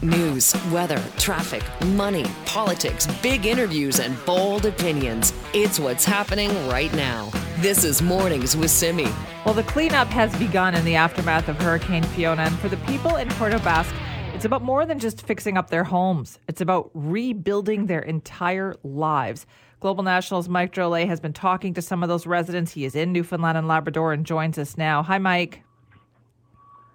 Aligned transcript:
News, 0.00 0.54
weather, 0.70 1.02
traffic, 1.16 1.64
money, 1.86 2.24
politics, 2.46 3.08
big 3.20 3.46
interviews, 3.46 3.98
and 3.98 4.16
bold 4.24 4.64
opinions. 4.64 5.32
It's 5.52 5.80
what's 5.80 6.04
happening 6.04 6.50
right 6.68 6.94
now. 6.94 7.32
This 7.56 7.82
is 7.82 8.00
Mornings 8.00 8.56
with 8.56 8.70
Simi. 8.70 9.08
Well, 9.44 9.54
the 9.54 9.64
cleanup 9.64 10.06
has 10.10 10.32
begun 10.38 10.76
in 10.76 10.84
the 10.84 10.94
aftermath 10.94 11.48
of 11.48 11.60
Hurricane 11.60 12.04
Fiona, 12.04 12.42
and 12.42 12.56
for 12.60 12.68
the 12.68 12.76
people 12.76 13.16
in 13.16 13.28
Port 13.30 13.52
aux 13.52 13.58
Basques, 13.58 13.92
it's 14.34 14.44
about 14.44 14.62
more 14.62 14.86
than 14.86 15.00
just 15.00 15.26
fixing 15.26 15.56
up 15.56 15.68
their 15.68 15.82
homes. 15.82 16.38
It's 16.46 16.60
about 16.60 16.92
rebuilding 16.94 17.86
their 17.86 18.02
entire 18.02 18.76
lives. 18.84 19.46
Global 19.80 20.04
National's 20.04 20.48
Mike 20.48 20.72
Drolet 20.72 21.08
has 21.08 21.18
been 21.18 21.32
talking 21.32 21.74
to 21.74 21.82
some 21.82 22.04
of 22.04 22.08
those 22.08 22.24
residents. 22.24 22.70
He 22.70 22.84
is 22.84 22.94
in 22.94 23.12
Newfoundland 23.12 23.58
and 23.58 23.66
Labrador 23.66 24.12
and 24.12 24.24
joins 24.24 24.58
us 24.58 24.78
now. 24.78 25.02
Hi, 25.02 25.18
Mike. 25.18 25.64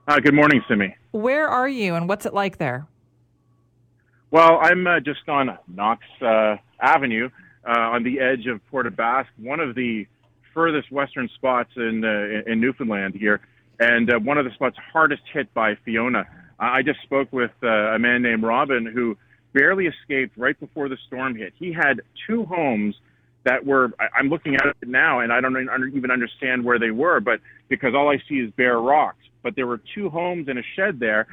Uh, 0.08 0.22
good 0.22 0.34
morning, 0.34 0.64
Simi. 0.70 0.96
Where 1.12 1.50
are 1.50 1.68
you 1.68 1.95
and 1.95 2.08
what's 2.08 2.26
it 2.26 2.34
like 2.34 2.59
there? 2.59 2.88
Well, 4.34 4.58
I'm 4.60 4.88
uh, 4.88 5.00
just 5.00 5.30
on 5.30 5.55
Knox 5.68 6.02
uh, 6.20 6.55
Avenue 6.82 7.30
uh, 7.68 7.70
on 7.70 8.02
the 8.04 8.20
edge 8.20 8.48
of 8.48 8.66
Port 8.72 8.88
aux 8.88 8.90
Basques, 8.90 9.32
one 9.38 9.60
of 9.60 9.76
the 9.76 10.08
furthest 10.55 10.91
western 10.91 11.30
spots 11.36 11.70
in, 11.76 12.04
uh, 12.04 12.52
in 12.52 12.60
Newfoundland 12.60 13.14
here, 13.14 13.41
and 13.80 14.12
uh, 14.12 14.18
one 14.18 14.40
of 14.40 14.46
the 14.46 14.52
spots 14.55 14.76
hardest 14.91 15.22
hit 15.32 15.54
by 15.54 15.76
Fiona. 15.86 16.26
I 16.58 16.82
just 16.82 17.00
spoke 17.04 17.32
with 17.32 17.52
uh, 17.62 17.68
a 17.68 18.00
man 18.00 18.24
named 18.24 18.41
Robin 18.41 18.88
who 18.88 19.16
barely 19.54 19.86
escaped 19.86 20.36
right 20.36 20.60
before 20.60 20.90
the 20.90 20.98
storm 21.05 21.36
hit. 21.36 21.54
He 21.60 21.72
had 21.72 22.02
two 22.26 22.44
homes 22.46 22.96
that 23.44 23.63
were, 23.63 23.91
I'm 24.18 24.30
looking 24.30 24.55
at 24.55 24.66
it 24.66 24.88
now, 24.88 25.20
and 25.20 25.32
I 25.32 25.41
don't 25.41 25.55
even 25.94 26.10
understand 26.10 26.66
where 26.66 26.80
they 26.80 26.90
were, 26.90 27.20
but 27.20 27.40
because 27.70 27.94
all 27.94 28.10
I 28.10 28.18
see 28.27 28.40
is 28.40 28.50
bare 28.58 28.80
rocks. 28.80 29.24
But 29.44 29.55
there 29.55 29.68
were 29.68 29.80
two 29.94 30.10
homes 30.10 30.48
and 30.48 30.58
a 30.58 30.63
shed 30.76 31.00
there. 31.00 31.27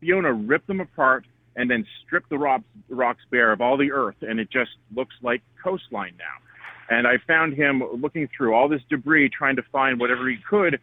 Fiona 0.00 0.34
ripped 0.34 0.66
them 0.66 0.80
apart 0.80 1.24
and 1.56 1.70
then 1.70 1.86
stripped 2.04 2.30
the 2.30 2.38
rocks, 2.38 2.64
rocks 2.88 3.22
bare 3.30 3.52
of 3.52 3.60
all 3.60 3.76
the 3.76 3.92
earth, 3.92 4.16
and 4.22 4.40
it 4.40 4.50
just 4.50 4.70
looks 4.94 5.14
like 5.22 5.42
coastline 5.62 6.14
now. 6.18 6.96
And 6.96 7.06
I 7.06 7.18
found 7.26 7.54
him 7.54 7.82
looking 8.00 8.28
through 8.36 8.54
all 8.54 8.68
this 8.68 8.82
debris, 8.88 9.30
trying 9.30 9.56
to 9.56 9.62
find 9.70 10.00
whatever 10.00 10.28
he 10.28 10.36
could, 10.36 10.80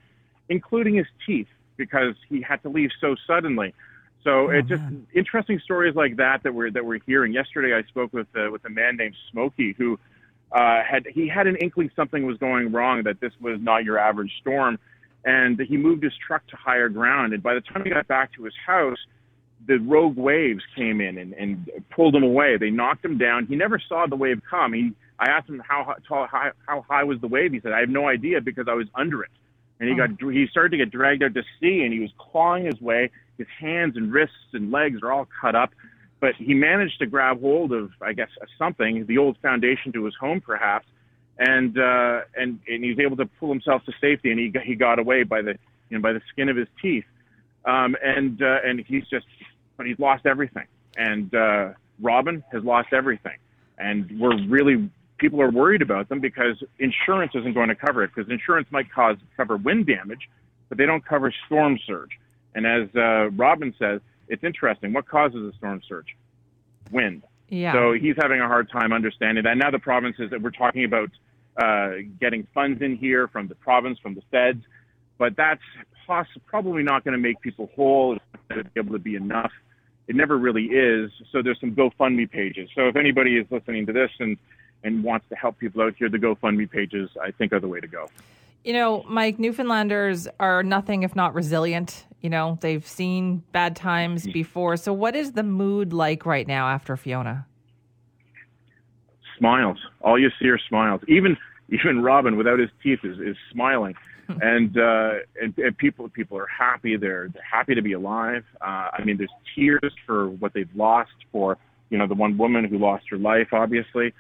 including 0.47 0.95
his 0.95 1.07
teeth, 1.25 1.47
because 1.77 2.15
he 2.27 2.41
had 2.41 2.61
to 2.63 2.69
leave 2.69 2.89
so 2.99 3.15
suddenly. 3.27 3.73
So 4.23 4.47
oh, 4.47 4.49
it's 4.49 4.67
just 4.67 4.81
man. 4.81 5.07
interesting 5.13 5.59
stories 5.63 5.95
like 5.95 6.17
that 6.17 6.43
that 6.43 6.53
we're 6.53 6.71
that 6.71 6.85
we're 6.85 6.99
hearing. 7.05 7.31
Yesterday, 7.31 7.73
I 7.73 7.83
spoke 7.87 8.11
with 8.13 8.27
uh, 8.35 8.51
with 8.51 8.65
a 8.65 8.69
man 8.69 8.97
named 8.97 9.15
Smokey 9.31 9.73
who 9.77 9.97
uh, 10.51 10.83
had 10.83 11.05
he 11.07 11.27
had 11.27 11.47
an 11.47 11.55
inkling 11.57 11.89
something 11.95 12.25
was 12.25 12.37
going 12.37 12.71
wrong, 12.71 13.03
that 13.03 13.19
this 13.19 13.31
was 13.39 13.59
not 13.61 13.85
your 13.85 13.97
average 13.97 14.31
storm, 14.41 14.77
and 15.23 15.59
he 15.59 15.77
moved 15.77 16.03
his 16.03 16.13
truck 16.25 16.45
to 16.47 16.55
higher 16.57 16.89
ground. 16.89 17.33
And 17.33 17.41
by 17.41 17.53
the 17.53 17.61
time 17.61 17.83
he 17.83 17.89
got 17.89 18.07
back 18.07 18.33
to 18.33 18.43
his 18.43 18.53
house, 18.65 18.97
the 19.67 19.77
rogue 19.77 20.17
waves 20.17 20.63
came 20.75 21.01
in 21.01 21.17
and, 21.17 21.33
and 21.33 21.69
pulled 21.91 22.15
him 22.15 22.23
away. 22.23 22.57
They 22.57 22.69
knocked 22.69 23.03
him 23.03 23.17
down. 23.17 23.45
He 23.45 23.55
never 23.55 23.79
saw 23.87 24.07
the 24.07 24.15
wave 24.15 24.41
come. 24.49 24.73
He, 24.73 24.93
I 25.19 25.29
asked 25.29 25.49
him 25.49 25.61
how 25.65 25.95
tall, 26.07 26.27
how, 26.27 26.51
how 26.65 26.85
high 26.89 27.03
was 27.03 27.19
the 27.21 27.27
wave. 27.27 27.51
He 27.51 27.59
said, 27.59 27.73
"I 27.73 27.81
have 27.81 27.89
no 27.89 28.07
idea 28.07 28.41
because 28.41 28.67
I 28.69 28.73
was 28.73 28.87
under 28.95 29.23
it." 29.23 29.31
And 29.79 29.89
he 29.89 29.95
got 29.95 30.09
he 30.19 30.47
started 30.47 30.71
to 30.71 30.77
get 30.77 30.91
dragged 30.91 31.23
out 31.23 31.33
to 31.33 31.43
sea, 31.59 31.83
and 31.83 31.93
he 31.93 31.99
was 31.99 32.11
clawing 32.17 32.65
his 32.65 32.79
way. 32.81 33.11
His 33.37 33.47
hands 33.59 33.95
and 33.95 34.11
wrists 34.11 34.35
and 34.53 34.71
legs 34.71 34.99
are 35.01 35.11
all 35.11 35.27
cut 35.41 35.55
up, 35.55 35.71
but 36.19 36.35
he 36.35 36.53
managed 36.53 36.99
to 36.99 37.05
grab 37.05 37.39
hold 37.39 37.71
of, 37.71 37.91
I 38.01 38.11
guess, 38.11 38.27
something, 38.57 39.05
the 39.05 39.17
old 39.17 39.37
foundation 39.41 39.93
to 39.93 40.03
his 40.03 40.13
home, 40.19 40.41
perhaps, 40.41 40.85
and 41.37 41.77
uh, 41.77 42.21
and 42.35 42.59
and 42.67 42.83
he 42.83 42.89
was 42.89 42.99
able 42.99 43.17
to 43.17 43.25
pull 43.25 43.49
himself 43.49 43.83
to 43.85 43.93
safety, 44.01 44.31
and 44.31 44.39
he 44.39 44.53
he 44.65 44.75
got 44.75 44.99
away 44.99 45.23
by 45.23 45.41
the 45.41 45.57
you 45.89 45.97
know 45.97 46.01
by 46.01 46.13
the 46.13 46.21
skin 46.31 46.49
of 46.49 46.57
his 46.57 46.67
teeth, 46.81 47.05
um, 47.65 47.95
and 48.03 48.41
uh, 48.41 48.57
and 48.65 48.83
he's 48.85 49.07
just 49.07 49.25
but 49.79 49.87
he's 49.87 49.97
lost 49.97 50.25
everything, 50.25 50.65
and 50.97 51.33
uh, 51.33 51.69
Robin 52.01 52.43
has 52.51 52.65
lost 52.65 52.89
everything, 52.91 53.37
and 53.77 54.11
we're 54.19 54.37
really 54.47 54.89
people 55.17 55.41
are 55.41 55.49
worried 55.49 55.81
about 55.81 56.09
them 56.09 56.19
because 56.19 56.61
insurance 56.79 57.31
isn't 57.33 57.53
going 57.53 57.69
to 57.69 57.75
cover 57.75 58.03
it 58.03 58.11
because 58.13 58.29
insurance 58.29 58.67
might 58.71 58.91
cause 58.91 59.15
cover 59.37 59.55
wind 59.55 59.87
damage, 59.87 60.29
but 60.67 60.77
they 60.77 60.85
don't 60.85 61.05
cover 61.05 61.33
storm 61.45 61.79
surge. 61.87 62.11
And 62.55 62.67
as 62.67 62.93
uh, 62.93 63.29
Robin 63.31 63.73
says, 63.79 64.01
it's 64.27 64.43
interesting. 64.43 64.91
What 64.91 65.07
causes 65.07 65.53
a 65.53 65.55
storm 65.57 65.81
surge? 65.87 66.17
Wind. 66.91 67.23
Yeah. 67.47 67.71
So 67.71 67.93
he's 67.93 68.15
having 68.21 68.41
a 68.41 68.47
hard 68.47 68.69
time 68.69 68.91
understanding 68.91 69.45
that. 69.45 69.55
Now 69.55 69.71
the 69.71 69.79
provinces 69.79 70.29
that 70.31 70.41
we're 70.41 70.51
talking 70.51 70.83
about 70.83 71.09
uh, 71.55 72.01
getting 72.19 72.45
funds 72.53 72.81
in 72.81 72.97
here 72.97 73.29
from 73.29 73.47
the 73.47 73.55
province, 73.55 73.97
from 73.99 74.13
the 74.13 74.23
feds, 74.29 74.61
but 75.17 75.37
that's 75.37 75.61
poss- 76.05 76.27
probably 76.47 76.83
not 76.83 77.05
going 77.05 77.13
to 77.13 77.19
make 77.19 77.39
people 77.39 77.69
whole. 77.77 78.17
It's 78.17 78.25
not 78.33 78.49
going 78.49 78.63
to 78.65 78.69
be 78.71 78.79
able 78.81 78.93
to 78.93 78.99
be 78.99 79.15
enough. 79.15 79.51
It 80.09 80.15
never 80.15 80.37
really 80.37 80.65
is. 80.65 81.11
So 81.31 81.43
there's 81.43 81.59
some 81.59 81.75
GoFundMe 81.75 82.29
pages. 82.29 82.69
So 82.75 82.87
if 82.87 82.95
anybody 82.95 83.37
is 83.37 83.45
listening 83.51 83.85
to 83.85 83.93
this 83.93 84.09
and 84.19 84.37
and 84.83 85.03
wants 85.03 85.27
to 85.29 85.35
help 85.35 85.59
people 85.59 85.81
out 85.81 85.93
here, 85.99 86.09
the 86.09 86.17
GoFundMe 86.17 86.69
pages 86.69 87.09
I 87.21 87.31
think 87.31 87.53
are 87.53 87.59
the 87.59 87.67
way 87.67 87.79
to 87.79 87.87
go. 87.87 88.07
You 88.63 88.73
know, 88.73 89.03
Mike, 89.07 89.37
Newfoundlanders 89.37 90.27
are 90.39 90.63
nothing 90.63 91.03
if 91.03 91.15
not 91.15 91.35
resilient. 91.35 92.05
You 92.21 92.29
know, 92.29 92.57
they've 92.61 92.85
seen 92.85 93.43
bad 93.51 93.75
times 93.75 94.23
mm-hmm. 94.23 94.31
before. 94.31 94.77
So, 94.77 94.93
what 94.93 95.15
is 95.15 95.33
the 95.33 95.43
mood 95.43 95.93
like 95.93 96.25
right 96.25 96.47
now 96.47 96.67
after 96.67 96.97
Fiona? 96.97 97.45
Smiles. 99.37 99.77
All 100.01 100.17
you 100.17 100.31
see 100.41 100.49
are 100.49 100.59
smiles. 100.67 101.01
Even 101.07 101.37
even 101.69 102.01
Robin, 102.01 102.35
without 102.35 102.57
his 102.57 102.69
teeth, 102.81 103.01
is, 103.03 103.19
is 103.19 103.37
smiling, 103.51 103.93
and, 104.41 104.77
uh, 104.77 105.13
and 105.41 105.57
and 105.57 105.77
people 105.77 106.07
people 106.09 106.37
are 106.37 106.47
happy. 106.47 106.97
They're, 106.97 107.29
they're 107.29 107.43
happy 107.51 107.75
to 107.75 107.81
be 107.81 107.93
alive. 107.93 108.43
Uh, 108.61 108.89
I 108.93 109.03
mean, 109.03 109.17
there's 109.17 109.33
tears 109.55 109.93
for 110.05 110.29
what 110.29 110.53
they've 110.53 110.69
lost. 110.75 111.11
For 111.31 111.57
you 111.89 111.97
know, 111.97 112.07
the 112.07 112.15
one 112.15 112.37
woman 112.37 112.65
who 112.65 112.77
lost 112.77 113.05
her 113.09 113.17
life, 113.17 113.47
obviously. 113.51 114.13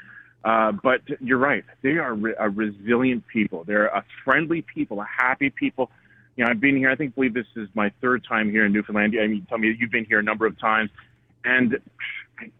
Uh, 0.43 0.71
but 0.71 1.01
you're 1.19 1.37
right. 1.37 1.63
They 1.83 1.97
are 1.97 2.13
re- 2.13 2.35
a 2.39 2.49
resilient 2.49 3.25
people. 3.27 3.65
They're 3.65 3.87
a 3.87 4.05
friendly 4.23 4.63
people, 4.73 5.01
a 5.01 5.05
happy 5.05 5.49
people. 5.49 5.91
You 6.37 6.45
know, 6.45 6.51
I've 6.51 6.61
been 6.61 6.77
here. 6.77 6.89
I 6.89 6.95
think, 6.95 7.15
believe 7.15 7.33
this 7.33 7.45
is 7.57 7.67
my 7.73 7.91
third 8.01 8.25
time 8.27 8.49
here 8.49 8.65
in 8.65 8.71
Newfoundland. 8.71 9.15
I 9.21 9.27
mean, 9.27 9.45
tell 9.49 9.57
me 9.57 9.75
you've 9.77 9.91
been 9.91 10.05
here 10.05 10.19
a 10.19 10.23
number 10.23 10.45
of 10.45 10.57
times, 10.57 10.89
and 11.43 11.77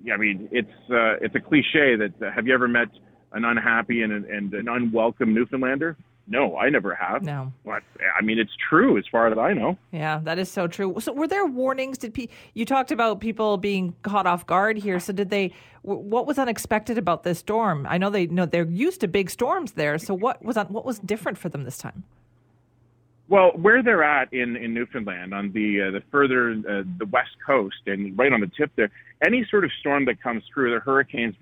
yeah, 0.04 0.14
I 0.14 0.18
mean, 0.18 0.50
it's 0.52 0.68
uh, 0.90 1.16
it's 1.22 1.36
a 1.36 1.40
cliche 1.40 1.96
that 1.96 2.14
uh, 2.22 2.32
have 2.32 2.46
you 2.46 2.54
ever 2.54 2.68
met 2.68 2.90
an 3.32 3.46
unhappy 3.46 4.02
and, 4.02 4.12
and 4.26 4.54
an 4.54 4.68
unwelcome 4.68 5.34
Newfoundlander? 5.34 5.96
No, 6.30 6.56
I 6.58 6.70
never 6.70 6.94
have. 6.94 7.24
No. 7.24 7.52
What? 7.64 7.82
I 8.18 8.24
mean, 8.24 8.38
it's 8.38 8.56
true 8.70 9.00
as 9.00 9.06
far 9.12 9.28
as 9.28 9.38
I 9.38 9.54
know. 9.54 9.78
Yeah, 9.92 10.22
that 10.24 10.38
is 10.38 10.50
so 10.50 10.68
true. 10.68 10.96
So, 11.00 11.12
were 11.12 11.28
there 11.28 11.46
warnings? 11.46 11.98
Did 11.98 12.14
pe- 12.14 12.28
you 12.54 12.66
talked 12.66 12.92
about 12.92 13.20
people 13.20 13.58
being 13.58 13.96
caught 14.04 14.28
off 14.28 14.46
guard 14.46 14.78
here? 14.78 15.00
So, 15.00 15.12
did 15.12 15.32
they? 15.32 15.52
What 15.82 16.28
was 16.28 16.38
unexpected 16.38 16.98
about 16.98 17.24
this 17.24 17.40
storm? 17.40 17.88
I 17.90 17.98
know 17.98 18.12
they 18.12 18.28
know 18.28 18.46
they're 18.46 18.66
used 18.66 19.02
to 19.02 19.08
big 19.08 19.32
storms 19.32 19.72
there. 19.72 19.98
So, 19.98 20.14
what 20.14 20.44
was 20.46 20.56
what 20.56 20.86
was 20.86 21.00
different 21.00 21.40
for 21.40 21.50
them 21.50 21.64
this 21.64 21.80
time? 21.80 22.04
Well, 23.28 23.52
where 23.56 23.84
they're 23.84 24.04
at 24.04 24.34
in, 24.34 24.56
in 24.56 24.74
Newfoundland, 24.74 25.34
on 25.34 25.52
the 25.52 25.82
uh, 25.82 25.92
the 25.92 26.04
further 26.12 26.52
uh, 26.52 26.84
the 26.98 27.06
west 27.12 27.36
coast 27.44 27.82
and 27.88 28.18
right 28.18 28.32
on 28.32 28.42
the 28.42 28.52
tip 28.56 28.72
there, 28.76 28.92
any 29.26 29.46
sort 29.50 29.66
of 29.66 29.72
storm 29.80 30.06
that 30.06 30.22
comes 30.22 30.44
through, 30.54 30.74
the 30.74 30.80
hurricanes, 30.80 31.36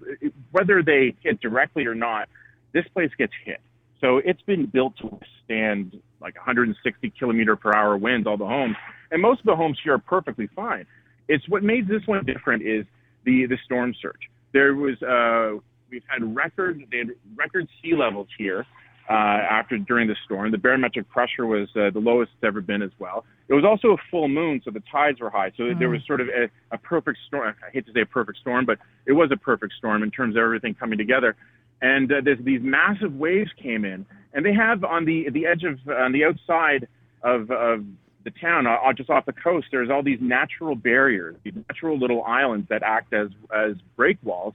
whether 0.52 0.82
they 0.82 1.14
hit 1.22 1.42
directly 1.42 1.86
or 1.86 1.96
not, 1.96 2.30
this 2.74 2.86
place 2.94 3.12
gets 3.18 3.34
hit. 3.44 3.60
So 4.02 4.18
it's 4.24 4.42
been 4.44 4.66
built 4.66 4.98
to 4.98 5.08
withstand 5.08 6.00
like 6.22 6.36
160 6.36 7.14
kilometer 7.18 7.56
per 7.56 7.74
hour 7.74 7.98
winds, 7.98 8.28
all 8.28 8.38
the 8.38 8.46
homes. 8.46 8.76
And 9.12 9.22
most 9.22 9.40
of 9.40 9.46
the 9.46 9.56
homes 9.56 9.80
here 9.84 9.94
are 9.94 10.00
perfectly 10.00 10.50
fine. 10.56 10.86
It's 11.28 11.48
what 11.50 11.64
made 11.64 11.88
this 11.88 12.02
one 12.06 12.26
different 12.26 12.64
is 12.64 12.86
the, 13.26 13.46
the 13.48 13.58
storm 13.66 13.94
surge. 14.02 14.30
There 14.54 14.74
was, 14.74 15.02
uh, 15.02 15.60
we've 15.90 16.04
had 16.08 16.36
record, 16.36 16.84
they 16.92 17.00
had 17.00 17.10
record 17.36 17.68
sea 17.82 17.96
levels 17.96 18.28
here. 18.38 18.66
Uh, 19.10 19.14
after 19.14 19.78
during 19.78 20.06
the 20.06 20.18
storm, 20.26 20.52
the 20.52 20.58
barometric 20.58 21.08
pressure 21.08 21.46
was 21.46 21.70
uh, 21.78 21.90
the 21.92 22.00
lowest 22.00 22.30
it's 22.34 22.44
ever 22.46 22.60
been 22.60 22.82
as 22.82 22.92
well. 23.00 23.24
It 23.48 23.54
was 23.54 23.64
also 23.64 23.94
a 23.94 23.98
full 24.12 24.28
moon, 24.28 24.62
so 24.66 24.70
the 24.70 24.84
tides 24.92 25.22
were 25.22 25.30
high. 25.30 25.54
So 25.56 25.64
mm. 25.64 25.80
there 25.80 25.88
was 25.88 26.02
sort 26.06 26.20
of 26.20 26.28
a, 26.28 26.50
a 26.76 26.78
perfect 26.78 27.20
storm. 27.26 27.56
I 27.66 27.72
hate 27.72 27.86
to 27.86 27.94
say 27.94 28.02
a 28.02 28.06
perfect 28.06 28.40
storm, 28.40 28.66
but 28.66 28.80
it 29.06 29.14
was 29.14 29.30
a 29.32 29.38
perfect 29.38 29.76
storm 29.78 30.04
in 30.04 30.12
terms 30.12 30.36
of 30.36 30.42
everything 30.42 30.74
coming 30.74 30.98
together 30.98 31.38
and 31.82 32.12
uh, 32.12 32.22
these 32.40 32.62
massive 32.62 33.14
waves 33.16 33.52
came 33.62 33.86
in, 33.86 34.06
and 34.34 34.46
they 34.46 34.54
have 34.54 34.84
on 34.84 35.06
the 35.06 35.30
the 35.30 35.46
edge 35.46 35.64
of 35.64 35.80
on 35.88 36.12
the 36.12 36.26
outside 36.26 36.88
of 37.24 37.52
of 37.52 37.86
the 38.24 38.32
town, 38.42 38.68
uh, 38.68 38.78
just 38.94 39.10
off 39.10 39.26
the 39.26 39.32
coast, 39.32 39.68
there's 39.72 39.90
all 39.90 40.04
these 40.04 40.20
natural 40.20 40.76
barriers, 40.76 41.38
these 41.44 41.54
natural 41.70 41.98
little 41.98 42.24
islands 42.24 42.68
that 42.70 42.84
act 42.84 43.14
as 43.14 43.30
as 43.56 43.76
break 43.96 44.18
walls, 44.24 44.54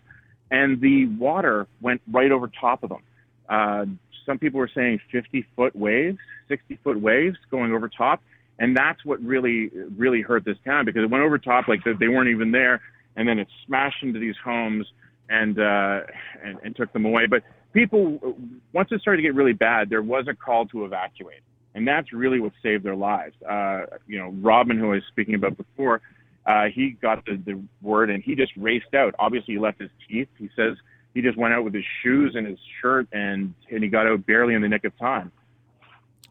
and 0.51 0.81
the 0.81 1.07
water 1.19 1.67
went 1.81 2.03
right 2.11 2.31
over 2.31 2.49
top 2.49 2.83
of 2.83 2.91
them. 2.91 3.03
Uh, 3.49 3.87
some 4.27 4.39
people 4.39 4.59
were 4.61 4.71
saying 4.75 5.01
50 5.11 5.47
foot 5.57 5.75
waves, 5.75 6.19
60 6.49 6.79
foot 6.85 7.01
waves 7.01 7.39
going 7.51 7.73
over 7.73 7.89
top, 7.89 8.21
and 8.59 8.77
that's 8.77 9.05
what 9.05 9.23
really 9.23 9.71
really 9.97 10.21
hurt 10.21 10.45
this 10.45 10.59
town 10.65 10.85
because 10.85 11.03
it 11.05 11.11
went 11.11 11.25
over 11.25 11.39
top 11.39 11.67
like 11.67 11.81
they 11.85 12.09
weren't 12.09 12.29
even 12.29 12.53
there, 12.53 12.83
and 13.17 13.27
then 13.27 13.39
it 13.39 13.49
smashed 13.67 14.03
into 14.03 14.19
these 14.19 14.37
homes 14.45 14.87
and, 15.29 15.59
uh, 15.59 16.01
and 16.45 16.59
and 16.63 16.77
took 16.77 16.93
them 16.93 17.05
away. 17.05 17.27
But 17.27 17.43
people, 17.73 18.37
once 18.73 18.89
it 18.93 19.01
started 19.01 19.19
to 19.19 19.23
get 19.23 19.35
really 19.35 19.53
bad, 19.53 19.91
there 19.91 20.03
was 20.03 20.27
a 20.29 20.35
call 20.35 20.67
to 20.67 20.85
evacuate, 20.85 21.43
and 21.75 21.87
that's 21.87 22.13
really 22.13 22.41
what 22.41 22.53
saved 22.63 22.85
their 22.85 22.97
lives. 22.97 23.35
Uh, 23.43 23.83
you 24.07 24.19
know, 24.19 24.31
Robin, 24.41 24.79
who 24.79 24.93
I 24.93 24.95
was 24.97 25.03
speaking 25.11 25.35
about 25.35 25.57
before, 25.57 26.03
uh, 26.47 26.65
he 26.75 26.91
got 26.91 27.25
the, 27.25 27.37
the 27.45 27.61
word 27.81 28.11
and 28.11 28.23
he 28.23 28.35
just 28.35 28.53
raced 28.57 28.95
out. 28.95 29.15
Obviously, 29.19 29.55
he 29.55 29.61
left 29.61 29.81
his 29.81 29.91
teeth. 30.09 30.29
He 30.39 30.51
says 30.57 30.77
he 31.15 31.23
just 31.23 31.39
went 31.39 31.55
out 31.55 31.65
with 31.65 31.75
his 31.75 31.85
shoes 32.03 32.35
and 32.35 32.47
his 32.47 32.59
shirt 32.81 33.07
and, 33.13 33.55
and 33.71 33.83
he 33.83 33.89
got 33.89 34.07
out 34.07 34.27
barely 34.27 34.55
in 34.55 34.63
the 34.63 34.69
nick 34.69 34.85
of 34.85 34.97
time. 34.99 35.31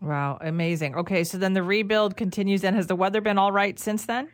Wow, 0.02 0.38
amazing. 0.42 0.96
Okay, 0.96 1.24
so 1.24 1.38
then 1.38 1.54
the 1.54 1.64
rebuild 1.64 2.18
continues. 2.18 2.64
And 2.64 2.76
has 2.76 2.88
the 2.88 2.96
weather 2.96 3.22
been 3.22 3.38
all 3.38 3.52
right 3.52 3.80
since 3.80 4.06
then? 4.06 4.30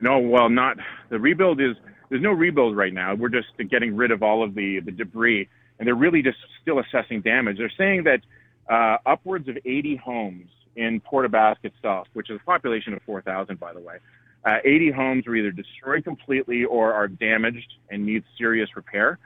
No, 0.00 0.18
well, 0.18 0.48
not 0.48 0.76
the 1.08 1.18
rebuild 1.18 1.60
is 1.60 1.76
there's 2.08 2.22
no 2.22 2.32
rebuild 2.32 2.76
right 2.76 2.92
now. 2.92 3.14
We're 3.14 3.28
just 3.28 3.48
getting 3.70 3.96
rid 3.96 4.10
of 4.10 4.22
all 4.22 4.42
of 4.42 4.54
the 4.54 4.80
the 4.80 4.92
debris, 4.92 5.48
and 5.78 5.86
they're 5.86 5.94
really 5.94 6.22
just 6.22 6.38
still 6.62 6.78
assessing 6.78 7.20
damage. 7.20 7.58
They're 7.58 7.72
saying 7.76 8.04
that 8.04 8.20
uh, 8.68 8.98
upwards 9.06 9.48
of 9.48 9.56
80 9.64 9.96
homes 9.96 10.48
in 10.76 11.00
Port 11.00 11.30
itself, 11.62 12.06
which 12.12 12.30
is 12.30 12.38
a 12.40 12.44
population 12.44 12.92
of 12.94 13.02
4,000, 13.02 13.58
by 13.58 13.72
the 13.72 13.80
way, 13.80 13.96
uh, 14.44 14.58
80 14.64 14.90
homes 14.92 15.26
were 15.26 15.34
either 15.34 15.50
destroyed 15.50 16.04
completely 16.04 16.64
or 16.64 16.92
are 16.92 17.08
damaged 17.08 17.72
and 17.90 18.06
need 18.06 18.22
serious 18.36 18.68
repair, 18.76 19.18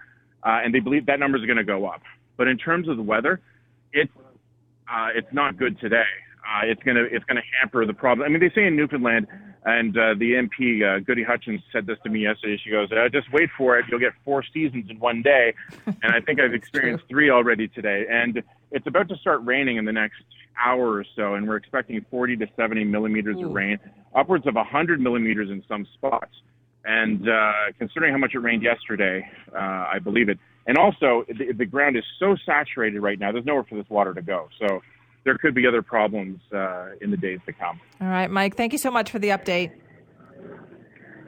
uh, 0.45 0.61
and 0.65 0.75
they 0.75 0.81
believe 0.81 1.07
that 1.07 1.21
number 1.21 1.37
is 1.39 1.45
going 1.45 1.59
to 1.59 1.65
go 1.65 1.87
up. 1.87 2.03
But 2.37 2.49
in 2.49 2.57
terms 2.57 2.89
of 2.89 2.97
the 2.97 3.03
weather, 3.03 3.41
it's 3.93 4.11
uh, 4.93 5.09
it's 5.15 5.33
not 5.33 5.57
good 5.57 5.79
today. 5.81 6.05
Uh, 6.45 6.67
it's 6.67 6.83
gonna 6.83 7.05
it's 7.11 7.25
gonna 7.25 7.43
hamper 7.61 7.87
the 7.87 7.95
problem. 7.95 8.27
I 8.27 8.29
mean, 8.29 8.41
they 8.41 8.51
say 8.55 8.67
in 8.67 8.75
Newfoundland, 8.77 9.29
and 9.65 9.97
uh, 9.97 10.15
the 10.19 10.33
MP 10.33 10.83
uh, 10.83 10.99
Gudie 10.99 11.23
Hutchings 11.23 11.61
said 11.73 11.87
this 11.87 11.99
to 12.03 12.11
me 12.11 12.21
yesterday. 12.21 12.61
She 12.63 12.71
goes, 12.71 12.91
uh, 12.91 13.09
"Just 13.09 13.33
wait 13.33 13.49
for 13.57 13.79
it. 13.79 13.87
You'll 13.89 14.01
get 14.01 14.13
four 14.25 14.43
seasons 14.53 14.91
in 14.91 14.99
one 14.99 15.23
day." 15.23 15.55
and 15.87 16.13
I 16.13 16.21
think 16.21 16.41
I've 16.41 16.55
experienced 16.55 17.05
three 17.09 17.31
already 17.31 17.69
today. 17.69 18.07
And 18.11 18.43
it's 18.73 18.87
about 18.87 19.09
to 19.11 19.17
start 19.17 19.41
raining 19.45 19.77
in 19.77 19.85
the 19.85 19.93
next 19.93 20.23
hour 20.63 20.97
or 20.97 21.05
so, 21.15 21.35
and 21.35 21.47
we're 21.47 21.57
expecting 21.57 22.05
40 22.11 22.39
to 22.39 22.47
70 22.57 22.85
millimeters 22.85 23.37
Ooh. 23.37 23.47
of 23.47 23.53
rain, 23.53 23.79
upwards 24.15 24.47
of 24.47 24.55
100 24.57 25.01
millimeters 25.01 25.49
in 25.49 25.63
some 25.69 25.87
spots. 25.95 26.35
And 26.85 27.29
uh, 27.29 27.53
considering 27.79 28.13
how 28.13 28.19
much 28.19 28.35
it 28.35 28.41
rained 28.41 28.63
yesterday, 28.63 29.29
uh, 29.55 29.59
I 29.93 30.01
believe 30.03 30.29
it. 30.29 30.39
And 30.67 30.77
also, 30.77 31.25
the, 31.29 31.53
the 31.53 31.67
ground 31.67 31.97
is 31.97 32.05
so 32.19 32.37
saturated 32.45 33.01
right 33.01 33.19
now. 33.19 33.31
There's 33.31 33.45
nowhere 33.45 33.65
for 33.65 33.77
this 33.77 33.89
water 33.89 34.15
to 34.15 34.23
go. 34.23 34.49
So 34.61 34.83
there 35.25 35.39
could 35.39 35.55
be 35.55 35.67
other 35.67 35.83
problems 35.83 36.41
uh, 36.53 36.91
in 37.01 37.11
the 37.11 37.17
days 37.17 37.41
to 37.47 37.53
come. 37.53 37.81
All 38.01 38.09
right, 38.09 38.31
Mike. 38.31 38.57
Thank 38.57 38.73
you 38.73 38.79
so 38.79 38.91
much 38.91 39.11
for 39.11 39.19
the 39.19 39.29
update. 39.29 39.73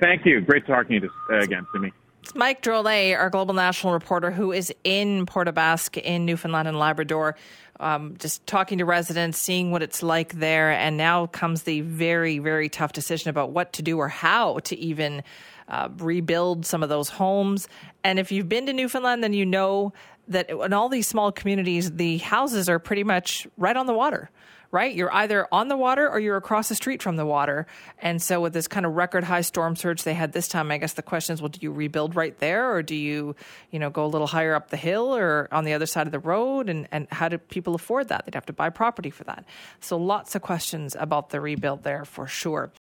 Thank 0.01 0.27
you. 0.27 0.41
Great 0.41 0.67
talking 0.67 1.01
to 1.01 1.07
you 1.07 1.13
uh, 1.31 1.41
again, 1.41 1.67
Simi. 1.73 1.93
It's 2.23 2.35
Mike 2.35 2.63
Drolet, 2.63 3.19
our 3.19 3.29
global 3.29 3.55
national 3.55 3.93
reporter, 3.93 4.31
who 4.31 4.51
is 4.51 4.73
in 4.83 5.27
Port 5.27 5.47
aux 5.47 5.53
Basques 5.53 6.01
in 6.03 6.25
Newfoundland 6.25 6.67
and 6.67 6.79
Labrador, 6.79 7.37
um, 7.81 8.17
just 8.19 8.47
talking 8.47 8.79
to 8.79 8.87
residents, 8.87 9.39
seeing 9.39 9.71
what 9.71 9.83
it's 9.83 10.03
like 10.03 10.33
there. 10.33 10.71
And 10.71 10.97
now 10.97 11.27
comes 11.27 11.65
the 11.65 11.83
very, 11.83 12.39
very 12.39 12.71
tough 12.71 12.93
decision 12.95 13.29
about 13.29 13.51
what 13.51 13.75
to 13.75 13.83
do 13.83 13.99
or 13.99 14.09
how 14.09 14.59
to 14.61 14.77
even 14.77 15.23
uh, 15.69 15.91
rebuild 15.99 16.65
some 16.65 16.83
of 16.83 16.89
those 16.89 17.11
homes. 17.11 17.69
And 18.03 18.19
if 18.19 18.33
you've 18.33 18.49
been 18.49 18.67
to 18.67 18.73
Newfoundland, 18.73 19.23
then 19.23 19.35
you 19.35 19.45
know 19.45 19.93
that 20.29 20.51
in 20.51 20.73
all 20.73 20.89
these 20.89 21.07
small 21.07 21.33
communities, 21.33 21.93
the 21.93 22.19
houses 22.19 22.69
are 22.69 22.79
pretty 22.79 23.05
much 23.05 23.47
right 23.57 23.77
on 23.77 23.87
the 23.87 23.95
water 23.95 24.31
right? 24.75 24.97
You're 24.97 25.15
either 25.15 25.47
on 25.53 25.69
the 25.69 25.77
water 25.77 26.11
or 26.11 26.19
you're 26.19 26.37
across 26.37 26.69
the 26.69 26.75
street 26.75 27.01
from 27.01 27.15
the 27.15 27.25
water. 27.25 27.69
And 28.01 28.21
so 28.21 28.41
with 28.41 28.53
this 28.53 28.67
kind 28.67 28.85
of 28.85 28.95
record 28.95 29.23
high 29.23 29.43
storm 29.43 29.77
surge 29.77 30.03
they 30.03 30.15
had 30.15 30.33
this 30.33 30.49
time, 30.49 30.73
I 30.73 30.79
guess 30.79 30.95
the 30.95 31.03
question 31.03 31.33
is, 31.33 31.41
well, 31.41 31.49
do 31.49 31.61
you 31.63 31.71
rebuild 31.71 32.17
right 32.17 32.37
there 32.41 32.75
or 32.75 32.83
do 32.83 32.97
you, 32.97 33.37
you 33.71 33.79
know, 33.79 33.89
go 33.89 34.05
a 34.05 34.09
little 34.09 34.27
higher 34.27 34.53
up 34.53 34.71
the 34.71 34.77
hill 34.77 35.15
or 35.15 35.47
on 35.53 35.63
the 35.63 35.75
other 35.75 35.87
side 35.87 36.09
of 36.09 36.13
the 36.13 36.19
road? 36.19 36.69
And, 36.69 36.89
and 36.91 37.07
how 37.13 37.29
do 37.29 37.39
people 37.39 37.77
afford 37.77 38.09
that? 38.09 38.27
They'd 38.27 38.35
have 38.35 38.47
to 38.47 38.53
buy 38.53 38.69
property 38.69 39.11
for 39.11 39.23
that. 39.25 39.45
So 39.79 39.97
lots 39.97 40.35
of 40.35 40.43
questions 40.43 40.97
about 40.99 41.31
the 41.31 41.41
rebuild 41.41 41.85
there 41.85 42.05
for 42.05 42.27
sure. 42.27 42.73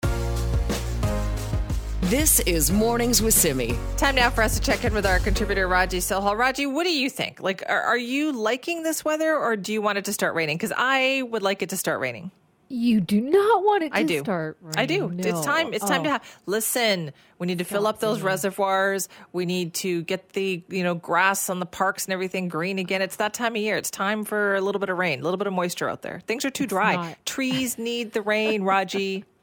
This 2.11 2.41
is 2.41 2.71
Mornings 2.71 3.23
with 3.23 3.33
Simi. 3.33 3.79
Time 3.97 4.17
now 4.17 4.29
for 4.29 4.43
us 4.43 4.59
to 4.59 4.61
check 4.61 4.85
in 4.85 4.93
with 4.93 5.07
our 5.07 5.19
contributor, 5.19 5.67
Raji 5.67 6.01
Sohal. 6.01 6.37
Raji, 6.37 6.67
what 6.67 6.85
do 6.85 6.93
you 6.93 7.09
think? 7.09 7.41
Like, 7.41 7.63
are, 7.67 7.81
are 7.81 7.97
you 7.97 8.31
liking 8.31 8.83
this 8.83 9.07
weather 9.07 9.35
or 9.35 9.57
do 9.57 9.73
you 9.73 9.81
want 9.81 9.97
it 9.97 10.05
to 10.05 10.13
start 10.13 10.35
raining? 10.35 10.59
Because 10.59 10.75
I 10.77 11.23
would 11.23 11.43
like 11.43 11.63
it 11.63 11.71
to 11.71 11.79
start 11.79 12.01
raining. 12.01 12.31
You 12.69 13.01
do 13.01 13.23
not 13.23 13.65
want 13.65 13.85
it 13.85 13.93
to 13.93 13.97
I 13.97 14.03
do. 14.03 14.21
start 14.21 14.59
raining. 14.61 14.79
I 14.79 14.85
do. 14.85 15.11
No. 15.11 15.29
It's 15.31 15.47
time. 15.47 15.73
It's 15.73 15.85
time 15.87 16.03
oh. 16.03 16.05
to 16.05 16.11
have. 16.11 16.41
Listen, 16.45 17.11
we 17.39 17.47
need 17.47 17.59
to 17.59 17.65
fill 17.65 17.87
up 17.87 18.01
those 18.01 18.21
reservoirs. 18.21 19.09
We 19.33 19.47
need 19.47 19.73
to 19.75 20.03
get 20.03 20.35
the 20.35 20.63
you 20.69 20.83
know 20.83 20.95
grass 20.95 21.49
on 21.49 21.59
the 21.59 21.67
parks 21.67 22.05
and 22.05 22.13
everything 22.13 22.49
green 22.49 22.79
again. 22.79 23.01
It's 23.01 23.17
that 23.17 23.33
time 23.33 23.57
of 23.57 23.63
year. 23.63 23.79
It's 23.79 23.91
time 23.91 24.25
for 24.25 24.57
a 24.57 24.61
little 24.61 24.79
bit 24.79 24.91
of 24.91 24.99
rain, 24.99 25.21
a 25.21 25.23
little 25.23 25.39
bit 25.39 25.47
of 25.47 25.55
moisture 25.55 25.89
out 25.89 26.03
there. 26.03 26.21
Things 26.27 26.45
are 26.45 26.51
too 26.51 26.65
It's 26.65 26.71
dry. 26.71 26.97
not. 26.97 27.25
Trees 27.25 27.79
need 27.79 28.13
the 28.13 28.21
rain, 28.21 28.63
Raji. 28.63 29.25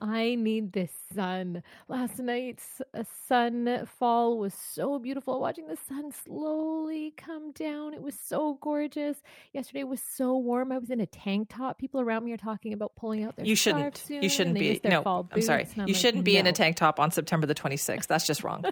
I 0.00 0.34
need 0.34 0.72
this 0.72 0.90
sun. 1.14 1.62
Last 1.88 2.18
night's 2.18 2.82
uh, 2.92 3.04
sunfall 3.30 4.36
was 4.36 4.52
so 4.52 4.98
beautiful. 4.98 5.40
Watching 5.40 5.66
the 5.68 5.78
sun 5.88 6.12
slowly 6.12 7.14
come 7.16 7.52
down, 7.52 7.94
it 7.94 8.02
was 8.02 8.14
so 8.14 8.58
gorgeous. 8.60 9.16
Yesterday 9.52 9.84
was 9.84 10.00
so 10.00 10.36
warm. 10.36 10.72
I 10.72 10.78
was 10.78 10.90
in 10.90 11.00
a 11.00 11.06
tank 11.06 11.48
top. 11.50 11.78
People 11.78 12.00
around 12.00 12.24
me 12.24 12.32
are 12.32 12.36
talking 12.36 12.72
about 12.72 12.94
pulling 12.96 13.24
out 13.24 13.36
their 13.36 13.46
You 13.46 13.56
shouldn't. 13.56 14.04
You 14.08 14.28
shouldn't 14.28 14.58
be. 14.58 14.80
No, 14.84 15.02
fall 15.02 15.28
I'm 15.32 15.42
sorry. 15.42 15.66
I'm 15.76 15.88
You 15.88 15.94
like, 15.94 16.00
shouldn't 16.00 16.24
be 16.24 16.36
in 16.36 16.46
a 16.46 16.52
tank 16.52 16.76
top 16.76 17.00
on 17.00 17.10
September 17.10 17.46
the 17.46 17.54
26th. 17.54 18.06
That's 18.06 18.26
just 18.26 18.44
wrong. 18.44 18.64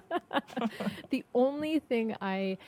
the 1.11 1.25
only 1.35 1.79
thing 1.79 2.15
I 2.21 2.59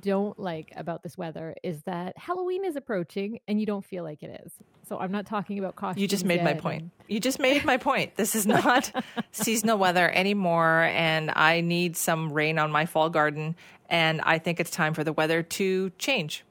don't 0.00 0.38
like 0.38 0.72
about 0.76 1.02
this 1.02 1.18
weather 1.18 1.54
is 1.62 1.82
that 1.82 2.16
Halloween 2.16 2.64
is 2.64 2.76
approaching 2.76 3.40
and 3.46 3.60
you 3.60 3.66
don't 3.66 3.84
feel 3.84 4.04
like 4.04 4.22
it 4.22 4.40
is. 4.44 4.52
So 4.88 4.98
I'm 4.98 5.12
not 5.12 5.26
talking 5.26 5.58
about 5.58 5.76
costumes. 5.76 6.00
You 6.02 6.08
just 6.08 6.24
made 6.24 6.42
my 6.42 6.54
point. 6.54 6.82
and- 6.82 6.90
You 7.08 7.20
just 7.20 7.38
made 7.38 7.64
my 7.64 7.76
point. 7.76 8.16
This 8.16 8.34
is 8.34 8.46
not 8.46 8.90
seasonal 9.32 9.78
weather 9.78 10.10
anymore, 10.10 10.82
and 10.92 11.30
I 11.34 11.60
need 11.60 11.96
some 11.96 12.32
rain 12.32 12.58
on 12.58 12.70
my 12.72 12.86
fall 12.86 13.10
garden. 13.10 13.54
And 13.88 14.20
I 14.22 14.38
think 14.38 14.60
it's 14.60 14.70
time 14.70 14.94
for 14.94 15.04
the 15.04 15.12
weather 15.12 15.42
to 15.42 15.90
change. 15.98 16.44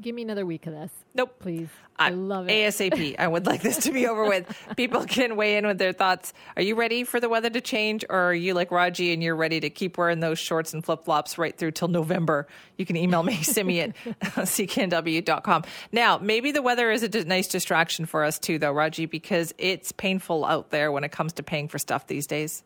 Give 0.00 0.14
me 0.14 0.22
another 0.22 0.44
week 0.44 0.66
of 0.66 0.72
this. 0.74 0.90
Nope. 1.16 1.36
Please. 1.40 1.68
I, 1.98 2.10
love 2.10 2.48
it. 2.48 2.52
ASAP. 2.52 3.16
I 3.18 3.26
would 3.26 3.46
like 3.46 3.62
this 3.62 3.78
to 3.84 3.92
be 3.92 4.06
over 4.06 4.24
with. 4.26 4.54
People 4.76 5.04
can 5.04 5.36
weigh 5.36 5.56
in 5.56 5.66
with 5.66 5.78
their 5.78 5.92
thoughts. 5.92 6.34
Are 6.56 6.62
you 6.62 6.74
ready 6.74 7.04
for 7.04 7.20
the 7.20 7.28
weather 7.28 7.48
to 7.48 7.60
change, 7.60 8.04
or 8.10 8.18
are 8.18 8.34
you 8.34 8.52
like 8.52 8.70
Raji 8.70 9.12
and 9.12 9.22
you're 9.22 9.36
ready 9.36 9.60
to 9.60 9.70
keep 9.70 9.96
wearing 9.96 10.20
those 10.20 10.38
shorts 10.38 10.74
and 10.74 10.84
flip 10.84 11.04
flops 11.04 11.38
right 11.38 11.56
through 11.56 11.70
till 11.70 11.88
November? 11.88 12.46
You 12.76 12.84
can 12.84 12.96
email 12.96 13.22
me, 13.22 13.42
simi 13.42 13.80
at 13.80 13.94
cknw.com. 14.04 15.64
Now, 15.90 16.18
maybe 16.18 16.52
the 16.52 16.62
weather 16.62 16.90
is 16.90 17.02
a 17.02 17.08
d- 17.08 17.24
nice 17.24 17.48
distraction 17.48 18.04
for 18.04 18.24
us 18.24 18.38
too, 18.38 18.58
though, 18.58 18.72
Raji, 18.72 19.06
because 19.06 19.54
it's 19.56 19.92
painful 19.92 20.44
out 20.44 20.70
there 20.70 20.92
when 20.92 21.04
it 21.04 21.12
comes 21.12 21.32
to 21.34 21.42
paying 21.42 21.68
for 21.68 21.78
stuff 21.78 22.06
these 22.06 22.26
days. 22.26 22.62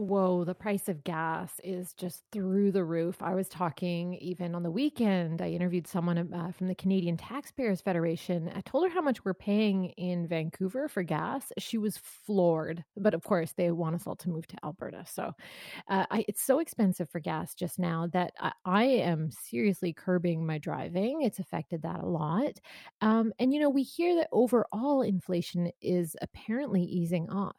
Whoa, 0.00 0.44
the 0.44 0.54
price 0.54 0.88
of 0.88 1.04
gas 1.04 1.60
is 1.62 1.92
just 1.92 2.22
through 2.32 2.72
the 2.72 2.84
roof. 2.84 3.20
I 3.20 3.34
was 3.34 3.50
talking 3.50 4.14
even 4.14 4.54
on 4.54 4.62
the 4.62 4.70
weekend. 4.70 5.42
I 5.42 5.50
interviewed 5.50 5.86
someone 5.86 6.16
uh, 6.32 6.52
from 6.52 6.68
the 6.68 6.74
Canadian 6.74 7.18
Taxpayers 7.18 7.82
Federation. 7.82 8.50
I 8.54 8.62
told 8.62 8.84
her 8.84 8.94
how 8.94 9.02
much 9.02 9.26
we're 9.26 9.34
paying 9.34 9.90
in 9.98 10.26
Vancouver 10.26 10.88
for 10.88 11.02
gas. 11.02 11.52
She 11.58 11.76
was 11.76 11.98
floored. 11.98 12.82
But 12.96 13.12
of 13.12 13.22
course, 13.24 13.52
they 13.52 13.70
want 13.72 13.94
us 13.94 14.06
all 14.06 14.16
to 14.16 14.30
move 14.30 14.46
to 14.46 14.56
Alberta. 14.64 15.04
So 15.06 15.32
uh, 15.88 16.06
I, 16.10 16.24
it's 16.28 16.42
so 16.42 16.60
expensive 16.60 17.10
for 17.10 17.20
gas 17.20 17.54
just 17.54 17.78
now 17.78 18.06
that 18.14 18.32
I, 18.40 18.52
I 18.64 18.84
am 18.84 19.30
seriously 19.30 19.92
curbing 19.92 20.46
my 20.46 20.56
driving. 20.56 21.20
It's 21.22 21.40
affected 21.40 21.82
that 21.82 22.00
a 22.00 22.06
lot. 22.06 22.58
Um, 23.02 23.34
and, 23.38 23.52
you 23.52 23.60
know, 23.60 23.68
we 23.68 23.82
hear 23.82 24.14
that 24.16 24.28
overall 24.32 25.02
inflation 25.02 25.70
is 25.82 26.16
apparently 26.22 26.82
easing 26.84 27.28
off. 27.28 27.56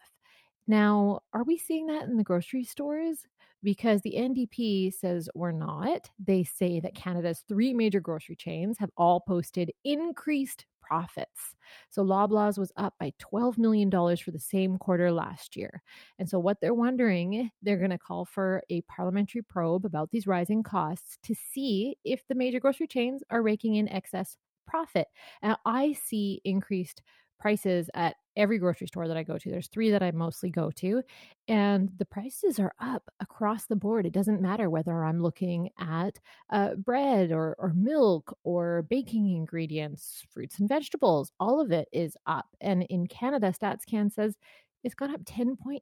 Now, 0.68 1.22
are 1.34 1.44
we 1.44 1.58
seeing 1.58 1.88
that 1.88 2.03
in 2.03 2.18
the 2.18 2.24
grocery 2.24 2.63
stores? 2.63 3.25
Because 3.63 4.01
the 4.01 4.15
NDP 4.18 4.94
says 4.94 5.30
we're 5.36 5.51
not. 5.51 6.10
They 6.20 6.44
say 6.44 6.80
that 6.80 6.96
Canada's 6.96 7.44
three 7.48 7.74
major 7.74 8.00
grocery 8.00 8.36
chains 8.36 8.77
have 8.80 8.89
all 8.98 9.20
posted 9.20 9.72
increased 9.84 10.65
profits. 10.82 11.56
So 11.89 12.03
Loblaws 12.03 12.58
was 12.58 12.72
up 12.75 12.96
by 13.00 13.13
$12 13.22 13.58
million 13.58 13.89
for 13.89 14.32
the 14.32 14.39
same 14.39 14.77
quarter 14.77 15.12
last 15.12 15.56
year. 15.56 15.82
And 16.20 16.27
so 16.27 16.38
what 16.38 16.60
they're 16.60 16.74
wondering, 16.74 17.50
they're 17.62 17.77
going 17.77 17.91
to 17.91 17.98
call 17.98 18.25
for 18.25 18.62
a 18.70 18.82
parliamentary 18.82 19.41
probe 19.41 19.86
about 19.86 20.12
these 20.12 20.27
rising 20.27 20.63
costs 20.63 21.18
to 21.24 21.34
see 21.36 21.96
if 22.03 22.27
the 22.27 22.36
major 22.36 22.60
grocery 22.60 22.88
chains 22.88 23.24
are 23.30 23.41
raking 23.41 23.75
in 23.75 23.88
excess 23.88 24.38
profit. 24.68 25.08
Now, 25.41 25.58
I 25.65 25.94
see 25.94 26.41
increased 26.44 27.01
prices 27.41 27.89
at 27.93 28.15
every 28.38 28.60
grocery 28.60 28.88
store 28.88 29.07
that 29.07 29.17
I 29.17 29.24
go 29.24 29.38
to. 29.38 29.50
There's 29.50 29.67
three 29.67 29.91
that 29.91 30.03
I 30.03 30.12
mostly 30.12 30.50
go 30.50 30.71
to, 30.75 31.03
and 31.48 31.89
the 31.98 32.05
prices 32.05 32.60
are 32.60 32.74
up 32.79 33.10
across 33.19 33.65
the 33.65 33.75
board. 33.75 34.05
It 34.05 34.13
doesn't 34.13 34.41
matter 34.41 34.69
whether 34.69 35.03
I'm 35.03 35.21
looking 35.21 35.71
at 35.79 36.19
uh, 36.50 36.75
bread 36.75 37.31
or, 37.31 37.55
or 37.60 37.74
milk 37.75 38.38
or 38.43 38.83
baking 38.83 39.36
ingredients, 39.36 40.24
fruits 40.31 40.60
and 40.60 40.69
vegetables. 40.69 41.31
All 41.39 41.60
of 41.60 41.71
it 41.71 41.89
is 41.91 42.15
up. 42.25 42.48
And 42.62 42.83
in 42.83 43.07
Canada, 43.07 43.53
StatsCan 43.60 44.13
says 44.13 44.38
it's 44.83 44.95
gone 44.95 45.13
up 45.13 45.24
10.8% 45.25 45.81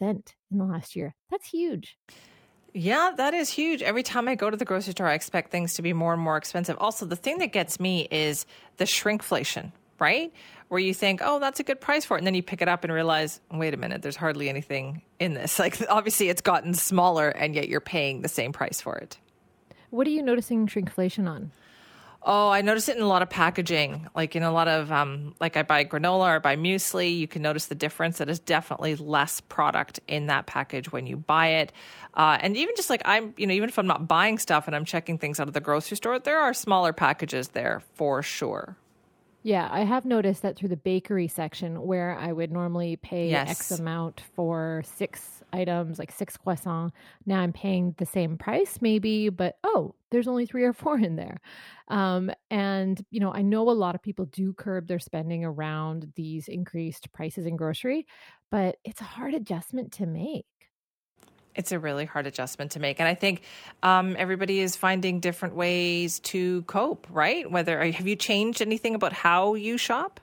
in 0.00 0.58
the 0.58 0.64
last 0.64 0.94
year. 0.94 1.14
That's 1.30 1.48
huge. 1.48 1.98
Yeah, 2.74 3.12
that 3.16 3.34
is 3.34 3.50
huge. 3.50 3.82
Every 3.82 4.02
time 4.02 4.28
I 4.28 4.34
go 4.34 4.48
to 4.48 4.56
the 4.56 4.64
grocery 4.64 4.92
store, 4.92 5.06
I 5.06 5.14
expect 5.14 5.50
things 5.50 5.74
to 5.74 5.82
be 5.82 5.92
more 5.92 6.14
and 6.14 6.22
more 6.22 6.38
expensive. 6.38 6.76
Also, 6.78 7.04
the 7.04 7.16
thing 7.16 7.38
that 7.38 7.52
gets 7.52 7.78
me 7.78 8.08
is 8.10 8.46
the 8.78 8.84
shrinkflation, 8.84 9.72
right? 10.02 10.32
Where 10.68 10.80
you 10.80 10.92
think, 10.92 11.20
oh, 11.22 11.38
that's 11.38 11.60
a 11.60 11.62
good 11.62 11.80
price 11.80 12.04
for 12.04 12.16
it. 12.16 12.20
And 12.20 12.26
then 12.26 12.34
you 12.34 12.42
pick 12.42 12.60
it 12.60 12.68
up 12.68 12.82
and 12.82 12.92
realize, 12.92 13.40
wait 13.50 13.72
a 13.72 13.76
minute, 13.76 14.02
there's 14.02 14.16
hardly 14.16 14.48
anything 14.48 15.02
in 15.18 15.34
this. 15.34 15.58
Like, 15.62 15.80
obviously, 15.88 16.28
it's 16.28 16.42
gotten 16.42 16.74
smaller, 16.74 17.28
and 17.28 17.54
yet 17.54 17.68
you're 17.68 17.80
paying 17.80 18.22
the 18.22 18.28
same 18.28 18.52
price 18.52 18.80
for 18.80 18.96
it. 18.96 19.16
What 19.90 20.08
are 20.08 20.10
you 20.10 20.22
noticing 20.22 20.66
shrinkflation 20.66 21.28
on? 21.28 21.52
Oh, 22.24 22.50
I 22.50 22.62
notice 22.62 22.88
it 22.88 22.96
in 22.96 23.02
a 23.02 23.08
lot 23.08 23.22
of 23.22 23.30
packaging. 23.30 24.08
Like 24.14 24.36
in 24.36 24.42
a 24.42 24.52
lot 24.52 24.68
of, 24.68 24.92
um, 24.92 25.34
like 25.40 25.56
I 25.56 25.62
buy 25.62 25.84
granola 25.84 26.36
or 26.36 26.40
buy 26.40 26.56
muesli, 26.56 27.16
you 27.16 27.26
can 27.26 27.42
notice 27.42 27.66
the 27.66 27.74
difference. 27.74 28.18
That 28.18 28.28
is 28.28 28.38
definitely 28.38 28.94
less 28.94 29.40
product 29.40 29.98
in 30.06 30.26
that 30.26 30.46
package 30.46 30.92
when 30.92 31.06
you 31.06 31.16
buy 31.16 31.48
it. 31.48 31.72
Uh, 32.14 32.38
and 32.40 32.56
even 32.56 32.76
just 32.76 32.90
like 32.90 33.02
I'm, 33.04 33.34
you 33.36 33.46
know, 33.46 33.54
even 33.54 33.68
if 33.68 33.78
I'm 33.78 33.88
not 33.88 34.06
buying 34.06 34.38
stuff 34.38 34.68
and 34.68 34.76
I'm 34.76 34.84
checking 34.84 35.18
things 35.18 35.40
out 35.40 35.48
of 35.48 35.54
the 35.54 35.60
grocery 35.60 35.96
store, 35.96 36.18
there 36.20 36.38
are 36.38 36.54
smaller 36.54 36.92
packages 36.92 37.48
there 37.48 37.82
for 37.94 38.22
sure. 38.22 38.76
Yeah, 39.44 39.68
I 39.72 39.80
have 39.80 40.04
noticed 40.04 40.42
that 40.42 40.56
through 40.56 40.68
the 40.68 40.76
bakery 40.76 41.26
section 41.26 41.82
where 41.82 42.16
I 42.16 42.32
would 42.32 42.52
normally 42.52 42.94
pay 42.94 43.30
yes. 43.30 43.50
X 43.50 43.70
amount 43.72 44.20
for 44.36 44.82
six 44.86 45.42
items, 45.52 45.98
like 45.98 46.12
six 46.12 46.36
croissants. 46.36 46.92
Now 47.26 47.40
I'm 47.40 47.52
paying 47.52 47.94
the 47.98 48.06
same 48.06 48.38
price, 48.38 48.78
maybe, 48.80 49.30
but 49.30 49.58
oh, 49.64 49.96
there's 50.10 50.28
only 50.28 50.46
three 50.46 50.62
or 50.62 50.72
four 50.72 50.96
in 50.96 51.16
there. 51.16 51.40
Um, 51.88 52.30
and, 52.50 53.04
you 53.10 53.18
know, 53.18 53.32
I 53.32 53.42
know 53.42 53.68
a 53.68 53.72
lot 53.72 53.96
of 53.96 54.02
people 54.02 54.26
do 54.26 54.52
curb 54.54 54.86
their 54.86 55.00
spending 55.00 55.44
around 55.44 56.12
these 56.14 56.46
increased 56.46 57.12
prices 57.12 57.44
in 57.44 57.56
grocery, 57.56 58.06
but 58.50 58.76
it's 58.84 59.00
a 59.00 59.04
hard 59.04 59.34
adjustment 59.34 59.92
to 59.94 60.06
make. 60.06 60.46
It's 61.54 61.72
a 61.72 61.78
really 61.78 62.04
hard 62.04 62.26
adjustment 62.26 62.72
to 62.72 62.80
make, 62.80 63.00
and 63.00 63.08
I 63.08 63.14
think 63.14 63.42
um, 63.82 64.16
everybody 64.18 64.60
is 64.60 64.76
finding 64.76 65.20
different 65.20 65.54
ways 65.54 66.18
to 66.20 66.62
cope. 66.62 67.06
Right? 67.10 67.50
Whether 67.50 67.84
have 67.92 68.06
you 68.06 68.16
changed 68.16 68.62
anything 68.62 68.94
about 68.94 69.12
how 69.12 69.54
you 69.54 69.76
shop? 69.78 70.20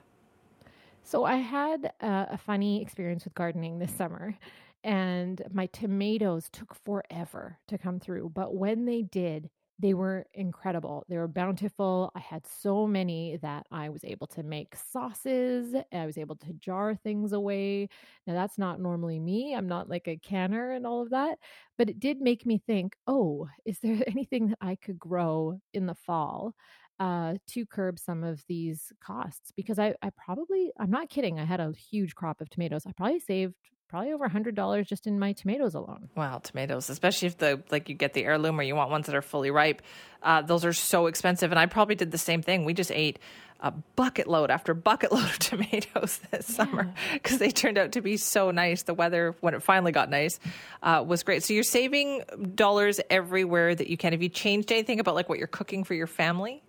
So 1.02 1.24
I 1.24 1.36
had 1.36 1.92
a, 2.00 2.28
a 2.32 2.38
funny 2.38 2.80
experience 2.82 3.24
with 3.24 3.34
gardening 3.34 3.78
this 3.78 3.92
summer, 3.92 4.36
and 4.84 5.42
my 5.52 5.66
tomatoes 5.66 6.48
took 6.50 6.74
forever 6.84 7.58
to 7.68 7.78
come 7.78 7.98
through. 8.00 8.30
But 8.34 8.54
when 8.54 8.84
they 8.84 9.02
did, 9.02 9.50
they 9.80 9.94
were 9.94 10.26
incredible. 10.34 11.04
They 11.08 11.16
were 11.16 11.28
bountiful. 11.28 12.12
I 12.14 12.20
had 12.20 12.46
so 12.46 12.86
many 12.86 13.38
that 13.42 13.66
I 13.70 13.88
was 13.88 14.04
able 14.04 14.26
to 14.28 14.42
make 14.42 14.76
sauces. 14.76 15.74
I 15.92 16.06
was 16.06 16.18
able 16.18 16.36
to 16.36 16.52
jar 16.54 16.94
things 16.94 17.32
away. 17.32 17.88
Now, 18.26 18.34
that's 18.34 18.58
not 18.58 18.80
normally 18.80 19.18
me. 19.18 19.54
I'm 19.54 19.68
not 19.68 19.88
like 19.88 20.06
a 20.06 20.18
canner 20.18 20.72
and 20.72 20.86
all 20.86 21.02
of 21.02 21.10
that. 21.10 21.38
But 21.78 21.88
it 21.88 21.98
did 22.00 22.20
make 22.20 22.44
me 22.44 22.58
think 22.66 22.96
oh, 23.06 23.48
is 23.64 23.78
there 23.80 24.02
anything 24.06 24.48
that 24.48 24.58
I 24.60 24.76
could 24.76 24.98
grow 24.98 25.60
in 25.72 25.86
the 25.86 25.94
fall? 25.94 26.54
Uh, 26.98 27.36
to 27.46 27.64
curb 27.64 27.98
some 27.98 28.22
of 28.22 28.44
these 28.46 28.92
costs 29.02 29.52
because 29.56 29.78
I, 29.78 29.94
I 30.02 30.10
probably 30.22 30.70
I'm 30.78 30.90
not 30.90 31.08
kidding 31.08 31.40
I 31.40 31.46
had 31.46 31.58
a 31.58 31.72
huge 31.72 32.14
crop 32.14 32.42
of 32.42 32.50
tomatoes 32.50 32.82
I 32.86 32.92
probably 32.92 33.20
saved 33.20 33.54
probably 33.90 34.12
over 34.12 34.24
a 34.24 34.30
hundred 34.30 34.54
dollars 34.54 34.86
just 34.86 35.06
in 35.06 35.18
my 35.18 35.32
tomatoes 35.32 35.74
alone. 35.74 36.08
Wow, 36.14 36.38
tomatoes, 36.38 36.88
especially 36.88 37.26
if 37.26 37.38
the 37.38 37.60
like 37.70 37.88
you 37.88 37.96
get 37.96 38.14
the 38.14 38.24
heirloom 38.24 38.58
or 38.60 38.62
you 38.62 38.76
want 38.76 38.90
ones 38.90 39.06
that 39.06 39.16
are 39.16 39.22
fully 39.22 39.50
ripe, 39.50 39.82
uh, 40.22 40.42
those 40.42 40.64
are 40.64 40.72
so 40.72 41.06
expensive. 41.06 41.50
And 41.50 41.58
I 41.58 41.66
probably 41.66 41.96
did 41.96 42.12
the 42.12 42.18
same 42.18 42.40
thing. 42.40 42.64
We 42.64 42.72
just 42.72 42.92
ate 42.92 43.18
a 43.58 43.72
bucket 43.96 44.28
load 44.28 44.50
after 44.50 44.74
bucket 44.74 45.10
load 45.12 45.24
of 45.24 45.38
tomatoes 45.40 46.20
this 46.30 46.48
yeah. 46.48 46.56
summer 46.56 46.94
because 47.12 47.38
they 47.38 47.50
turned 47.50 47.78
out 47.78 47.92
to 47.92 48.00
be 48.00 48.16
so 48.16 48.52
nice. 48.52 48.84
The 48.84 48.94
weather, 48.94 49.34
when 49.40 49.54
it 49.54 49.62
finally 49.62 49.92
got 49.92 50.08
nice, 50.08 50.38
uh, 50.84 51.04
was 51.06 51.24
great. 51.24 51.42
So 51.42 51.52
you're 51.52 51.64
saving 51.64 52.22
dollars 52.54 53.00
everywhere 53.10 53.74
that 53.74 53.88
you 53.88 53.96
can. 53.96 54.12
Have 54.12 54.22
you 54.22 54.28
changed 54.28 54.70
anything 54.70 55.00
about 55.00 55.16
like 55.16 55.28
what 55.28 55.38
you're 55.38 55.48
cooking 55.48 55.82
for 55.82 55.94
your 55.94 56.06
family? 56.06 56.62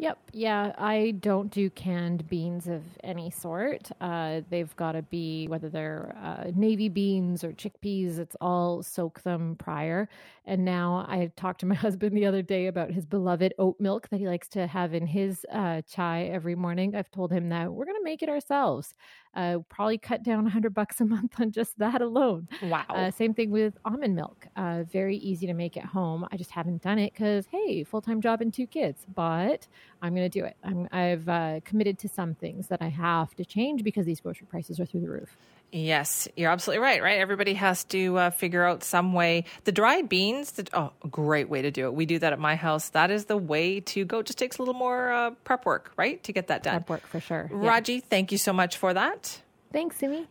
Yep. 0.00 0.18
Yeah, 0.32 0.72
I 0.78 1.10
don't 1.20 1.50
do 1.50 1.68
canned 1.68 2.26
beans 2.26 2.66
of 2.68 2.82
any 3.04 3.30
sort. 3.30 3.90
Uh, 4.00 4.40
they've 4.48 4.74
got 4.76 4.92
to 4.92 5.02
be 5.02 5.46
whether 5.48 5.68
they're 5.68 6.16
uh, 6.24 6.50
navy 6.54 6.88
beans 6.88 7.44
or 7.44 7.52
chickpeas. 7.52 8.18
It's 8.18 8.34
all 8.40 8.82
soak 8.82 9.20
them 9.24 9.56
prior. 9.58 10.08
And 10.46 10.64
now 10.64 11.04
I 11.06 11.30
talked 11.36 11.60
to 11.60 11.66
my 11.66 11.74
husband 11.86 12.16
the 12.16 12.24
other 12.24 12.40
day 12.40 12.66
about 12.68 12.90
his 12.90 13.04
beloved 13.04 13.52
oat 13.58 13.76
milk 13.78 14.08
that 14.08 14.20
he 14.20 14.26
likes 14.26 14.48
to 14.50 14.66
have 14.66 14.94
in 14.94 15.06
his 15.06 15.44
uh, 15.52 15.82
chai 15.82 16.22
every 16.32 16.54
morning. 16.54 16.96
I've 16.96 17.10
told 17.10 17.30
him 17.30 17.50
that 17.50 17.70
we're 17.70 17.84
going 17.84 17.98
to 17.98 18.04
make 18.04 18.22
it 18.22 18.30
ourselves. 18.30 18.94
Uh, 19.34 19.58
probably 19.68 19.96
cut 19.98 20.22
down 20.22 20.42
100 20.42 20.74
bucks 20.74 21.00
a 21.00 21.04
month 21.04 21.34
on 21.40 21.50
just 21.50 21.78
that 21.78 22.00
alone. 22.00 22.48
Wow. 22.62 22.84
Uh, 22.88 23.10
same 23.10 23.34
thing 23.34 23.50
with 23.50 23.74
almond 23.84 24.16
milk. 24.16 24.46
Uh, 24.56 24.84
very 24.90 25.16
easy 25.16 25.46
to 25.46 25.54
make 25.54 25.76
at 25.76 25.84
home. 25.84 26.26
I 26.32 26.36
just 26.36 26.50
haven't 26.50 26.82
done 26.82 26.98
it 26.98 27.12
because, 27.12 27.46
hey, 27.50 27.84
full 27.84 28.00
time 28.00 28.20
job 28.20 28.40
and 28.40 28.52
two 28.52 28.66
kids. 28.66 29.06
But 29.14 29.66
I'm 30.02 30.14
going 30.14 30.28
to 30.28 30.40
do 30.40 30.44
it. 30.44 30.56
i 30.92 31.00
have 31.00 31.28
uh, 31.28 31.60
committed 31.64 31.98
to 32.00 32.08
some 32.08 32.34
things 32.34 32.68
that 32.68 32.82
I 32.82 32.88
have 32.88 33.34
to 33.36 33.44
change 33.44 33.84
because 33.84 34.06
these 34.06 34.20
grocery 34.20 34.46
prices 34.48 34.80
are 34.80 34.86
through 34.86 35.02
the 35.02 35.10
roof. 35.10 35.36
Yes, 35.72 36.26
you're 36.36 36.50
absolutely 36.50 36.82
right. 36.82 37.02
Right, 37.02 37.20
everybody 37.20 37.54
has 37.54 37.84
to 37.84 38.18
uh, 38.18 38.30
figure 38.30 38.64
out 38.64 38.82
some 38.82 39.12
way. 39.12 39.44
The 39.64 39.72
dried 39.72 40.08
beans, 40.08 40.52
the, 40.52 40.66
oh, 40.72 40.92
great 41.10 41.48
way 41.48 41.62
to 41.62 41.70
do 41.70 41.86
it. 41.86 41.94
We 41.94 42.06
do 42.06 42.18
that 42.18 42.32
at 42.32 42.38
my 42.38 42.56
house. 42.56 42.88
That 42.90 43.10
is 43.10 43.26
the 43.26 43.36
way 43.36 43.80
to 43.80 44.04
go. 44.04 44.18
It 44.18 44.26
just 44.26 44.38
takes 44.38 44.58
a 44.58 44.62
little 44.62 44.74
more 44.74 45.12
uh, 45.12 45.30
prep 45.44 45.64
work, 45.64 45.92
right, 45.96 46.22
to 46.24 46.32
get 46.32 46.48
that 46.48 46.62
done. 46.62 46.82
Prep 46.82 46.90
work 46.90 47.06
for 47.06 47.20
sure. 47.20 47.48
Raji, 47.52 48.00
thank 48.00 48.32
you 48.32 48.38
so 48.38 48.52
much 48.52 48.78
for 48.78 48.92
that. 48.94 49.29
Thanks, 49.72 49.96
Simi. 49.98 50.26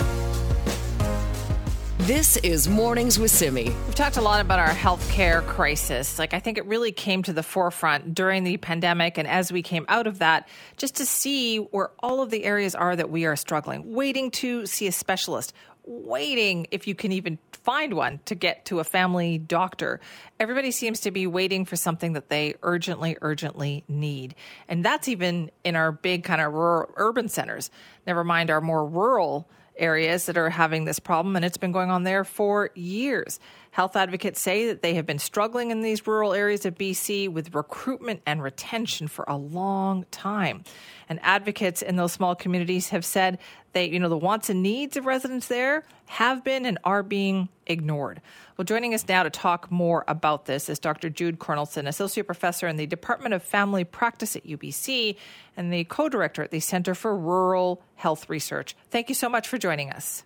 This 2.00 2.38
is 2.38 2.68
Mornings 2.68 3.20
with 3.20 3.32
Simi. 3.32 3.66
We've 3.66 3.96
talked 3.96 4.18
a 4.18 4.22
lot 4.22 4.42
about 4.42 4.60
our 4.60 4.74
healthcare 4.74 5.46
crisis. 5.46 6.20
Like, 6.20 6.34
I 6.34 6.40
think 6.40 6.58
it 6.58 6.66
really 6.66 6.92
came 6.92 7.24
to 7.24 7.32
the 7.32 7.44
forefront 7.44 8.14
during 8.14 8.44
the 8.44 8.58
pandemic 8.58 9.18
and 9.18 9.28
as 9.28 9.52
we 9.52 9.62
came 9.62 9.86
out 9.88 10.08
of 10.08 10.20
that, 10.20 10.50
just 10.76 10.96
to 10.96 11.06
see 11.06 11.58
where 11.58 11.92
all 12.00 12.22
of 12.22 12.32
the 12.32 12.44
areas 12.44 12.76
are 12.76 12.96
that 12.96 13.10
we 13.10 13.26
are 13.26 13.36
struggling, 13.36 13.94
waiting 13.94 14.32
to 14.32 14.66
see 14.66 14.88
a 14.88 14.92
specialist, 14.92 15.54
waiting, 15.86 16.68
if 16.72 16.88
you 16.88 16.96
can 16.96 17.12
even 17.12 17.38
find 17.64 17.94
one, 17.94 18.20
to 18.26 18.36
get 18.36 18.66
to 18.66 18.80
a 18.80 18.84
family 18.84 19.38
doctor. 19.38 20.00
Everybody 20.40 20.72
seems 20.72 21.02
to 21.02 21.12
be 21.12 21.28
waiting 21.28 21.66
for 21.66 21.76
something 21.76 22.14
that 22.14 22.30
they 22.30 22.56
urgently, 22.64 23.18
urgently 23.22 23.84
need. 23.88 24.36
And 24.68 24.84
that's 24.84 25.08
even 25.08 25.52
in 25.64 25.76
our 25.76 25.92
big 25.92 26.24
kind 26.24 26.42
of 26.42 26.54
rural, 26.54 26.92
urban 26.96 27.30
centers, 27.30 27.70
never 28.08 28.24
mind 28.24 28.50
our 28.50 28.62
more 28.62 28.86
rural 28.86 29.48
areas 29.78 30.26
that 30.26 30.38
are 30.38 30.50
having 30.50 30.86
this 30.86 31.00
problem, 31.00 31.36
and 31.36 31.46
it's 31.46 31.58
been 31.58 31.72
going 31.72 31.90
on 31.90 32.04
there 32.04 32.24
for 32.24 32.70
years. 32.76 33.40
Health 33.72 33.96
advocates 33.96 34.42
say 34.42 34.68
that 34.68 34.82
they 34.82 34.96
have 34.96 35.06
been 35.06 35.20
struggling 35.20 35.72
in 35.72 35.82
these 35.82 36.08
rural 36.08 36.34
areas 36.34 36.66
of 36.66 36.76
BC 36.76 37.30
with 37.30 37.54
recruitment 37.54 38.22
and 38.26 38.42
retention 38.42 39.08
for 39.08 39.26
a 39.28 39.38
long 39.38 40.06
time. 40.12 40.64
And 41.08 41.20
advocates 41.22 41.82
in 41.82 41.96
those 41.96 42.12
small 42.12 42.36
communities 42.36 42.90
have 42.90 43.06
said 43.06 43.38
they, 43.74 43.88
you 43.88 44.00
know, 44.00 44.10
the 44.10 44.18
wants 44.18 44.50
and 44.50 44.64
needs 44.64 44.98
of 44.98 45.06
residents 45.06 45.48
there 45.48 45.84
have 46.08 46.44
been 46.44 46.66
and 46.66 46.80
are 46.84 47.04
being 47.04 47.50
ignored. 47.68 48.22
Well, 48.58 48.66
joining 48.66 48.94
us 48.96 49.08
now 49.08 49.24
to 49.24 49.30
talk 49.30 49.72
more 49.72 50.04
about 50.08 50.46
this 50.46 50.68
is 50.68 50.80
Dr. 50.80 51.10
Jude 51.10 51.40
Kornelsen, 51.40 51.88
Associate 51.88 52.26
Professor 52.26 52.68
in 52.68 52.78
the 52.78 52.88
Department 52.88 53.36
of 53.36 53.44
Family 53.44 53.84
Practice 53.84 54.36
at 54.36 54.46
UBC 54.46 55.16
and 55.56 55.72
the 55.72 55.84
co 55.84 56.10
director 56.10 56.42
at 56.42 56.52
the 56.52 56.60
Center 56.60 56.96
for 56.96 57.16
Rural 57.16 57.82
Health 57.96 58.30
Research. 58.30 58.76
Thank 58.90 59.10
you 59.10 59.16
so 59.16 59.30
much 59.30 59.48
for 59.48 59.60
joining 59.60 59.92
us. 59.92 60.24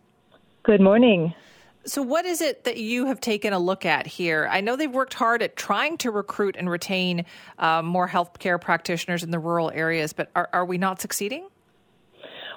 Good 0.63 0.79
morning. 0.79 1.33
So, 1.85 2.01
what 2.01 2.25
is 2.25 2.39
it 2.41 2.63
that 2.63 2.77
you 2.77 3.07
have 3.07 3.19
taken 3.19 3.51
a 3.51 3.59
look 3.59 3.85
at 3.85 4.07
here? 4.07 4.47
I 4.49 4.61
know 4.61 4.77
they've 4.77 4.89
worked 4.89 5.13
hard 5.13 5.41
at 5.41 5.57
trying 5.57 5.97
to 5.97 6.11
recruit 6.11 6.55
and 6.57 6.69
retain 6.69 7.25
uh, 7.59 7.81
more 7.81 8.07
healthcare 8.07 8.59
practitioners 8.59 9.21
in 9.21 9.31
the 9.31 9.39
rural 9.39 9.69
areas, 9.69 10.13
but 10.13 10.29
are, 10.33 10.49
are 10.53 10.65
we 10.65 10.77
not 10.77 11.01
succeeding? 11.01 11.47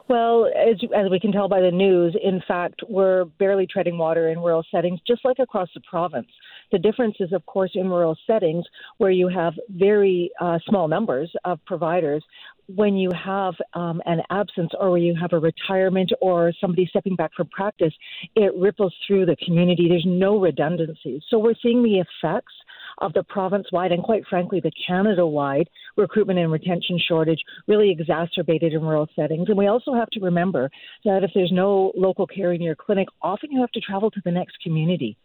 Well, 0.09 0.47
as, 0.47 0.77
as 0.95 1.11
we 1.11 1.19
can 1.19 1.33
tell 1.33 1.49
by 1.49 1.61
the 1.61 1.71
news, 1.71 2.17
in 2.23 2.41
fact, 2.47 2.81
we're 2.89 3.25
barely 3.25 3.67
treading 3.67 3.99
water 3.99 4.29
in 4.29 4.39
rural 4.39 4.65
settings, 4.71 5.01
just 5.05 5.25
like 5.25 5.41
across 5.41 5.69
the 5.75 5.81
province. 5.81 6.29
The 6.71 6.79
difference 6.79 7.17
is, 7.19 7.33
of 7.33 7.45
course, 7.47 7.73
in 7.75 7.89
rural 7.89 8.17
settings 8.25 8.65
where 8.99 9.11
you 9.11 9.27
have 9.29 9.55
very 9.69 10.31
uh, 10.41 10.59
small 10.69 10.87
numbers 10.87 11.33
of 11.45 11.59
providers. 11.65 12.23
When 12.69 12.97
you 12.97 13.11
have 13.13 13.55
um, 13.75 14.01
an 14.07 14.23
absence 14.31 14.71
or 14.79 14.91
where 14.91 14.99
you 14.99 15.15
have 15.21 15.33
a 15.33 15.39
retirement 15.39 16.13
or 16.21 16.53
somebody 16.61 16.87
stepping 16.87 17.17
back 17.17 17.33
from 17.37 17.49
practice, 17.49 17.95
it 18.37 18.53
ripples 18.57 18.95
through 19.07 19.27
the 19.27 19.37
community. 19.45 19.89
There's 19.89 20.07
no 20.07 20.39
redundancy. 20.39 21.21
So 21.31 21.39
we're 21.39 21.55
seeing 21.63 21.83
the 21.83 21.99
effects 22.01 22.53
of 22.99 23.13
the 23.13 23.23
province 23.25 23.67
wide 23.73 23.93
and 23.93 24.03
quite 24.03 24.27
frankly 24.29 24.61
the 24.61 24.73
Canada 24.87 25.27
wide 25.27 25.69
recruitment 25.97 26.39
and 26.39 26.51
retention 26.51 26.99
shortage 26.99 27.41
really 27.67 27.91
exacerbated 27.91 28.73
in 28.73 28.83
rural 28.83 29.09
settings. 29.17 29.49
And 29.49 29.59
we 29.59 29.67
also 29.67 29.95
have 29.95 30.11
to 30.11 30.21
remember 30.21 30.71
that 31.05 31.23
if 31.23 31.31
there's 31.35 31.53
no 31.53 31.93
local 31.97 32.27
care 32.27 32.53
in 32.53 32.63
your 32.63 32.75
clinic, 32.75 33.09
often 33.23 33.51
you 33.51 33.61
have 33.61 33.73
to 33.73 33.81
travel 33.81 34.11
to 34.11 34.21
the 34.25 34.31
next 34.31 34.57
community. 34.63 35.17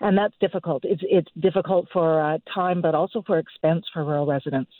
And 0.00 0.18
that's 0.18 0.34
difficult. 0.40 0.84
It's 0.84 1.02
it's 1.04 1.28
difficult 1.38 1.86
for 1.92 2.20
uh, 2.20 2.38
time, 2.52 2.82
but 2.82 2.94
also 2.94 3.22
for 3.26 3.38
expense 3.38 3.86
for 3.92 4.04
rural 4.04 4.26
residents. 4.26 4.72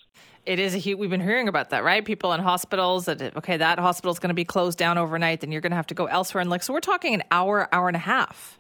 It 0.45 0.59
is 0.59 0.75
a 0.75 0.79
huge. 0.79 0.99
We've 0.99 1.09
been 1.09 1.21
hearing 1.21 1.47
about 1.49 1.71
that, 1.71 1.85
right? 1.85 2.05
People 2.05 2.33
in 2.33 2.41
hospitals 2.41 3.05
that 3.05 3.35
okay, 3.37 3.57
that 3.57 3.79
hospital 3.79 4.13
is 4.13 4.19
going 4.19 4.31
to 4.31 4.35
be 4.35 4.45
closed 4.45 4.77
down 4.77 4.99
overnight, 4.99 5.41
then 5.41 5.53
you're 5.53 5.61
going 5.61 5.71
to 5.71 5.77
have 5.77 5.87
to 5.87 5.95
go 5.95 6.07
elsewhere. 6.07 6.41
And 6.43 6.51
like, 6.51 6.65
so 6.65 6.73
we're 6.73 6.81
talking 6.81 7.15
an 7.15 7.23
hour, 7.31 7.69
hour 7.73 7.87
and 7.87 7.97
a 7.97 8.01
half. 8.01 8.59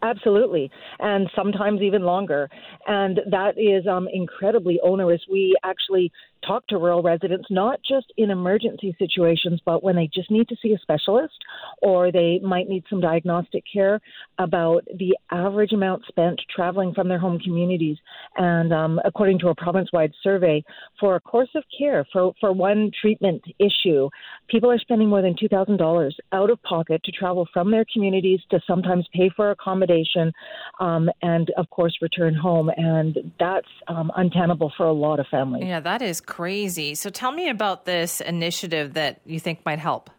Absolutely, 0.00 0.70
and 1.00 1.28
sometimes 1.34 1.80
even 1.82 2.02
longer. 2.02 2.48
And 2.86 3.18
that 3.30 3.58
is 3.58 3.84
um, 3.88 4.06
incredibly 4.12 4.78
onerous. 4.80 5.20
We 5.28 5.56
actually 5.64 6.12
talk 6.46 6.66
to 6.68 6.78
rural 6.78 7.02
residents, 7.02 7.46
not 7.50 7.80
just 7.88 8.12
in 8.16 8.30
emergency 8.30 8.94
situations, 8.98 9.60
but 9.64 9.82
when 9.82 9.96
they 9.96 10.08
just 10.12 10.30
need 10.30 10.48
to 10.48 10.56
see 10.62 10.72
a 10.72 10.78
specialist 10.78 11.34
or 11.82 12.12
they 12.12 12.40
might 12.42 12.68
need 12.68 12.84
some 12.88 13.00
diagnostic 13.00 13.64
care 13.72 14.00
about 14.38 14.84
the 14.98 15.16
average 15.30 15.72
amount 15.72 16.02
spent 16.08 16.40
traveling 16.54 16.94
from 16.94 17.08
their 17.08 17.18
home 17.18 17.38
communities. 17.38 17.96
And 18.36 18.72
um, 18.72 19.00
according 19.04 19.38
to 19.40 19.48
a 19.48 19.54
province 19.54 19.88
wide 19.92 20.12
survey, 20.22 20.62
for 21.00 21.16
a 21.16 21.20
course 21.20 21.50
of 21.54 21.64
care, 21.76 22.06
for, 22.12 22.32
for 22.40 22.52
one 22.52 22.90
treatment 23.00 23.42
issue, 23.58 24.08
people 24.48 24.70
are 24.70 24.78
spending 24.78 25.08
more 25.08 25.22
than 25.22 25.34
$2,000 25.34 26.12
out 26.32 26.50
of 26.50 26.62
pocket 26.62 27.02
to 27.04 27.12
travel 27.12 27.46
from 27.52 27.70
their 27.70 27.84
communities 27.92 28.40
to 28.50 28.60
sometimes 28.66 29.06
pay 29.14 29.30
for 29.34 29.50
accommodation 29.50 30.32
um, 30.80 31.08
and, 31.22 31.50
of 31.56 31.68
course, 31.70 31.96
return 32.00 32.34
home. 32.34 32.70
And 32.76 33.32
that's 33.38 33.68
um, 33.88 34.10
untenable 34.16 34.72
for 34.76 34.86
a 34.86 34.92
lot 34.92 35.20
of 35.20 35.26
families. 35.30 35.64
Yeah, 35.66 35.80
that 35.80 36.02
is 36.02 36.20
crazy. 36.28 36.94
So 36.94 37.10
tell 37.10 37.32
me 37.32 37.48
about 37.48 37.86
this 37.86 38.20
initiative 38.20 38.94
that 38.94 39.20
you 39.24 39.40
think 39.40 39.64
might 39.64 39.78
help. 39.80 40.10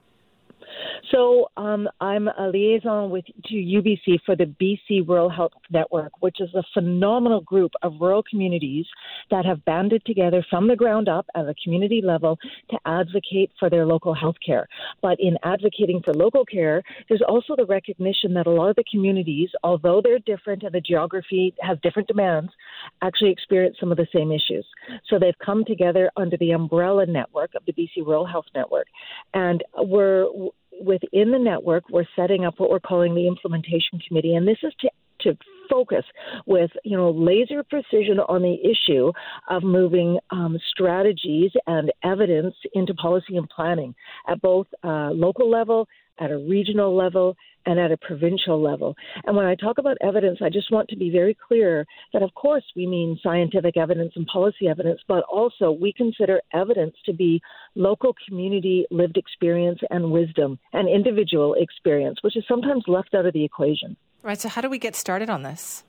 So 1.11 1.49
um, 1.57 1.87
I'm 1.99 2.27
a 2.27 2.49
liaison 2.49 3.09
with 3.09 3.25
to 3.25 3.55
UBC 3.55 4.19
for 4.25 4.35
the 4.35 4.45
BC 4.45 5.07
Rural 5.07 5.29
Health 5.29 5.53
Network, 5.71 6.11
which 6.21 6.39
is 6.39 6.49
a 6.53 6.63
phenomenal 6.73 7.41
group 7.41 7.71
of 7.81 7.93
rural 7.99 8.23
communities 8.29 8.85
that 9.31 9.45
have 9.45 9.63
banded 9.65 10.05
together 10.05 10.45
from 10.49 10.67
the 10.67 10.75
ground 10.75 11.09
up 11.09 11.25
at 11.35 11.47
a 11.47 11.55
community 11.63 12.01
level 12.03 12.37
to 12.69 12.77
advocate 12.85 13.51
for 13.59 13.69
their 13.69 13.85
local 13.85 14.13
health 14.13 14.35
care. 14.45 14.67
But 15.01 15.19
in 15.19 15.37
advocating 15.43 16.01
for 16.03 16.13
local 16.13 16.45
care, 16.45 16.83
there's 17.07 17.23
also 17.27 17.55
the 17.55 17.65
recognition 17.65 18.33
that 18.35 18.47
a 18.47 18.51
lot 18.51 18.69
of 18.69 18.75
the 18.75 18.83
communities, 18.91 19.49
although 19.63 20.01
they're 20.03 20.19
different 20.19 20.63
and 20.63 20.73
the 20.73 20.81
geography 20.81 21.53
has 21.61 21.77
different 21.81 22.07
demands, 22.07 22.51
actually 23.01 23.31
experience 23.31 23.77
some 23.79 23.91
of 23.91 23.97
the 23.97 24.07
same 24.15 24.31
issues. 24.31 24.65
So 25.07 25.17
they've 25.19 25.37
come 25.43 25.65
together 25.65 26.11
under 26.17 26.37
the 26.37 26.51
umbrella 26.51 27.05
network 27.05 27.51
of 27.55 27.63
the 27.65 27.73
BC 27.73 28.05
Rural 28.05 28.25
Health 28.25 28.45
Network, 28.53 28.87
and 29.33 29.63
we're 29.77 30.27
within 30.79 31.31
the 31.31 31.39
network, 31.39 31.89
we're 31.89 32.05
setting 32.15 32.45
up 32.45 32.55
what 32.57 32.69
we're 32.69 32.79
calling 32.79 33.15
the 33.15 33.27
implementation 33.27 33.99
committee, 34.07 34.35
and 34.35 34.47
this 34.47 34.57
is 34.63 34.73
to 34.81 34.89
to 35.21 35.37
focus 35.69 36.05
with 36.45 36.71
you 36.83 36.97
know 36.97 37.11
laser 37.11 37.63
precision 37.63 38.19
on 38.27 38.41
the 38.41 38.57
issue 38.63 39.11
of 39.49 39.63
moving 39.63 40.17
um, 40.31 40.57
strategies 40.71 41.51
and 41.67 41.91
evidence 42.03 42.55
into 42.73 42.93
policy 42.93 43.35
and 43.37 43.49
planning 43.49 43.93
at 44.27 44.41
both 44.41 44.67
uh, 44.83 45.11
local 45.11 45.49
level, 45.49 45.87
at 46.19 46.31
a 46.31 46.37
regional 46.37 46.95
level, 46.95 47.35
and 47.65 47.79
at 47.79 47.91
a 47.91 47.97
provincial 47.97 48.61
level. 48.61 48.95
And 49.25 49.35
when 49.35 49.45
I 49.45 49.55
talk 49.55 49.77
about 49.77 49.97
evidence, 50.01 50.39
I 50.41 50.49
just 50.49 50.71
want 50.71 50.89
to 50.89 50.95
be 50.95 51.09
very 51.09 51.37
clear 51.47 51.85
that, 52.13 52.23
of 52.23 52.33
course, 52.33 52.63
we 52.75 52.87
mean 52.87 53.19
scientific 53.21 53.77
evidence 53.77 54.13
and 54.15 54.25
policy 54.27 54.67
evidence, 54.67 55.01
but 55.07 55.23
also 55.31 55.71
we 55.71 55.93
consider 55.93 56.41
evidence 56.53 56.95
to 57.05 57.13
be 57.13 57.41
local 57.75 58.15
community 58.27 58.85
lived 58.91 59.17
experience 59.17 59.79
and 59.89 60.11
wisdom 60.11 60.57
and 60.73 60.89
individual 60.89 61.55
experience, 61.57 62.19
which 62.21 62.37
is 62.37 62.43
sometimes 62.47 62.83
left 62.87 63.13
out 63.13 63.25
of 63.25 63.33
the 63.33 63.43
equation. 63.43 63.95
Right. 64.23 64.39
So, 64.39 64.49
how 64.49 64.61
do 64.61 64.69
we 64.69 64.79
get 64.79 64.95
started 64.95 65.29
on 65.29 65.43
this? 65.43 65.83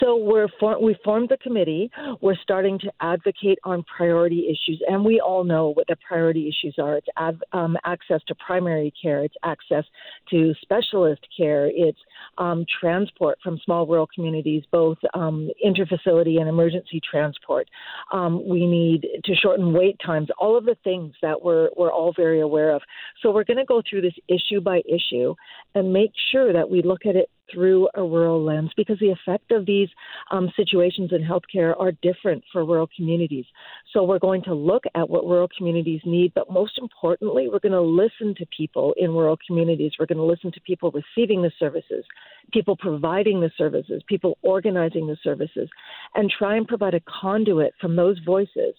So 0.00 0.16
we're 0.16 0.48
for, 0.60 0.80
we 0.82 0.96
formed 1.04 1.28
the 1.28 1.36
committee. 1.38 1.90
We're 2.20 2.36
starting 2.42 2.78
to 2.80 2.92
advocate 3.00 3.58
on 3.64 3.84
priority 3.84 4.46
issues, 4.48 4.82
and 4.88 5.04
we 5.04 5.20
all 5.20 5.44
know 5.44 5.72
what 5.72 5.86
the 5.86 5.96
priority 6.06 6.48
issues 6.48 6.76
are. 6.78 6.96
It's 6.96 7.06
ad, 7.16 7.40
um, 7.52 7.76
access 7.84 8.20
to 8.28 8.34
primary 8.34 8.92
care, 9.00 9.24
it's 9.24 9.34
access 9.42 9.84
to 10.30 10.54
specialist 10.60 11.22
care, 11.36 11.70
it's 11.72 11.98
um, 12.38 12.64
transport 12.80 13.38
from 13.42 13.58
small 13.64 13.86
rural 13.86 14.08
communities, 14.14 14.64
both 14.70 14.98
um, 15.14 15.48
interfacility 15.64 16.38
and 16.40 16.48
emergency 16.48 17.00
transport. 17.08 17.68
Um, 18.12 18.46
we 18.46 18.66
need 18.66 19.06
to 19.24 19.34
shorten 19.34 19.72
wait 19.72 19.98
times. 20.04 20.28
All 20.38 20.56
of 20.56 20.64
the 20.64 20.76
things 20.84 21.14
that 21.22 21.42
we're 21.42 21.68
we're 21.76 21.92
all 21.92 22.12
very 22.14 22.40
aware 22.40 22.74
of. 22.74 22.82
So 23.22 23.30
we're 23.30 23.44
going 23.44 23.58
to 23.58 23.64
go 23.64 23.82
through 23.88 24.02
this 24.02 24.14
issue 24.28 24.60
by 24.60 24.82
issue 24.86 25.34
and 25.74 25.92
make 25.92 26.12
sure 26.32 26.52
that 26.52 26.68
we 26.68 26.82
look 26.82 27.06
at 27.06 27.16
it 27.16 27.30
through 27.52 27.88
a 27.94 28.02
rural 28.02 28.42
lens 28.44 28.70
because 28.76 28.98
the 28.98 29.10
effect 29.10 29.52
of 29.52 29.66
these 29.66 29.88
um, 30.30 30.50
situations 30.56 31.10
in 31.12 31.22
healthcare 31.22 31.78
are 31.78 31.92
different 32.02 32.42
for 32.52 32.64
rural 32.64 32.88
communities. 32.96 33.44
So 33.92 34.04
we're 34.04 34.18
going 34.18 34.42
to 34.44 34.54
look 34.54 34.84
at 34.94 35.08
what 35.08 35.24
rural 35.24 35.48
communities 35.56 36.00
need, 36.04 36.32
but 36.34 36.50
most 36.50 36.78
importantly, 36.78 37.48
we're 37.50 37.60
going 37.60 37.72
to 37.72 37.80
listen 37.80 38.34
to 38.38 38.46
people 38.56 38.94
in 38.96 39.10
rural 39.10 39.38
communities. 39.46 39.92
We're 39.98 40.06
going 40.06 40.18
to 40.18 40.24
listen 40.24 40.52
to 40.52 40.60
people 40.60 40.92
receiving 40.92 41.42
the 41.42 41.52
services, 41.58 42.04
people 42.52 42.76
providing 42.76 43.40
the 43.40 43.50
services, 43.56 44.02
people 44.08 44.38
organizing 44.42 45.06
the 45.06 45.16
services, 45.22 45.68
and 46.14 46.30
try 46.30 46.56
and 46.56 46.66
provide 46.66 46.94
a 46.94 47.00
conduit 47.00 47.74
from 47.80 47.96
those 47.96 48.18
voices 48.24 48.74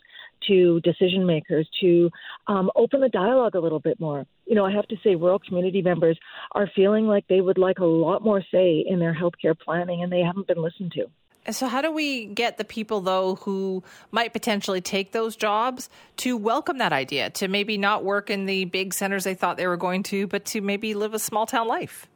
to 0.48 0.80
decision 0.82 1.26
makers 1.26 1.68
to 1.82 2.10
um, 2.48 2.70
open 2.76 3.02
the 3.02 3.10
dialogue 3.10 3.56
a 3.56 3.60
little 3.60 3.80
bit 3.80 4.00
more. 4.00 4.26
You 4.46 4.56
know, 4.56 4.66
I 4.66 4.72
have 4.72 4.88
to 4.88 4.96
say, 5.04 5.16
rural 5.16 5.40
community 5.40 5.82
members 5.82 6.18
are 6.54 6.70
feeling 6.76 7.08
like 7.08 7.28
they 7.28 7.42
would 7.42 7.58
like 7.58 7.80
a 7.80 7.86
lot 7.86 8.24
more 8.24 8.42
say 8.52 8.86
in 8.88 9.00
their 9.00 9.16
healthcare 9.16 9.58
planning, 9.58 10.04
and 10.04 10.12
they 10.12 10.22
haven't 10.22 10.48
been 10.48 10.62
listened 10.62 10.94
to. 10.94 11.08
So, 11.50 11.68
how 11.68 11.82
do 11.82 11.92
we 11.92 12.26
get 12.26 12.58
the 12.58 12.66
people, 12.66 13.00
though, 13.00 13.36
who 13.36 13.84
might 14.12 14.34
potentially 14.34 14.82
take 14.82 15.14
those 15.14 15.36
jobs 15.36 15.90
to 16.18 16.36
welcome 16.36 16.78
that 16.80 16.92
idea, 16.92 17.30
to 17.32 17.48
maybe 17.48 17.78
not 17.78 18.04
work 18.04 18.30
in 18.30 18.46
the 18.46 18.66
big 18.66 18.94
centers 18.94 19.24
they 19.24 19.34
thought 19.34 19.56
they 19.56 19.68
were 19.68 19.78
going 19.78 20.04
to, 20.04 20.28
but 20.28 20.44
to 20.46 20.62
maybe 20.62 20.94
live 20.94 21.14
a 21.14 21.20
small 21.20 21.46
town 21.46 21.68
life? 21.68 22.08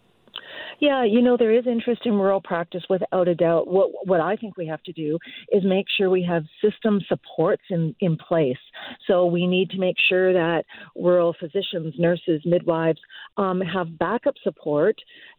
Yeah, 0.79 1.03
you 1.03 1.21
know, 1.21 1.37
there 1.37 1.53
is 1.53 1.67
interest 1.67 2.01
in 2.05 2.13
rural 2.13 2.41
practice 2.41 2.83
without 2.89 3.27
a 3.27 3.35
doubt. 3.35 3.67
What 3.67 3.89
what 4.07 4.19
I 4.19 4.35
think 4.35 4.57
we 4.57 4.65
have 4.67 4.81
to 4.83 4.91
do 4.91 5.19
is 5.51 5.63
make 5.63 5.85
sure 5.95 6.09
we 6.09 6.23
have 6.23 6.43
system 6.61 6.99
supports 7.07 7.63
in, 7.69 7.95
in 7.99 8.17
place. 8.17 8.57
So 9.07 9.25
we 9.25 9.45
need 9.45 9.69
to 9.71 9.77
make 9.77 9.97
sure 10.09 10.33
that 10.33 10.63
rural 10.95 11.35
physicians, 11.39 11.93
nurses, 11.97 12.41
midwives 12.45 12.99
um, 13.37 13.61
have 13.61 13.97
backup 13.97 14.35
support 14.43 14.95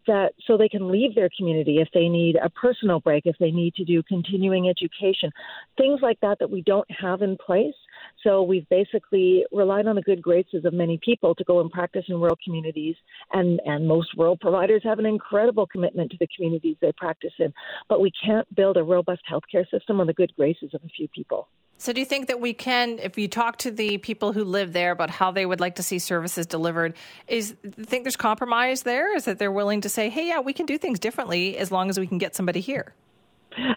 that 0.06 0.32
so 0.46 0.56
they 0.56 0.68
can 0.68 0.90
leave 0.90 1.14
their 1.14 1.30
community 1.36 1.78
if 1.78 1.88
they 1.94 2.08
need 2.08 2.36
a 2.36 2.50
personal 2.50 3.00
break, 3.00 3.26
if 3.26 3.36
they 3.38 3.50
need 3.50 3.74
to 3.74 3.84
do 3.84 4.02
continuing 4.04 4.68
education, 4.68 5.30
things 5.76 6.00
like 6.02 6.18
that 6.20 6.38
that 6.38 6.50
we 6.50 6.62
don't 6.62 6.88
have 6.90 7.22
in 7.22 7.36
place. 7.36 7.74
So 8.22 8.42
we've 8.42 8.68
basically 8.68 9.44
relied 9.52 9.86
on 9.86 9.96
the 9.96 10.02
good 10.02 10.22
graces 10.22 10.64
of 10.64 10.72
many 10.72 10.98
people 11.02 11.34
to 11.34 11.44
go 11.44 11.60
and 11.60 11.70
practice 11.70 12.04
in 12.08 12.16
rural 12.16 12.38
communities, 12.44 12.96
and 13.32 13.60
and 13.64 13.86
most 13.86 14.08
rural 14.16 14.36
providers 14.36 14.82
have 14.84 14.98
an 14.98 15.06
incredible 15.06 15.66
commitment 15.66 16.10
to 16.12 16.16
the 16.18 16.28
communities 16.34 16.76
they 16.80 16.92
practice 16.92 17.32
in. 17.38 17.52
But 17.88 18.00
we 18.00 18.10
can't 18.24 18.52
build 18.54 18.76
a 18.76 18.82
robust 18.82 19.22
healthcare 19.30 19.68
system 19.70 20.00
on 20.00 20.06
the 20.06 20.14
good 20.14 20.32
graces 20.36 20.70
of 20.74 20.82
a 20.84 20.88
few 20.88 21.08
people. 21.08 21.48
So, 21.78 21.92
do 21.92 21.98
you 21.98 22.06
think 22.06 22.28
that 22.28 22.40
we 22.40 22.52
can, 22.52 23.00
if 23.00 23.18
you 23.18 23.26
talk 23.26 23.56
to 23.58 23.70
the 23.72 23.98
people 23.98 24.32
who 24.32 24.44
live 24.44 24.72
there 24.72 24.92
about 24.92 25.10
how 25.10 25.32
they 25.32 25.44
would 25.44 25.58
like 25.58 25.74
to 25.76 25.82
see 25.82 25.98
services 25.98 26.46
delivered, 26.46 26.94
is 27.26 27.56
think 27.64 28.04
there's 28.04 28.14
compromise 28.14 28.82
there? 28.82 29.16
Is 29.16 29.24
that 29.24 29.40
they're 29.40 29.50
willing 29.50 29.80
to 29.80 29.88
say, 29.88 30.08
"Hey, 30.08 30.28
yeah, 30.28 30.38
we 30.38 30.52
can 30.52 30.64
do 30.64 30.78
things 30.78 31.00
differently 31.00 31.56
as 31.58 31.72
long 31.72 31.90
as 31.90 31.98
we 31.98 32.06
can 32.06 32.18
get 32.18 32.36
somebody 32.36 32.60
here"? 32.60 32.94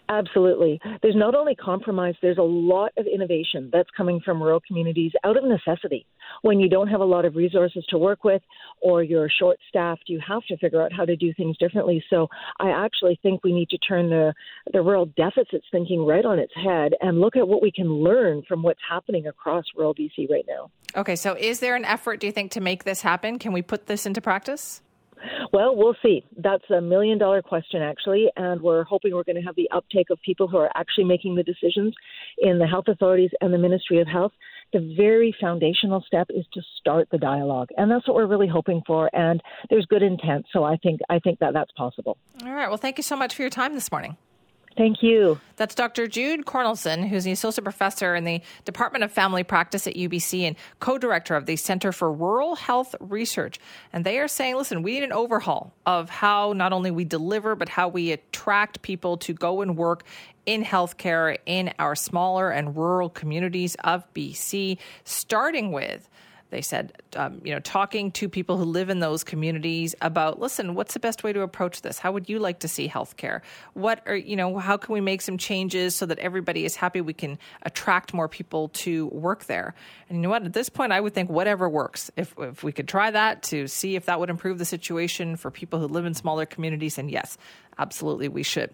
Absolutely. 0.08 0.80
There's 1.02 1.16
not 1.16 1.34
only 1.34 1.54
compromise, 1.54 2.14
there's 2.22 2.38
a 2.38 2.42
lot 2.42 2.92
of 2.96 3.06
innovation 3.06 3.70
that's 3.72 3.88
coming 3.96 4.20
from 4.24 4.42
rural 4.42 4.60
communities 4.66 5.12
out 5.24 5.36
of 5.36 5.44
necessity. 5.44 6.06
When 6.42 6.60
you 6.60 6.68
don't 6.68 6.88
have 6.88 7.00
a 7.00 7.04
lot 7.04 7.24
of 7.24 7.36
resources 7.36 7.84
to 7.90 7.98
work 7.98 8.24
with 8.24 8.42
or 8.80 9.02
you're 9.02 9.28
short 9.28 9.58
staffed, 9.68 10.04
you 10.06 10.20
have 10.26 10.42
to 10.48 10.56
figure 10.58 10.82
out 10.82 10.92
how 10.92 11.04
to 11.04 11.16
do 11.16 11.32
things 11.34 11.56
differently. 11.58 12.02
So 12.10 12.28
I 12.58 12.70
actually 12.70 13.18
think 13.22 13.44
we 13.44 13.52
need 13.52 13.68
to 13.70 13.78
turn 13.78 14.10
the, 14.10 14.34
the 14.72 14.82
rural 14.82 15.06
deficits 15.16 15.66
thinking 15.70 16.04
right 16.04 16.24
on 16.24 16.38
its 16.38 16.52
head 16.54 16.92
and 17.00 17.20
look 17.20 17.36
at 17.36 17.46
what 17.46 17.62
we 17.62 17.70
can 17.70 17.88
learn 17.88 18.42
from 18.48 18.62
what's 18.62 18.80
happening 18.88 19.26
across 19.26 19.64
rural 19.76 19.94
BC 19.94 20.30
right 20.30 20.44
now. 20.48 20.70
Okay, 20.96 21.16
so 21.16 21.34
is 21.34 21.60
there 21.60 21.76
an 21.76 21.84
effort, 21.84 22.20
do 22.20 22.26
you 22.26 22.32
think, 22.32 22.52
to 22.52 22.60
make 22.60 22.84
this 22.84 23.02
happen? 23.02 23.38
Can 23.38 23.52
we 23.52 23.62
put 23.62 23.86
this 23.86 24.06
into 24.06 24.20
practice? 24.20 24.80
Well, 25.52 25.76
we'll 25.76 25.96
see. 26.02 26.24
That's 26.36 26.68
a 26.70 26.80
million 26.80 27.18
dollar 27.18 27.42
question, 27.42 27.82
actually, 27.82 28.28
and 28.36 28.60
we're 28.60 28.84
hoping 28.84 29.14
we're 29.14 29.24
going 29.24 29.36
to 29.36 29.42
have 29.42 29.56
the 29.56 29.70
uptake 29.72 30.10
of 30.10 30.20
people 30.22 30.48
who 30.48 30.56
are 30.56 30.70
actually 30.74 31.04
making 31.04 31.34
the 31.34 31.42
decisions 31.42 31.94
in 32.38 32.58
the 32.58 32.66
health 32.66 32.88
authorities 32.88 33.30
and 33.40 33.52
the 33.52 33.58
Ministry 33.58 34.00
of 34.00 34.08
Health. 34.08 34.32
The 34.72 34.94
very 34.96 35.34
foundational 35.40 36.02
step 36.06 36.26
is 36.30 36.44
to 36.54 36.60
start 36.80 37.08
the 37.10 37.18
dialogue, 37.18 37.68
and 37.76 37.90
that's 37.90 38.06
what 38.08 38.16
we're 38.16 38.26
really 38.26 38.48
hoping 38.48 38.82
for. 38.86 39.08
And 39.14 39.40
there's 39.70 39.86
good 39.86 40.02
intent, 40.02 40.46
so 40.52 40.64
I 40.64 40.76
think 40.76 41.00
I 41.08 41.18
think 41.20 41.38
that 41.38 41.52
that's 41.54 41.70
possible. 41.72 42.18
All 42.44 42.52
right. 42.52 42.68
Well, 42.68 42.76
thank 42.76 42.98
you 42.98 43.02
so 43.02 43.16
much 43.16 43.34
for 43.34 43.42
your 43.42 43.50
time 43.50 43.74
this 43.74 43.90
morning. 43.92 44.16
Thank 44.76 45.02
you. 45.02 45.40
That's 45.56 45.74
Dr. 45.74 46.06
Jude 46.06 46.44
Kornelsen, 46.44 47.08
who's 47.08 47.24
the 47.24 47.32
associate 47.32 47.64
professor 47.64 48.14
in 48.14 48.24
the 48.24 48.42
Department 48.66 49.04
of 49.04 49.10
Family 49.10 49.42
Practice 49.42 49.86
at 49.86 49.94
UBC 49.94 50.42
and 50.42 50.54
co 50.80 50.98
director 50.98 51.34
of 51.34 51.46
the 51.46 51.56
Center 51.56 51.92
for 51.92 52.12
Rural 52.12 52.56
Health 52.56 52.94
Research. 53.00 53.58
And 53.94 54.04
they 54.04 54.18
are 54.18 54.28
saying, 54.28 54.56
listen, 54.56 54.82
we 54.82 54.92
need 54.92 55.04
an 55.04 55.12
overhaul 55.12 55.72
of 55.86 56.10
how 56.10 56.52
not 56.52 56.74
only 56.74 56.90
we 56.90 57.06
deliver, 57.06 57.54
but 57.54 57.70
how 57.70 57.88
we 57.88 58.12
attract 58.12 58.82
people 58.82 59.16
to 59.18 59.32
go 59.32 59.62
and 59.62 59.78
work 59.78 60.04
in 60.44 60.62
healthcare 60.62 61.38
in 61.46 61.72
our 61.78 61.96
smaller 61.96 62.50
and 62.50 62.76
rural 62.76 63.08
communities 63.08 63.76
of 63.82 64.04
BC, 64.12 64.78
starting 65.04 65.72
with 65.72 66.08
They 66.50 66.62
said, 66.62 66.92
um, 67.16 67.40
you 67.44 67.52
know, 67.52 67.60
talking 67.60 68.12
to 68.12 68.28
people 68.28 68.56
who 68.56 68.64
live 68.64 68.88
in 68.88 69.00
those 69.00 69.24
communities 69.24 69.94
about, 70.00 70.38
listen, 70.38 70.74
what's 70.74 70.94
the 70.94 71.00
best 71.00 71.24
way 71.24 71.32
to 71.32 71.40
approach 71.40 71.82
this? 71.82 71.98
How 71.98 72.12
would 72.12 72.28
you 72.28 72.38
like 72.38 72.60
to 72.60 72.68
see 72.68 72.88
healthcare? 72.88 73.40
What 73.74 74.02
are, 74.06 74.14
you 74.14 74.36
know, 74.36 74.58
how 74.58 74.76
can 74.76 74.92
we 74.92 75.00
make 75.00 75.22
some 75.22 75.38
changes 75.38 75.94
so 75.94 76.06
that 76.06 76.18
everybody 76.18 76.64
is 76.64 76.76
happy? 76.76 77.00
We 77.00 77.14
can 77.14 77.38
attract 77.62 78.14
more 78.14 78.28
people 78.28 78.68
to 78.68 79.06
work 79.06 79.44
there. 79.44 79.74
And 80.08 80.18
you 80.18 80.22
know 80.22 80.30
what? 80.30 80.44
At 80.44 80.52
this 80.52 80.68
point, 80.68 80.92
I 80.92 81.00
would 81.00 81.14
think 81.14 81.30
whatever 81.30 81.68
works. 81.68 82.10
If, 82.16 82.34
if 82.38 82.62
we 82.62 82.72
could 82.72 82.88
try 82.88 83.10
that 83.10 83.42
to 83.44 83.66
see 83.66 83.96
if 83.96 84.06
that 84.06 84.20
would 84.20 84.30
improve 84.30 84.58
the 84.58 84.64
situation 84.64 85.36
for 85.36 85.50
people 85.50 85.80
who 85.80 85.88
live 85.88 86.04
in 86.04 86.14
smaller 86.14 86.46
communities, 86.46 86.98
and 86.98 87.10
yes, 87.10 87.36
absolutely, 87.78 88.28
we 88.28 88.42
should. 88.42 88.70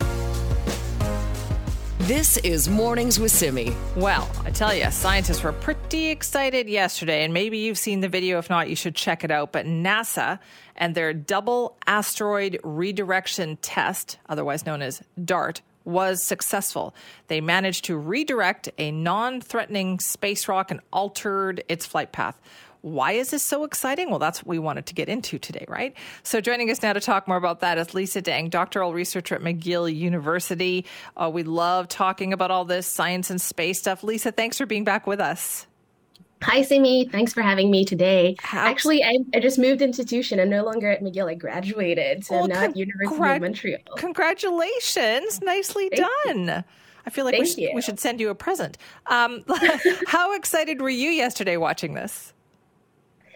This 2.06 2.36
is 2.38 2.68
Mornings 2.68 3.20
with 3.20 3.30
Simi. 3.30 3.72
Well, 3.94 4.28
I 4.44 4.50
tell 4.50 4.74
you, 4.74 4.90
scientists 4.90 5.44
were 5.44 5.52
pretty 5.52 6.08
excited 6.08 6.68
yesterday, 6.68 7.22
and 7.22 7.32
maybe 7.32 7.58
you've 7.58 7.78
seen 7.78 8.00
the 8.00 8.08
video. 8.08 8.38
If 8.38 8.50
not, 8.50 8.68
you 8.68 8.74
should 8.74 8.96
check 8.96 9.22
it 9.22 9.30
out. 9.30 9.52
But 9.52 9.66
NASA 9.66 10.40
and 10.74 10.96
their 10.96 11.14
double 11.14 11.76
asteroid 11.86 12.58
redirection 12.64 13.56
test, 13.58 14.18
otherwise 14.28 14.66
known 14.66 14.82
as 14.82 15.00
DART, 15.24 15.62
was 15.84 16.24
successful. 16.24 16.92
They 17.28 17.40
managed 17.40 17.84
to 17.84 17.96
redirect 17.96 18.68
a 18.78 18.90
non 18.90 19.40
threatening 19.40 20.00
space 20.00 20.48
rock 20.48 20.72
and 20.72 20.80
altered 20.92 21.62
its 21.68 21.86
flight 21.86 22.10
path. 22.10 22.40
Why 22.82 23.12
is 23.12 23.30
this 23.30 23.44
so 23.44 23.62
exciting? 23.62 24.10
Well, 24.10 24.18
that's 24.18 24.40
what 24.40 24.48
we 24.48 24.58
wanted 24.58 24.86
to 24.86 24.94
get 24.94 25.08
into 25.08 25.38
today, 25.38 25.64
right? 25.68 25.94
So, 26.24 26.40
joining 26.40 26.68
us 26.68 26.82
now 26.82 26.92
to 26.92 27.00
talk 27.00 27.28
more 27.28 27.36
about 27.36 27.60
that 27.60 27.78
is 27.78 27.94
Lisa 27.94 28.20
Dang, 28.20 28.48
doctoral 28.48 28.92
researcher 28.92 29.36
at 29.36 29.40
McGill 29.40 29.92
University. 29.94 30.84
Uh, 31.16 31.30
we 31.32 31.44
love 31.44 31.86
talking 31.86 32.32
about 32.32 32.50
all 32.50 32.64
this 32.64 32.88
science 32.88 33.30
and 33.30 33.40
space 33.40 33.78
stuff. 33.78 34.02
Lisa, 34.02 34.32
thanks 34.32 34.58
for 34.58 34.66
being 34.66 34.82
back 34.82 35.06
with 35.06 35.20
us. 35.20 35.68
Hi, 36.42 36.62
Simi. 36.62 37.08
Thanks 37.08 37.32
for 37.32 37.40
having 37.40 37.70
me 37.70 37.84
today. 37.84 38.34
How- 38.40 38.66
Actually, 38.66 39.04
I, 39.04 39.18
I, 39.32 39.38
just 39.38 39.60
moved 39.60 39.80
institution. 39.80 40.40
I'm 40.40 40.50
no 40.50 40.64
longer 40.64 40.90
at 40.90 41.00
McGill. 41.00 41.30
I 41.30 41.34
graduated, 41.34 42.26
so 42.26 42.34
well, 42.34 42.48
now 42.48 42.54
con- 42.56 42.70
at 42.70 42.76
University 42.76 43.16
congr- 43.16 43.36
of 43.36 43.42
Montreal. 43.42 43.78
Congratulations! 43.96 45.40
Nicely 45.40 45.88
Thank 45.88 46.04
done. 46.24 46.48
You. 46.48 46.64
I 47.06 47.10
feel 47.10 47.24
like 47.24 47.38
we 47.38 47.46
should, 47.46 47.70
we 47.74 47.82
should, 47.82 48.00
send 48.00 48.20
you 48.20 48.30
a 48.30 48.34
present. 48.34 48.76
Um, 49.06 49.44
how 50.08 50.34
excited 50.34 50.80
were 50.80 50.90
you 50.90 51.10
yesterday 51.10 51.56
watching 51.56 51.94
this? 51.94 52.32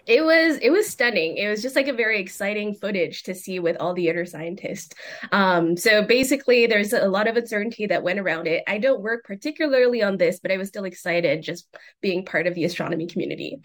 It 0.06 0.24
was 0.24 0.58
it 0.58 0.70
was 0.70 0.88
stunning. 0.88 1.36
It 1.36 1.48
was 1.48 1.62
just 1.62 1.74
like 1.74 1.88
a 1.88 1.92
very 1.92 2.20
exciting 2.20 2.74
footage 2.74 3.24
to 3.24 3.34
see 3.34 3.58
with 3.58 3.76
all 3.78 3.92
the 3.92 4.08
other 4.08 4.24
scientists. 4.24 4.94
Um, 5.32 5.76
so 5.76 6.02
basically 6.02 6.66
there's 6.66 6.92
a 6.92 7.08
lot 7.08 7.26
of 7.26 7.36
uncertainty 7.36 7.86
that 7.86 8.04
went 8.04 8.20
around 8.20 8.46
it. 8.46 8.62
I 8.68 8.78
don't 8.78 9.02
work 9.02 9.24
particularly 9.24 10.02
on 10.02 10.16
this 10.16 10.38
but 10.38 10.52
i 10.52 10.56
was 10.56 10.68
still 10.68 10.84
excited 10.84 11.42
just 11.42 11.66
being 12.00 12.24
part 12.24 12.46
of 12.46 12.54
the 12.54 12.64
astronomy 12.64 13.06
community. 13.06 13.60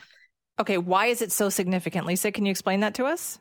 Okay 0.60 0.78
why 0.78 1.08
is 1.08 1.22
it 1.22 1.32
so 1.32 1.50
significant 1.50 2.06
lisa 2.06 2.32
can 2.32 2.46
you 2.46 2.52
explain 2.52 2.80
that 2.80 2.96
to 2.96 3.06
us? 3.06 3.40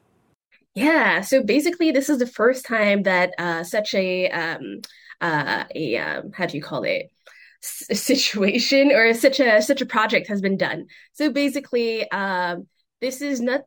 Yeah 0.75 1.23
so 1.23 1.43
basically 1.43 1.93
this 1.93 2.11
is 2.11 2.19
the 2.19 2.27
first 2.27 2.67
time 2.67 3.05
that 3.05 3.33
uh, 3.39 3.65
such 3.65 3.95
a 3.95 4.29
um, 4.31 4.81
uh, 5.23 5.65
a 5.75 5.97
um, 5.97 6.33
how 6.33 6.47
do 6.47 6.57
you 6.57 6.63
call 6.63 6.85
it? 6.85 7.11
Situation 7.63 8.91
or 8.91 9.13
such 9.13 9.39
a 9.39 9.61
such 9.61 9.81
a 9.81 9.87
project 9.87 10.29
has 10.29 10.41
been 10.41 10.57
done. 10.57 10.87
So 11.13 11.31
basically 11.31 12.11
um, 12.11 12.67
this 13.01 13.21
is 13.23 13.41
not 13.41 13.63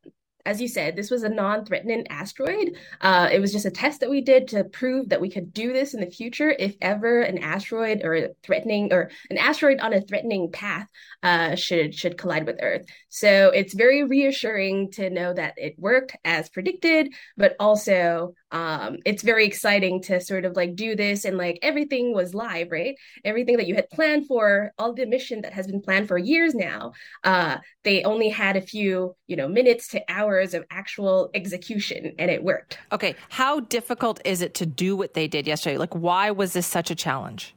as 0.45 0.61
you 0.61 0.67
said, 0.67 0.95
this 0.95 1.09
was 1.09 1.23
a 1.23 1.29
non-threatening 1.29 2.05
asteroid. 2.09 2.75
Uh, 2.99 3.29
it 3.31 3.39
was 3.39 3.51
just 3.51 3.65
a 3.65 3.71
test 3.71 4.01
that 4.01 4.09
we 4.09 4.21
did 4.21 4.49
to 4.49 4.65
prove 4.65 5.09
that 5.09 5.21
we 5.21 5.29
could 5.29 5.53
do 5.53 5.71
this 5.71 5.93
in 5.93 6.01
the 6.01 6.11
future 6.11 6.53
if 6.59 6.75
ever 6.81 7.21
an 7.21 7.37
asteroid 7.37 8.01
or 8.03 8.13
a 8.15 8.29
threatening 8.43 8.91
or 8.91 9.09
an 9.29 9.37
asteroid 9.37 9.79
on 9.79 9.93
a 9.93 10.01
threatening 10.01 10.51
path 10.51 10.87
uh, 11.23 11.55
should 11.55 11.95
should 11.95 12.17
collide 12.17 12.45
with 12.45 12.59
Earth. 12.61 12.85
So 13.09 13.51
it's 13.51 13.73
very 13.73 14.03
reassuring 14.03 14.91
to 14.91 15.09
know 15.09 15.33
that 15.33 15.53
it 15.57 15.75
worked 15.79 16.17
as 16.25 16.49
predicted, 16.49 17.13
but 17.37 17.55
also 17.59 18.33
um, 18.53 18.99
it's 19.03 19.23
very 19.23 19.45
exciting 19.45 20.01
to 20.03 20.21
sort 20.21 20.45
of 20.45 20.55
like 20.55 20.75
do 20.75 20.95
this 20.95 21.25
and 21.25 21.37
like 21.37 21.57
everything 21.63 22.13
was 22.13 22.35
live, 22.35 22.71
right? 22.71 22.95
Everything 23.25 23.57
that 23.57 23.67
you 23.67 23.73
had 23.73 23.89
planned 23.89 24.27
for, 24.27 24.71
all 24.77 24.93
the 24.93 25.07
mission 25.07 25.41
that 25.41 25.53
has 25.53 25.65
been 25.65 25.81
planned 25.81 26.07
for 26.07 26.19
years 26.19 26.53
now, 26.53 26.93
uh, 27.23 27.57
they 27.83 28.03
only 28.03 28.29
had 28.29 28.55
a 28.55 28.61
few, 28.61 29.15
you 29.25 29.35
know, 29.35 29.47
minutes 29.47 29.87
to 29.89 30.03
hours 30.07 30.53
of 30.53 30.63
actual 30.69 31.31
execution, 31.33 32.13
and 32.19 32.29
it 32.29 32.43
worked. 32.43 32.77
Okay, 32.91 33.15
how 33.29 33.59
difficult 33.59 34.21
is 34.23 34.43
it 34.43 34.53
to 34.53 34.67
do 34.67 34.95
what 34.95 35.15
they 35.15 35.27
did 35.27 35.47
yesterday? 35.47 35.77
Like, 35.77 35.95
why 35.95 36.29
was 36.29 36.53
this 36.53 36.67
such 36.67 36.91
a 36.91 36.95
challenge? 36.95 37.55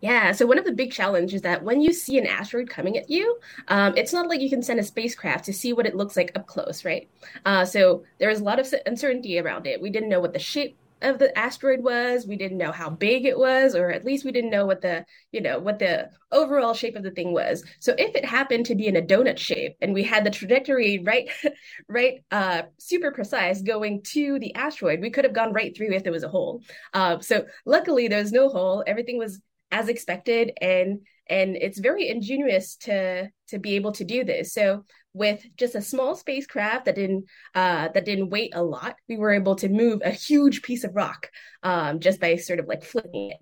Yeah, 0.00 0.32
so 0.32 0.46
one 0.46 0.58
of 0.58 0.64
the 0.64 0.72
big 0.72 0.92
challenges 0.92 1.36
is 1.36 1.42
that 1.42 1.62
when 1.62 1.80
you 1.80 1.92
see 1.92 2.18
an 2.18 2.26
asteroid 2.26 2.68
coming 2.68 2.98
at 2.98 3.08
you, 3.08 3.38
um, 3.68 3.94
it's 3.96 4.12
not 4.12 4.28
like 4.28 4.40
you 4.40 4.50
can 4.50 4.62
send 4.62 4.78
a 4.78 4.84
spacecraft 4.84 5.46
to 5.46 5.52
see 5.54 5.72
what 5.72 5.86
it 5.86 5.96
looks 5.96 6.16
like 6.16 6.32
up 6.34 6.46
close, 6.46 6.84
right? 6.84 7.08
Uh, 7.46 7.64
so 7.64 8.04
there 8.18 8.28
was 8.28 8.40
a 8.40 8.44
lot 8.44 8.60
of 8.60 8.72
uncertainty 8.84 9.38
around 9.38 9.66
it. 9.66 9.80
We 9.80 9.90
didn't 9.90 10.10
know 10.10 10.20
what 10.20 10.34
the 10.34 10.38
shape 10.38 10.78
of 11.02 11.18
the 11.18 11.36
asteroid 11.38 11.80
was. 11.82 12.26
We 12.26 12.36
didn't 12.36 12.58
know 12.58 12.72
how 12.72 12.90
big 12.90 13.24
it 13.24 13.38
was, 13.38 13.74
or 13.74 13.90
at 13.90 14.04
least 14.04 14.24
we 14.24 14.32
didn't 14.32 14.50
know 14.50 14.66
what 14.66 14.80
the, 14.80 15.04
you 15.32 15.40
know, 15.40 15.58
what 15.58 15.78
the 15.78 16.10
overall 16.32 16.74
shape 16.74 16.96
of 16.96 17.02
the 17.02 17.10
thing 17.10 17.32
was. 17.32 17.64
So 17.80 17.94
if 17.98 18.14
it 18.14 18.24
happened 18.24 18.66
to 18.66 18.74
be 18.74 18.86
in 18.86 18.96
a 18.96 19.02
donut 19.02 19.38
shape 19.38 19.76
and 19.80 19.94
we 19.94 20.02
had 20.02 20.24
the 20.24 20.30
trajectory 20.30 20.98
right, 20.98 21.30
right, 21.88 22.22
uh, 22.30 22.62
super 22.78 23.12
precise 23.12 23.62
going 23.62 24.02
to 24.12 24.38
the 24.38 24.54
asteroid, 24.54 25.00
we 25.00 25.10
could 25.10 25.24
have 25.24 25.34
gone 25.34 25.52
right 25.52 25.76
through 25.76 25.92
if 25.92 26.02
there 26.02 26.12
was 26.12 26.22
a 26.24 26.28
hole. 26.28 26.62
Uh, 26.94 27.18
so 27.20 27.46
luckily 27.64 28.08
there 28.08 28.20
was 28.20 28.32
no 28.32 28.48
hole. 28.48 28.82
Everything 28.86 29.18
was 29.18 29.40
as 29.70 29.88
expected 29.88 30.52
and 30.60 31.00
and 31.28 31.56
it's 31.56 31.80
very 31.80 32.08
ingenious 32.08 32.76
to 32.76 33.28
to 33.48 33.58
be 33.58 33.74
able 33.74 33.92
to 33.92 34.04
do 34.04 34.24
this. 34.24 34.52
So 34.52 34.84
with 35.12 35.44
just 35.56 35.74
a 35.74 35.82
small 35.82 36.14
spacecraft 36.14 36.84
that 36.84 36.94
didn't 36.94 37.24
uh, 37.54 37.88
that 37.94 38.04
didn't 38.04 38.30
weigh 38.30 38.50
a 38.52 38.62
lot 38.62 38.96
we 39.08 39.16
were 39.16 39.32
able 39.32 39.56
to 39.56 39.68
move 39.68 40.02
a 40.04 40.10
huge 40.10 40.62
piece 40.62 40.84
of 40.84 40.94
rock 40.94 41.30
um, 41.62 42.00
just 42.00 42.20
by 42.20 42.36
sort 42.36 42.60
of 42.60 42.66
like 42.66 42.84
flipping 42.84 43.30
it. 43.30 43.38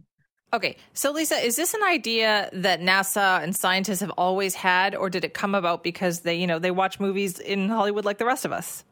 Okay, 0.55 0.77
so 0.93 1.11
Lisa, 1.11 1.35
is 1.35 1.57
this 1.57 1.75
an 1.75 1.83
idea 1.83 2.49
that 2.53 2.81
NASA 2.81 3.43
and 3.43 3.57
scientists 3.57 3.99
have 3.99 4.11
always 4.11 4.55
had, 4.55 4.95
or 4.95 5.11
did 5.11 5.25
it 5.25 5.35
come 5.35 5.53
about 5.53 5.83
because 5.83 6.21
they, 6.21 6.37
you 6.37 6.47
know, 6.47 6.61
they 6.61 6.71
watch 6.71 7.01
movies 7.01 7.41
in 7.41 7.69
Hollywood 7.69 8.05
like 8.05 8.19
the 8.19 8.25
rest 8.25 8.45
of 8.45 8.53
us? 8.53 8.85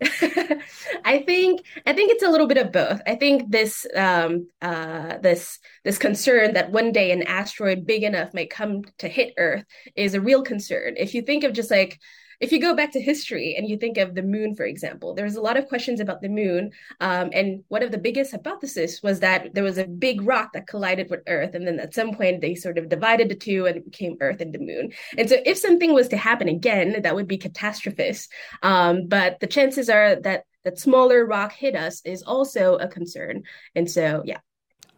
I 1.04 1.22
think 1.26 1.64
I 1.86 1.92
think 1.92 2.10
it's 2.10 2.22
a 2.22 2.28
little 2.28 2.46
bit 2.46 2.58
of 2.58 2.72
both. 2.72 3.00
I 3.06 3.14
think 3.14 3.50
this 3.50 3.86
um, 3.94 4.48
uh, 4.60 5.18
this 5.18 5.58
this 5.84 5.98
concern 5.98 6.54
that 6.54 6.72
one 6.72 6.92
day 6.92 7.12
an 7.12 7.22
asteroid 7.22 7.86
big 7.86 8.02
enough 8.02 8.34
may 8.34 8.46
come 8.46 8.82
to 8.98 9.08
hit 9.08 9.34
Earth 9.38 9.64
is 9.94 10.14
a 10.14 10.20
real 10.20 10.42
concern. 10.42 10.94
If 10.96 11.14
you 11.14 11.22
think 11.22 11.44
of 11.44 11.52
just 11.52 11.70
like 11.70 11.98
if 12.44 12.52
you 12.52 12.60
go 12.60 12.74
back 12.74 12.92
to 12.92 13.00
history 13.00 13.54
and 13.56 13.66
you 13.66 13.78
think 13.78 13.96
of 13.96 14.14
the 14.14 14.22
moon, 14.22 14.54
for 14.54 14.66
example, 14.66 15.14
there's 15.14 15.36
a 15.36 15.40
lot 15.40 15.56
of 15.56 15.66
questions 15.66 15.98
about 15.98 16.20
the 16.20 16.28
moon. 16.28 16.72
Um, 17.00 17.30
and 17.32 17.64
one 17.68 17.82
of 17.82 17.90
the 17.90 17.96
biggest 17.96 18.32
hypotheses 18.32 19.02
was 19.02 19.20
that 19.20 19.54
there 19.54 19.64
was 19.64 19.78
a 19.78 19.86
big 19.86 20.20
rock 20.20 20.52
that 20.52 20.66
collided 20.66 21.08
with 21.08 21.22
Earth. 21.26 21.54
And 21.54 21.66
then 21.66 21.80
at 21.80 21.94
some 21.94 22.12
point, 22.12 22.42
they 22.42 22.54
sort 22.54 22.76
of 22.76 22.90
divided 22.90 23.30
the 23.30 23.34
two 23.34 23.64
and 23.64 23.78
it 23.78 23.90
became 23.90 24.18
Earth 24.20 24.42
and 24.42 24.52
the 24.52 24.58
moon. 24.58 24.92
And 25.16 25.26
so 25.26 25.38
if 25.46 25.56
something 25.56 25.94
was 25.94 26.08
to 26.08 26.18
happen 26.18 26.48
again, 26.48 27.00
that 27.00 27.14
would 27.14 27.28
be 27.28 27.38
catastrophist. 27.38 28.28
Um, 28.62 29.06
but 29.08 29.40
the 29.40 29.46
chances 29.46 29.88
are 29.88 30.16
that 30.16 30.44
that 30.64 30.78
smaller 30.78 31.24
rock 31.24 31.52
hit 31.52 31.74
us 31.74 32.02
is 32.04 32.22
also 32.22 32.76
a 32.76 32.88
concern. 32.88 33.44
And 33.74 33.90
so, 33.90 34.22
yeah. 34.26 34.40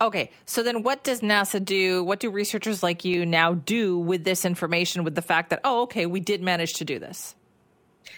Okay, 0.00 0.30
so 0.44 0.62
then 0.62 0.82
what 0.82 1.04
does 1.04 1.20
NASA 1.20 1.64
do? 1.64 2.04
What 2.04 2.20
do 2.20 2.30
researchers 2.30 2.82
like 2.82 3.04
you 3.04 3.24
now 3.24 3.54
do 3.54 3.98
with 3.98 4.24
this 4.24 4.44
information, 4.44 5.04
with 5.04 5.14
the 5.14 5.22
fact 5.22 5.50
that, 5.50 5.61
oh, 5.64 5.82
okay, 5.82 6.04
we 6.04 6.20
did 6.20 6.42
manage 6.42 6.74
to 6.74 6.85
do 6.85 6.98
this? 6.98 7.35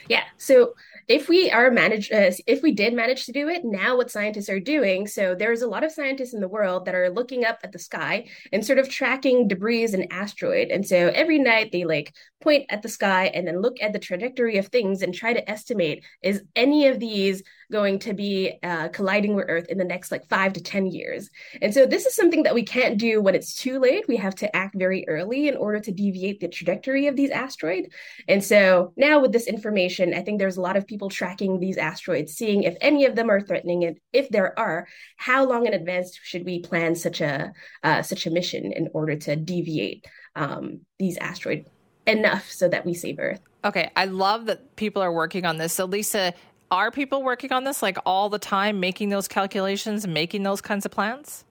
Yeah, 0.08 0.24
so 0.38 0.74
if 1.06 1.28
we 1.28 1.50
are 1.50 1.70
managed, 1.70 2.12
uh, 2.12 2.30
if 2.46 2.62
we 2.62 2.72
did 2.72 2.94
manage 2.94 3.24
to 3.26 3.32
do 3.32 3.48
it, 3.48 3.64
now 3.64 3.96
what 3.96 4.10
scientists 4.10 4.48
are 4.50 4.60
doing, 4.60 5.06
so 5.06 5.34
there's 5.34 5.62
a 5.62 5.66
lot 5.66 5.84
of 5.84 5.92
scientists 5.92 6.34
in 6.34 6.40
the 6.40 6.48
world 6.48 6.84
that 6.84 6.94
are 6.94 7.10
looking 7.10 7.44
up 7.44 7.60
at 7.62 7.72
the 7.72 7.78
sky 7.78 8.26
and 8.52 8.64
sort 8.64 8.78
of 8.78 8.88
tracking 8.88 9.48
debris 9.48 9.84
and 9.94 10.06
asteroid. 10.12 10.68
And 10.68 10.86
so 10.86 11.10
every 11.14 11.38
night 11.38 11.72
they 11.72 11.84
like 11.84 12.12
point 12.40 12.66
at 12.68 12.82
the 12.82 12.88
sky 12.88 13.26
and 13.26 13.46
then 13.46 13.62
look 13.62 13.80
at 13.80 13.92
the 13.92 13.98
trajectory 13.98 14.58
of 14.58 14.66
things 14.66 15.00
and 15.00 15.14
try 15.14 15.32
to 15.32 15.50
estimate 15.50 16.04
is 16.22 16.42
any 16.54 16.88
of 16.88 17.00
these 17.00 17.42
going 17.70 17.98
to 18.00 18.14
be 18.14 18.58
uh, 18.62 18.88
colliding 18.88 19.34
with 19.34 19.46
Earth 19.48 19.66
in 19.68 19.78
the 19.78 19.84
next 19.84 20.10
like 20.10 20.26
five 20.28 20.52
to 20.54 20.62
10 20.62 20.86
years. 20.86 21.28
And 21.60 21.72
so 21.72 21.86
this 21.86 22.06
is 22.06 22.14
something 22.14 22.42
that 22.44 22.54
we 22.54 22.62
can't 22.62 22.98
do 22.98 23.20
when 23.20 23.34
it's 23.34 23.54
too 23.54 23.78
late. 23.78 24.08
We 24.08 24.16
have 24.16 24.34
to 24.36 24.56
act 24.56 24.74
very 24.76 25.06
early 25.08 25.48
in 25.48 25.56
order 25.56 25.80
to 25.80 25.92
deviate 25.92 26.40
the 26.40 26.48
trajectory 26.48 27.06
of 27.06 27.16
these 27.16 27.30
asteroids. 27.30 27.88
And 28.26 28.42
so 28.42 28.92
now 28.96 29.20
with 29.20 29.32
this 29.32 29.46
information, 29.46 30.14
I 30.14 30.22
think 30.22 30.38
there's 30.38 30.56
a 30.56 30.62
lot 30.62 30.76
of 30.76 30.86
people 30.86 31.10
tracking 31.10 31.60
these 31.60 31.76
asteroids, 31.76 32.34
seeing 32.34 32.62
if 32.62 32.76
any 32.80 33.04
of 33.04 33.16
them 33.16 33.30
are 33.30 33.40
threatening, 33.40 33.82
it. 33.82 33.98
if 34.12 34.28
there 34.30 34.58
are, 34.58 34.86
how 35.16 35.44
long 35.44 35.66
in 35.66 35.74
advance 35.74 36.18
should 36.22 36.44
we 36.44 36.60
plan 36.60 36.94
such 36.94 37.20
a 37.20 37.52
uh, 37.82 38.02
such 38.02 38.26
a 38.26 38.30
mission 38.30 38.72
in 38.72 38.88
order 38.94 39.16
to 39.16 39.36
deviate 39.36 40.06
um, 40.36 40.80
these 40.98 41.16
asteroids 41.18 41.68
enough 42.06 42.50
so 42.50 42.68
that 42.68 42.86
we 42.86 42.94
save 42.94 43.18
Earth. 43.18 43.40
Okay, 43.64 43.90
I 43.96 44.06
love 44.06 44.46
that 44.46 44.76
people 44.76 45.02
are 45.02 45.12
working 45.12 45.44
on 45.44 45.58
this. 45.58 45.72
So, 45.72 45.84
Lisa, 45.84 46.32
are 46.70 46.90
people 46.90 47.22
working 47.22 47.52
on 47.52 47.64
this 47.64 47.82
like 47.82 47.98
all 48.04 48.28
the 48.28 48.38
time, 48.38 48.80
making 48.80 49.08
those 49.10 49.28
calculations, 49.28 50.06
making 50.06 50.42
those 50.42 50.60
kinds 50.60 50.84
of 50.84 50.92
plans? 50.92 51.44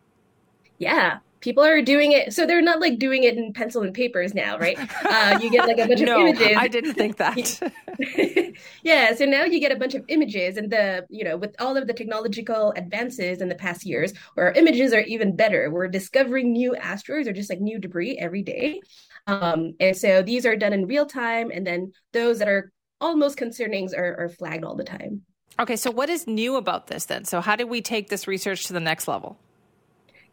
Yeah, 0.78 1.20
people 1.40 1.64
are 1.64 1.82
doing 1.82 2.12
it. 2.12 2.34
So 2.34 2.46
they're 2.46 2.62
not 2.62 2.80
like 2.80 3.00
doing 3.00 3.24
it 3.24 3.38
in 3.38 3.54
pencil 3.54 3.82
and 3.84 3.94
papers 3.94 4.34
now 4.34 4.58
right? 4.58 4.78
Uh, 5.06 5.40
you 5.42 5.50
get 5.50 5.68
like 5.68 5.78
a 5.78 5.88
bunch 5.88 6.02
no, 6.02 6.22
of 6.28 6.36
images. 6.36 6.58
I 6.58 6.68
didn't 6.68 6.94
think 6.96 7.18
that. 7.18 7.74
Yeah 8.84 9.14
so 9.14 9.26
now 9.26 9.44
you 9.44 9.60
get 9.60 9.72
a 9.72 9.76
bunch 9.76 9.94
of 9.96 10.04
images 10.08 10.58
and 10.58 10.72
the 10.72 11.06
you 11.10 11.24
know 11.24 11.38
with 11.38 11.56
all 11.60 11.78
of 11.78 11.88
the 11.88 11.94
technological 11.94 12.74
advances 12.76 13.42
in 13.42 13.50
the 13.50 13.56
past 13.56 13.86
years 13.86 14.14
where 14.34 14.48
our 14.48 14.54
images 14.54 14.94
are 14.94 15.02
even 15.02 15.36
better. 15.36 15.70
We're 15.72 15.88
discovering 15.88 16.52
new 16.52 16.76
asteroids 16.76 17.28
or 17.28 17.34
just 17.34 17.50
like 17.50 17.62
new 17.62 17.80
debris 17.80 18.18
every 18.18 18.44
day. 18.44 18.82
Um, 19.28 19.74
and 19.80 19.96
so 19.96 20.22
these 20.22 20.46
are 20.46 20.56
done 20.56 20.74
in 20.74 20.88
real 20.88 21.06
time 21.06 21.52
and 21.52 21.66
then 21.66 21.92
those 22.14 22.40
that 22.40 22.48
are 22.48 22.72
almost 23.02 23.38
concerning 23.38 23.90
are, 23.96 24.16
are 24.18 24.30
flagged 24.30 24.64
all 24.64 24.76
the 24.76 24.84
time 24.84 25.22
okay 25.60 25.76
so 25.76 25.92
what 25.92 26.10
is 26.10 26.28
new 26.28 26.56
about 26.56 26.88
this 26.88 27.06
then 27.06 27.26
so 27.26 27.42
how 27.42 27.56
did 27.56 27.70
we 27.70 27.82
take 27.82 28.10
this 28.10 28.28
research 28.28 28.66
to 28.66 28.74
the 28.74 28.80
next 28.80 29.08
level 29.08 29.38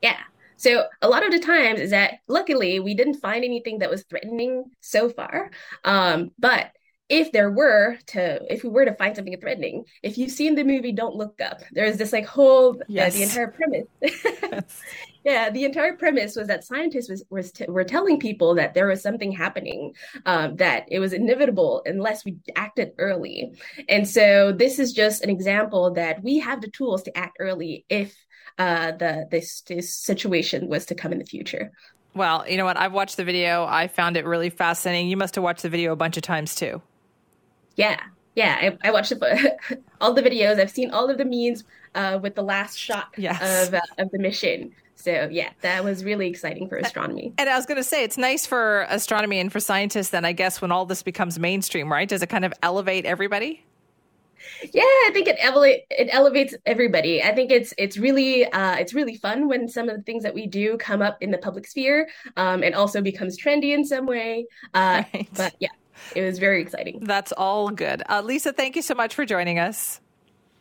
yeah 0.02 0.18
so 0.56 0.84
a 1.02 1.08
lot 1.08 1.26
of 1.26 1.32
the 1.32 1.40
times 1.40 1.80
is 1.80 1.90
that 1.90 2.14
luckily 2.28 2.80
we 2.80 2.94
didn't 2.94 3.20
find 3.20 3.44
anything 3.44 3.80
that 3.80 3.90
was 3.90 4.04
threatening 4.04 4.64
so 4.80 5.08
far. 5.10 5.50
Um, 5.82 6.30
but 6.38 6.70
if 7.08 7.32
there 7.32 7.50
were 7.50 7.98
to 8.06 8.40
if 8.52 8.64
we 8.64 8.70
were 8.70 8.84
to 8.84 8.94
find 8.94 9.14
something 9.14 9.38
threatening 9.38 9.84
if 10.02 10.16
you've 10.16 10.30
seen 10.30 10.54
the 10.54 10.64
movie 10.64 10.92
don't 10.92 11.14
look 11.14 11.38
up 11.40 11.60
there's 11.72 11.98
this 11.98 12.12
like 12.12 12.24
whole 12.24 12.80
yes. 12.88 13.12
uh, 13.12 13.18
the 13.18 13.22
entire 13.22 13.48
premise 13.48 13.86
yes. 14.02 14.80
Yeah 15.24 15.50
the 15.50 15.64
entire 15.64 15.94
premise 15.94 16.36
was 16.36 16.48
that 16.48 16.64
scientists 16.64 17.08
was, 17.08 17.24
was 17.30 17.52
t- 17.52 17.66
were 17.68 17.84
telling 17.84 18.18
people 18.18 18.54
that 18.54 18.74
there 18.74 18.86
was 18.86 19.02
something 19.02 19.32
happening 19.32 19.92
um, 20.26 20.56
that 20.56 20.86
it 20.90 20.98
was 20.98 21.12
inevitable 21.12 21.82
unless 21.86 22.24
we 22.24 22.36
acted 22.56 22.92
early 22.98 23.52
and 23.88 24.08
so 24.08 24.52
this 24.52 24.78
is 24.78 24.92
just 24.92 25.22
an 25.22 25.30
example 25.30 25.92
that 25.92 26.22
we 26.22 26.38
have 26.38 26.60
the 26.60 26.70
tools 26.70 27.02
to 27.02 27.16
act 27.16 27.36
early 27.40 27.84
if 27.88 28.14
uh, 28.58 28.92
the 28.92 29.26
this, 29.30 29.62
this 29.62 29.94
situation 29.94 30.68
was 30.68 30.86
to 30.86 30.94
come 30.94 31.12
in 31.12 31.18
the 31.18 31.24
future. 31.24 31.72
Well, 32.14 32.48
you 32.48 32.56
know 32.56 32.64
what? 32.64 32.76
I've 32.76 32.92
watched 32.92 33.16
the 33.16 33.24
video. 33.24 33.64
I 33.64 33.88
found 33.88 34.16
it 34.16 34.24
really 34.24 34.50
fascinating. 34.50 35.08
You 35.08 35.16
must 35.16 35.34
have 35.34 35.42
watched 35.42 35.62
the 35.62 35.68
video 35.68 35.92
a 35.92 35.96
bunch 35.96 36.16
of 36.16 36.22
times 36.22 36.54
too. 36.54 36.80
Yeah, 37.74 37.98
yeah. 38.36 38.56
I, 38.84 38.88
I 38.88 38.90
watched 38.92 39.12
all 40.00 40.12
the 40.12 40.22
videos. 40.22 40.60
I've 40.60 40.70
seen 40.70 40.92
all 40.92 41.10
of 41.10 41.18
the 41.18 41.24
memes 41.24 41.64
uh, 41.94 42.20
with 42.22 42.36
the 42.36 42.42
last 42.42 42.78
shot 42.78 43.08
yes. 43.16 43.66
of 43.66 43.74
uh, 43.74 43.80
of 43.98 44.10
the 44.12 44.18
mission. 44.18 44.72
So 44.96 45.28
yeah, 45.30 45.50
that 45.60 45.84
was 45.84 46.04
really 46.04 46.28
exciting 46.28 46.68
for 46.68 46.76
astronomy. 46.76 47.32
And 47.38 47.48
I 47.48 47.56
was 47.56 47.66
going 47.66 47.76
to 47.76 47.84
say, 47.84 48.04
it's 48.04 48.16
nice 48.16 48.46
for 48.46 48.86
astronomy 48.88 49.38
and 49.38 49.52
for 49.52 49.60
scientists. 49.60 50.10
Then 50.10 50.24
I 50.24 50.32
guess 50.32 50.62
when 50.62 50.72
all 50.72 50.86
this 50.86 51.02
becomes 51.02 51.38
mainstream, 51.38 51.92
right? 51.92 52.08
Does 52.08 52.22
it 52.22 52.28
kind 52.28 52.44
of 52.44 52.54
elevate 52.62 53.04
everybody? 53.04 53.64
yeah 54.72 54.82
i 54.82 55.10
think 55.12 55.26
it 55.26 55.36
elevate 55.40 55.84
it 55.90 56.08
elevates 56.12 56.54
everybody 56.66 57.22
i 57.22 57.34
think 57.34 57.50
it's 57.50 57.72
it's 57.78 57.96
really 57.96 58.44
uh 58.52 58.76
it's 58.76 58.94
really 58.94 59.16
fun 59.16 59.48
when 59.48 59.68
some 59.68 59.88
of 59.88 59.96
the 59.96 60.02
things 60.02 60.22
that 60.22 60.34
we 60.34 60.46
do 60.46 60.76
come 60.76 61.02
up 61.02 61.16
in 61.20 61.30
the 61.30 61.38
public 61.38 61.66
sphere 61.66 62.08
um 62.36 62.62
and 62.62 62.74
also 62.74 63.00
becomes 63.00 63.38
trendy 63.38 63.72
in 63.72 63.84
some 63.84 64.06
way 64.06 64.46
uh 64.74 65.02
right. 65.14 65.28
but 65.34 65.54
yeah 65.60 65.70
it 66.14 66.22
was 66.22 66.38
very 66.38 66.60
exciting 66.60 67.00
that's 67.02 67.32
all 67.32 67.70
good 67.70 68.02
uh, 68.08 68.20
lisa 68.20 68.52
thank 68.52 68.76
you 68.76 68.82
so 68.82 68.94
much 68.94 69.14
for 69.14 69.24
joining 69.24 69.58
us 69.58 70.00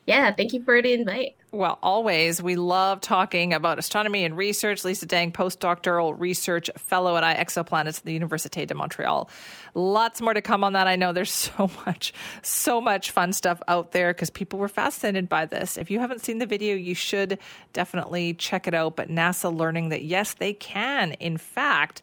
yeah, 0.05 0.31
thank 0.33 0.53
you 0.53 0.63
for 0.63 0.81
the 0.81 0.93
invite. 0.93 1.35
Well, 1.51 1.77
always. 1.83 2.41
We 2.41 2.55
love 2.55 2.99
talking 2.99 3.53
about 3.53 3.77
astronomy 3.77 4.25
and 4.25 4.35
research. 4.35 4.83
Lisa 4.83 5.05
Dang, 5.05 5.31
postdoctoral 5.31 6.19
research 6.19 6.69
fellow 6.77 7.15
at 7.15 7.23
iExoplanets 7.23 7.99
at 7.99 8.03
the 8.03 8.19
Université 8.19 8.65
de 8.65 8.73
Montreal. 8.73 9.29
Lots 9.75 10.19
more 10.19 10.33
to 10.33 10.41
come 10.41 10.63
on 10.63 10.73
that. 10.73 10.87
I 10.87 10.95
know 10.95 11.13
there's 11.13 11.31
so 11.31 11.69
much, 11.85 12.11
so 12.41 12.81
much 12.81 13.11
fun 13.11 13.33
stuff 13.33 13.61
out 13.67 13.91
there 13.91 14.13
because 14.13 14.29
people 14.29 14.59
were 14.59 14.67
fascinated 14.67 15.29
by 15.29 15.45
this. 15.45 15.77
If 15.77 15.91
you 15.91 15.99
haven't 15.99 16.21
seen 16.21 16.39
the 16.39 16.47
video, 16.47 16.75
you 16.75 16.95
should 16.95 17.37
definitely 17.71 18.33
check 18.33 18.67
it 18.67 18.73
out. 18.73 18.95
But 18.95 19.09
NASA 19.09 19.55
learning 19.55 19.89
that 19.89 20.03
yes, 20.03 20.33
they 20.33 20.53
can, 20.53 21.13
in 21.13 21.37
fact, 21.37 22.01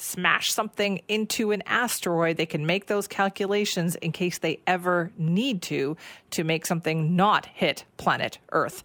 smash 0.00 0.52
something 0.52 1.00
into 1.08 1.52
an 1.52 1.62
asteroid, 1.66 2.36
they 2.36 2.46
can 2.46 2.66
make 2.66 2.86
those 2.86 3.06
calculations 3.06 3.96
in 3.96 4.12
case 4.12 4.38
they 4.38 4.60
ever 4.66 5.12
need 5.18 5.62
to 5.62 5.96
to 6.30 6.44
make 6.44 6.66
something 6.66 7.16
not 7.16 7.46
hit 7.46 7.84
planet 7.96 8.38
Earth. 8.52 8.82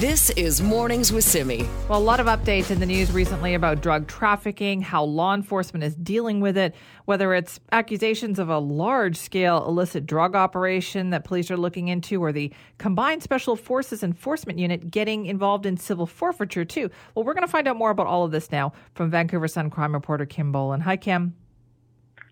This 0.00 0.30
is 0.30 0.62
Mornings 0.62 1.12
with 1.12 1.24
Simi. 1.24 1.68
Well, 1.86 1.98
a 1.98 2.00
lot 2.00 2.20
of 2.20 2.26
updates 2.26 2.70
in 2.70 2.80
the 2.80 2.86
news 2.86 3.12
recently 3.12 3.52
about 3.52 3.82
drug 3.82 4.06
trafficking, 4.06 4.80
how 4.80 5.04
law 5.04 5.34
enforcement 5.34 5.84
is 5.84 5.94
dealing 5.94 6.40
with 6.40 6.56
it, 6.56 6.74
whether 7.04 7.34
it's 7.34 7.60
accusations 7.70 8.38
of 8.38 8.48
a 8.48 8.58
large 8.58 9.18
scale 9.18 9.62
illicit 9.68 10.06
drug 10.06 10.34
operation 10.34 11.10
that 11.10 11.24
police 11.24 11.50
are 11.50 11.56
looking 11.58 11.88
into, 11.88 12.24
or 12.24 12.32
the 12.32 12.50
Combined 12.78 13.22
Special 13.22 13.56
Forces 13.56 14.02
Enforcement 14.02 14.58
Unit 14.58 14.90
getting 14.90 15.26
involved 15.26 15.66
in 15.66 15.76
civil 15.76 16.06
forfeiture, 16.06 16.64
too. 16.64 16.88
Well, 17.14 17.26
we're 17.26 17.34
going 17.34 17.46
to 17.46 17.52
find 17.52 17.68
out 17.68 17.76
more 17.76 17.90
about 17.90 18.06
all 18.06 18.24
of 18.24 18.30
this 18.30 18.50
now 18.50 18.72
from 18.94 19.10
Vancouver 19.10 19.48
Sun 19.48 19.68
crime 19.68 19.92
reporter 19.92 20.24
Kim 20.24 20.50
Bolan. 20.50 20.80
Hi, 20.80 20.96
Kim. 20.96 21.34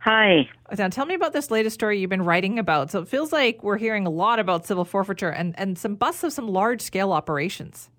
Hi. 0.08 0.48
Now, 0.78 0.88
tell 0.88 1.04
me 1.04 1.12
about 1.12 1.34
this 1.34 1.50
latest 1.50 1.74
story 1.74 1.98
you've 2.00 2.08
been 2.08 2.24
writing 2.24 2.58
about. 2.58 2.90
So 2.90 3.00
it 3.00 3.08
feels 3.08 3.30
like 3.30 3.62
we're 3.62 3.76
hearing 3.76 4.06
a 4.06 4.10
lot 4.10 4.38
about 4.38 4.64
civil 4.64 4.86
forfeiture 4.86 5.28
and, 5.28 5.54
and 5.58 5.78
some 5.78 5.96
busts 5.96 6.24
of 6.24 6.32
some 6.32 6.48
large 6.48 6.80
scale 6.80 7.12
operations. 7.12 7.90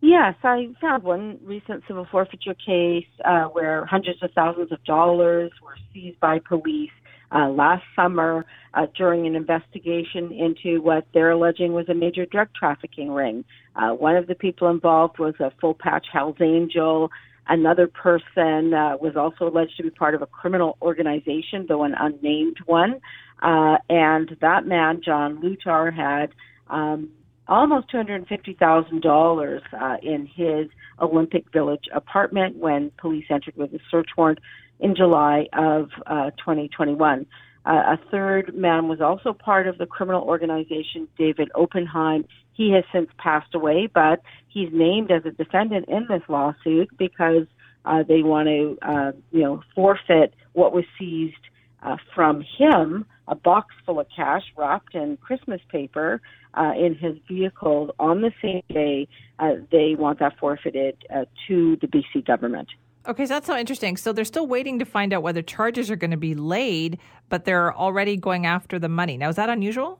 Yes, 0.00 0.36
I 0.44 0.68
found 0.80 1.02
one 1.02 1.40
recent 1.42 1.82
civil 1.88 2.06
forfeiture 2.08 2.54
case 2.54 3.08
uh, 3.24 3.46
where 3.46 3.84
hundreds 3.86 4.22
of 4.22 4.30
thousands 4.36 4.70
of 4.70 4.84
dollars 4.84 5.50
were 5.64 5.76
seized 5.92 6.20
by 6.20 6.38
police 6.38 6.92
uh, 7.34 7.48
last 7.48 7.82
summer 7.96 8.46
uh, 8.74 8.86
during 8.96 9.26
an 9.26 9.34
investigation 9.34 10.30
into 10.30 10.80
what 10.80 11.08
they're 11.12 11.32
alleging 11.32 11.72
was 11.72 11.88
a 11.88 11.94
major 11.94 12.24
drug 12.24 12.50
trafficking 12.54 13.10
ring. 13.10 13.44
Uh, 13.74 13.90
one 13.90 14.14
of 14.14 14.28
the 14.28 14.36
people 14.36 14.70
involved 14.70 15.18
was 15.18 15.34
a 15.40 15.50
full 15.60 15.74
patch 15.74 16.06
Hells 16.12 16.36
Angel. 16.40 17.10
Another 17.46 17.86
person 17.86 18.72
uh, 18.72 18.96
was 19.00 19.16
also 19.16 19.48
alleged 19.48 19.76
to 19.76 19.82
be 19.82 19.90
part 19.90 20.14
of 20.14 20.22
a 20.22 20.26
criminal 20.26 20.78
organization, 20.80 21.66
though 21.68 21.84
an 21.84 21.94
unnamed 21.98 22.56
one. 22.66 23.00
Uh, 23.42 23.76
and 23.90 24.36
that 24.40 24.66
man, 24.66 25.02
John 25.04 25.42
Lutar, 25.42 25.94
had 25.94 26.30
um, 26.68 27.10
almost 27.46 27.90
$250,000 27.92 29.60
uh, 29.72 29.96
in 30.02 30.26
his 30.26 30.68
Olympic 31.00 31.52
Village 31.52 31.84
apartment 31.92 32.56
when 32.56 32.90
police 32.96 33.26
entered 33.28 33.56
with 33.56 33.74
a 33.74 33.80
search 33.90 34.08
warrant 34.16 34.38
in 34.80 34.96
July 34.96 35.46
of 35.52 35.90
uh, 36.06 36.30
2021. 36.38 37.26
Uh, 37.66 37.96
a 37.96 38.00
third 38.10 38.54
man 38.54 38.88
was 38.88 39.00
also 39.00 39.32
part 39.32 39.66
of 39.66 39.78
the 39.78 39.86
criminal 39.86 40.22
organization, 40.22 41.08
David 41.16 41.50
Oppenheim. 41.54 42.26
He 42.52 42.70
has 42.72 42.84
since 42.92 43.08
passed 43.18 43.54
away, 43.54 43.88
but 43.92 44.20
he's 44.48 44.68
named 44.72 45.10
as 45.10 45.24
a 45.24 45.30
defendant 45.30 45.88
in 45.88 46.06
this 46.08 46.22
lawsuit 46.28 46.90
because 46.98 47.46
uh, 47.84 48.02
they 48.06 48.22
want 48.22 48.48
to, 48.48 48.78
uh, 48.82 49.12
you 49.32 49.42
know, 49.42 49.62
forfeit 49.74 50.34
what 50.52 50.72
was 50.72 50.84
seized 50.98 51.34
uh, 51.82 51.96
from 52.14 52.42
him, 52.58 53.04
a 53.28 53.34
box 53.34 53.74
full 53.84 54.00
of 54.00 54.06
cash 54.14 54.42
wrapped 54.56 54.94
in 54.94 55.16
Christmas 55.18 55.60
paper 55.68 56.20
uh, 56.54 56.72
in 56.76 56.94
his 56.94 57.16
vehicle 57.28 57.94
on 57.98 58.20
the 58.20 58.32
same 58.40 58.62
day. 58.68 59.08
Uh, 59.38 59.54
they 59.70 59.94
want 59.94 60.18
that 60.18 60.38
forfeited 60.38 60.96
uh, 61.14 61.24
to 61.46 61.76
the 61.80 61.86
BC 61.86 62.26
government. 62.26 62.68
Okay, 63.06 63.26
so 63.26 63.34
that's 63.34 63.46
so 63.46 63.56
interesting. 63.56 63.96
So 63.98 64.12
they're 64.12 64.24
still 64.24 64.46
waiting 64.46 64.78
to 64.78 64.86
find 64.86 65.12
out 65.12 65.22
whether 65.22 65.42
charges 65.42 65.90
are 65.90 65.96
going 65.96 66.10
to 66.10 66.16
be 66.16 66.34
laid, 66.34 66.98
but 67.28 67.44
they're 67.44 67.74
already 67.74 68.16
going 68.16 68.46
after 68.46 68.78
the 68.78 68.88
money. 68.88 69.18
Now, 69.18 69.28
is 69.28 69.36
that 69.36 69.50
unusual? 69.50 69.98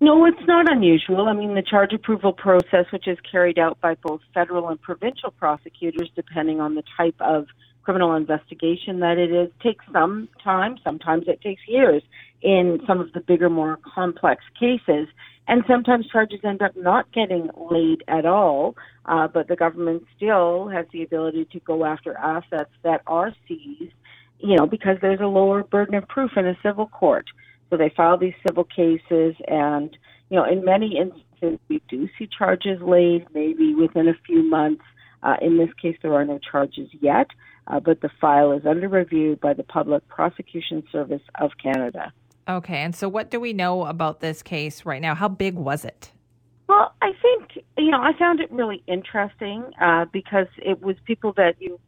No, 0.00 0.24
it's 0.26 0.46
not 0.46 0.70
unusual. 0.70 1.28
I 1.28 1.32
mean, 1.32 1.54
the 1.54 1.62
charge 1.62 1.92
approval 1.92 2.32
process, 2.32 2.86
which 2.92 3.06
is 3.06 3.18
carried 3.30 3.58
out 3.58 3.80
by 3.80 3.94
both 3.94 4.20
federal 4.34 4.68
and 4.68 4.80
provincial 4.80 5.30
prosecutors, 5.30 6.10
depending 6.14 6.60
on 6.60 6.74
the 6.74 6.84
type 6.96 7.16
of 7.20 7.46
criminal 7.82 8.14
investigation 8.14 9.00
that 9.00 9.18
it 9.18 9.32
is, 9.32 9.50
takes 9.62 9.84
some 9.92 10.28
time. 10.42 10.76
Sometimes 10.84 11.24
it 11.26 11.40
takes 11.40 11.62
years 11.66 12.02
in 12.42 12.80
some 12.86 13.00
of 13.00 13.12
the 13.12 13.20
bigger, 13.20 13.50
more 13.50 13.78
complex 13.94 14.42
cases. 14.58 15.08
And 15.46 15.64
sometimes 15.66 16.06
charges 16.08 16.40
end 16.44 16.60
up 16.60 16.76
not 16.76 17.10
getting 17.12 17.48
laid 17.70 18.04
at 18.06 18.26
all, 18.26 18.76
uh, 19.06 19.28
but 19.28 19.48
the 19.48 19.56
government 19.56 20.04
still 20.14 20.68
has 20.68 20.84
the 20.92 21.02
ability 21.02 21.46
to 21.52 21.60
go 21.60 21.86
after 21.86 22.16
assets 22.18 22.70
that 22.82 23.00
are 23.06 23.32
seized, 23.48 23.94
you 24.40 24.56
know, 24.56 24.66
because 24.66 24.98
there's 25.00 25.20
a 25.20 25.26
lower 25.26 25.62
burden 25.62 25.94
of 25.94 26.06
proof 26.06 26.32
in 26.36 26.46
a 26.46 26.56
civil 26.62 26.86
court. 26.86 27.24
So 27.70 27.76
they 27.78 27.92
file 27.96 28.18
these 28.18 28.34
civil 28.46 28.64
cases, 28.64 29.36
and, 29.46 29.96
you 30.30 30.36
know, 30.36 30.44
in 30.44 30.64
many 30.64 30.98
instances, 30.98 31.58
we 31.68 31.82
do 31.88 32.08
see 32.18 32.28
charges 32.38 32.80
laid 32.82 33.26
maybe 33.32 33.74
within 33.74 34.08
a 34.08 34.14
few 34.26 34.42
months. 34.42 34.82
Uh, 35.22 35.36
in 35.40 35.56
this 35.56 35.70
case, 35.80 35.96
there 36.02 36.14
are 36.14 36.24
no 36.24 36.38
charges 36.38 36.88
yet, 37.00 37.26
uh, 37.66 37.80
but 37.80 38.00
the 38.00 38.10
file 38.20 38.52
is 38.52 38.64
under 38.66 38.88
review 38.88 39.38
by 39.40 39.52
the 39.52 39.64
Public 39.64 40.06
Prosecution 40.08 40.82
Service 40.92 41.22
of 41.40 41.52
Canada. 41.62 42.12
Okay, 42.48 42.78
and 42.78 42.96
so 42.96 43.08
what 43.08 43.30
do 43.30 43.38
we 43.38 43.52
know 43.52 43.84
about 43.84 44.20
this 44.20 44.42
case 44.42 44.86
right 44.86 45.02
now? 45.02 45.14
How 45.14 45.28
big 45.28 45.54
was 45.54 45.84
it? 45.84 46.12
Well, 46.68 46.94
I 47.02 47.12
think, 47.20 47.64
you 47.76 47.90
know, 47.90 48.00
I 48.00 48.12
found 48.18 48.40
it 48.40 48.50
really 48.50 48.82
interesting 48.86 49.64
uh, 49.80 50.06
because 50.12 50.46
it 50.58 50.82
was 50.82 50.96
people 51.04 51.32
that 51.36 51.56
you 51.60 51.78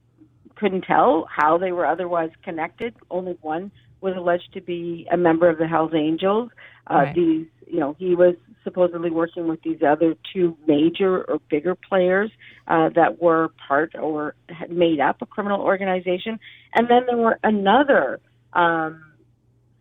couldn't 0.56 0.82
tell 0.82 1.26
how 1.34 1.56
they 1.56 1.72
were 1.72 1.86
otherwise 1.86 2.30
connected. 2.42 2.94
Only 3.10 3.38
one 3.40 3.72
was 4.00 4.14
alleged 4.16 4.52
to 4.54 4.60
be 4.60 5.06
a 5.10 5.16
member 5.16 5.48
of 5.48 5.58
the 5.58 5.66
Hells 5.66 5.92
Angels. 5.94 6.50
Uh, 6.90 6.94
right. 6.94 7.14
These, 7.14 7.46
you 7.66 7.80
know, 7.80 7.94
he 7.98 8.14
was 8.14 8.34
supposedly 8.64 9.10
working 9.10 9.48
with 9.48 9.62
these 9.62 9.82
other 9.86 10.14
two 10.32 10.56
major 10.66 11.24
or 11.24 11.38
bigger 11.50 11.74
players 11.74 12.30
uh, 12.68 12.90
that 12.94 13.22
were 13.22 13.50
part 13.66 13.94
or 13.94 14.34
had 14.48 14.70
made 14.70 15.00
up 15.00 15.22
a 15.22 15.26
criminal 15.26 15.60
organization, 15.60 16.38
and 16.74 16.88
then 16.88 17.06
there 17.06 17.16
were 17.16 17.38
another 17.42 18.20
um, 18.52 19.02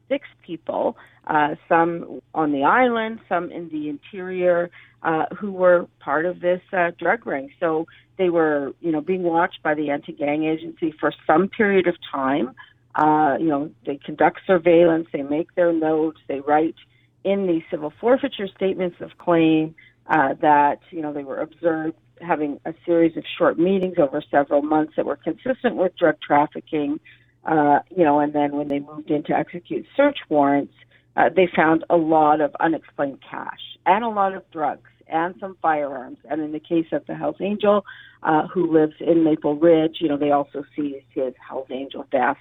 six 0.10 0.28
people, 0.46 0.98
uh, 1.28 1.56
some 1.70 2.22
on 2.34 2.52
the 2.52 2.64
island, 2.64 3.20
some 3.30 3.52
in 3.52 3.70
the 3.70 3.88
interior, 3.88 4.70
uh, 5.04 5.26
who 5.38 5.52
were 5.52 5.88
part 6.00 6.26
of 6.26 6.42
this 6.42 6.62
uh, 6.74 6.92
drug 7.00 7.26
ring. 7.26 7.50
So 7.60 7.86
they 8.18 8.30
were, 8.30 8.74
you 8.82 8.92
know, 8.92 9.00
being 9.00 9.24
watched 9.24 9.64
by 9.64 9.76
the 9.76 9.90
anti-gang 9.92 10.44
agency 10.44 10.94
for 11.00 11.14
some 11.26 11.48
period 11.48 11.88
of 11.88 11.96
time. 12.12 12.54
Uh, 12.96 13.38
you 13.40 13.48
know, 13.48 13.72
they 13.86 13.98
conduct 13.98 14.42
surveillance, 14.46 15.08
they 15.14 15.22
make 15.22 15.56
their 15.56 15.72
notes, 15.72 16.20
they 16.28 16.42
write 16.42 16.76
in 17.24 17.48
the 17.48 17.62
civil 17.70 17.94
forfeiture 18.02 18.48
statements 18.56 18.98
of 19.00 19.12
claim 19.18 19.76
uh, 20.08 20.34
that 20.42 20.80
you 20.90 21.02
know 21.02 21.14
they 21.14 21.24
were 21.24 21.40
observed 21.40 21.96
having 22.22 22.60
a 22.66 22.74
series 22.86 23.16
of 23.16 23.24
short 23.38 23.58
meetings 23.58 23.96
over 23.98 24.22
several 24.30 24.62
months 24.62 24.94
that 24.98 25.06
were 25.06 25.16
consistent 25.16 25.76
with 25.76 25.96
drug 25.98 26.16
trafficking. 26.22 27.00
Uh, 27.46 27.80
you 27.90 28.04
know, 28.04 28.20
and 28.20 28.34
then 28.34 28.52
when 28.52 28.68
they 28.68 28.80
moved 28.80 29.10
in 29.10 29.24
to 29.24 29.34
execute 29.34 29.86
search 29.96 30.20
warrants, 30.30 30.74
uh, 31.16 31.30
they 31.36 31.50
found 31.56 31.84
a 31.90 31.98
lot 31.98 32.42
of 32.42 32.56
unexplained 32.60 33.20
cash 33.28 33.60
and 33.86 34.04
a 34.04 34.10
lot 34.10 34.34
of 34.34 34.50
drugs 34.52 34.90
and 35.08 35.36
some 35.40 35.58
firearms. 35.62 36.18
And 36.30 36.42
in 36.42 36.52
the 36.52 36.60
case 36.60 36.88
of 36.92 37.06
the 37.08 37.16
Hells 37.16 37.38
Angel, 37.40 37.86
uh, 38.24 38.48
who 38.48 38.72
lives 38.72 38.96
in 39.00 39.24
Maple 39.24 39.56
Ridge, 39.56 39.98
you 40.00 40.08
know, 40.08 40.18
they 40.18 40.32
also 40.32 40.64
seized 40.76 41.06
his 41.10 41.34
Hells 41.46 41.68
Angel 41.72 42.06
vest. 42.12 42.40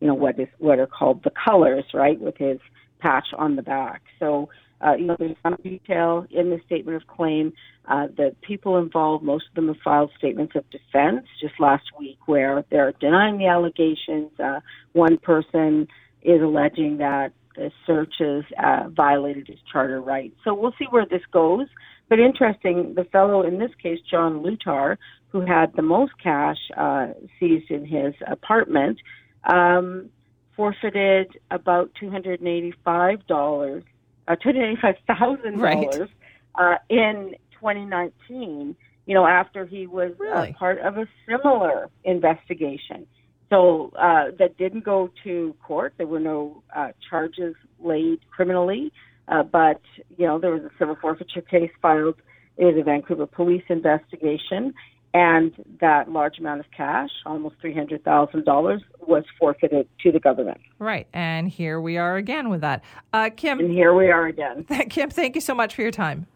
You 0.00 0.08
know 0.08 0.14
what 0.14 0.38
is 0.38 0.48
what 0.58 0.80
are 0.80 0.86
called 0.86 1.22
the 1.22 1.30
colors, 1.30 1.84
right, 1.94 2.20
with 2.20 2.36
his 2.36 2.58
patch 2.98 3.28
on 3.36 3.54
the 3.54 3.62
back. 3.62 4.02
So, 4.18 4.48
uh, 4.82 4.94
you 4.94 5.06
know, 5.06 5.16
there's 5.18 5.36
some 5.42 5.56
detail 5.62 6.26
in 6.30 6.50
the 6.50 6.60
statement 6.66 6.96
of 6.96 7.06
claim. 7.06 7.52
Uh, 7.86 8.06
the 8.16 8.34
people 8.42 8.78
involved, 8.78 9.24
most 9.24 9.44
of 9.48 9.54
them 9.54 9.68
have 9.68 9.76
filed 9.84 10.10
statements 10.18 10.54
of 10.56 10.68
defense 10.70 11.26
just 11.40 11.54
last 11.60 11.84
week 11.98 12.18
where 12.26 12.64
they're 12.70 12.92
denying 13.00 13.38
the 13.38 13.46
allegations. 13.46 14.30
Uh, 14.38 14.60
one 14.92 15.18
person 15.18 15.88
is 16.22 16.40
alleging 16.40 16.98
that 16.98 17.32
the 17.56 17.70
searches 17.86 18.44
uh, 18.62 18.88
violated 18.88 19.46
his 19.46 19.58
charter 19.70 20.00
rights. 20.00 20.34
So 20.44 20.54
we'll 20.54 20.74
see 20.78 20.86
where 20.90 21.06
this 21.06 21.22
goes. 21.32 21.66
But 22.08 22.18
interesting, 22.18 22.94
the 22.94 23.04
fellow 23.04 23.42
in 23.42 23.58
this 23.58 23.70
case, 23.82 23.98
John 24.10 24.42
Lutar, 24.42 24.96
who 25.28 25.40
had 25.40 25.72
the 25.74 25.82
most 25.82 26.12
cash 26.22 26.58
uh, 26.76 27.08
seized 27.38 27.70
in 27.70 27.86
his 27.86 28.14
apartment, 28.26 28.98
um, 29.44 30.10
forfeited 30.56 31.38
about 31.50 31.90
$285 32.00 33.82
uh, 34.28 34.36
two 34.36 34.50
hundred 34.50 34.70
eighty-five 34.72 34.96
thousand 35.06 35.60
right. 35.60 35.90
dollars 35.90 36.08
uh, 36.54 36.76
in 36.88 37.34
2019. 37.54 38.76
You 39.04 39.14
know, 39.14 39.26
after 39.26 39.66
he 39.66 39.86
was 39.86 40.12
uh, 40.20 40.24
really? 40.24 40.50
uh, 40.50 40.58
part 40.58 40.78
of 40.78 40.96
a 40.96 41.06
similar 41.28 41.90
investigation. 42.04 43.06
So 43.50 43.92
uh, 43.98 44.30
that 44.38 44.56
didn't 44.56 44.84
go 44.84 45.10
to 45.24 45.54
court. 45.62 45.94
There 45.98 46.06
were 46.06 46.20
no 46.20 46.62
uh, 46.74 46.92
charges 47.10 47.54
laid 47.80 48.20
criminally, 48.30 48.92
uh, 49.28 49.42
but 49.42 49.80
you 50.16 50.26
know 50.26 50.38
there 50.38 50.52
was 50.52 50.62
a 50.62 50.70
civil 50.78 50.96
forfeiture 51.00 51.42
case 51.42 51.70
filed. 51.82 52.14
It 52.56 52.64
was 52.64 52.76
a 52.78 52.82
Vancouver 52.82 53.26
police 53.26 53.64
investigation, 53.68 54.72
and 55.14 55.52
that 55.80 56.10
large 56.10 56.38
amount 56.38 56.60
of 56.60 56.66
cash, 56.70 57.10
almost 57.26 57.56
$300,000, 57.62 58.80
was 59.06 59.24
forfeited 59.38 59.88
to 60.02 60.12
the 60.12 60.20
government. 60.20 60.60
Right. 60.78 61.06
And 61.12 61.48
here 61.48 61.80
we 61.80 61.98
are 61.98 62.16
again 62.16 62.48
with 62.48 62.62
that. 62.62 62.82
Uh, 63.12 63.30
Kim. 63.34 63.58
And 63.60 63.70
here 63.70 63.94
we 63.94 64.10
are 64.10 64.26
again. 64.26 64.64
Kim, 64.90 65.10
thank 65.10 65.34
you 65.34 65.40
so 65.40 65.54
much 65.54 65.74
for 65.74 65.82
your 65.82 65.90
time. 65.90 66.26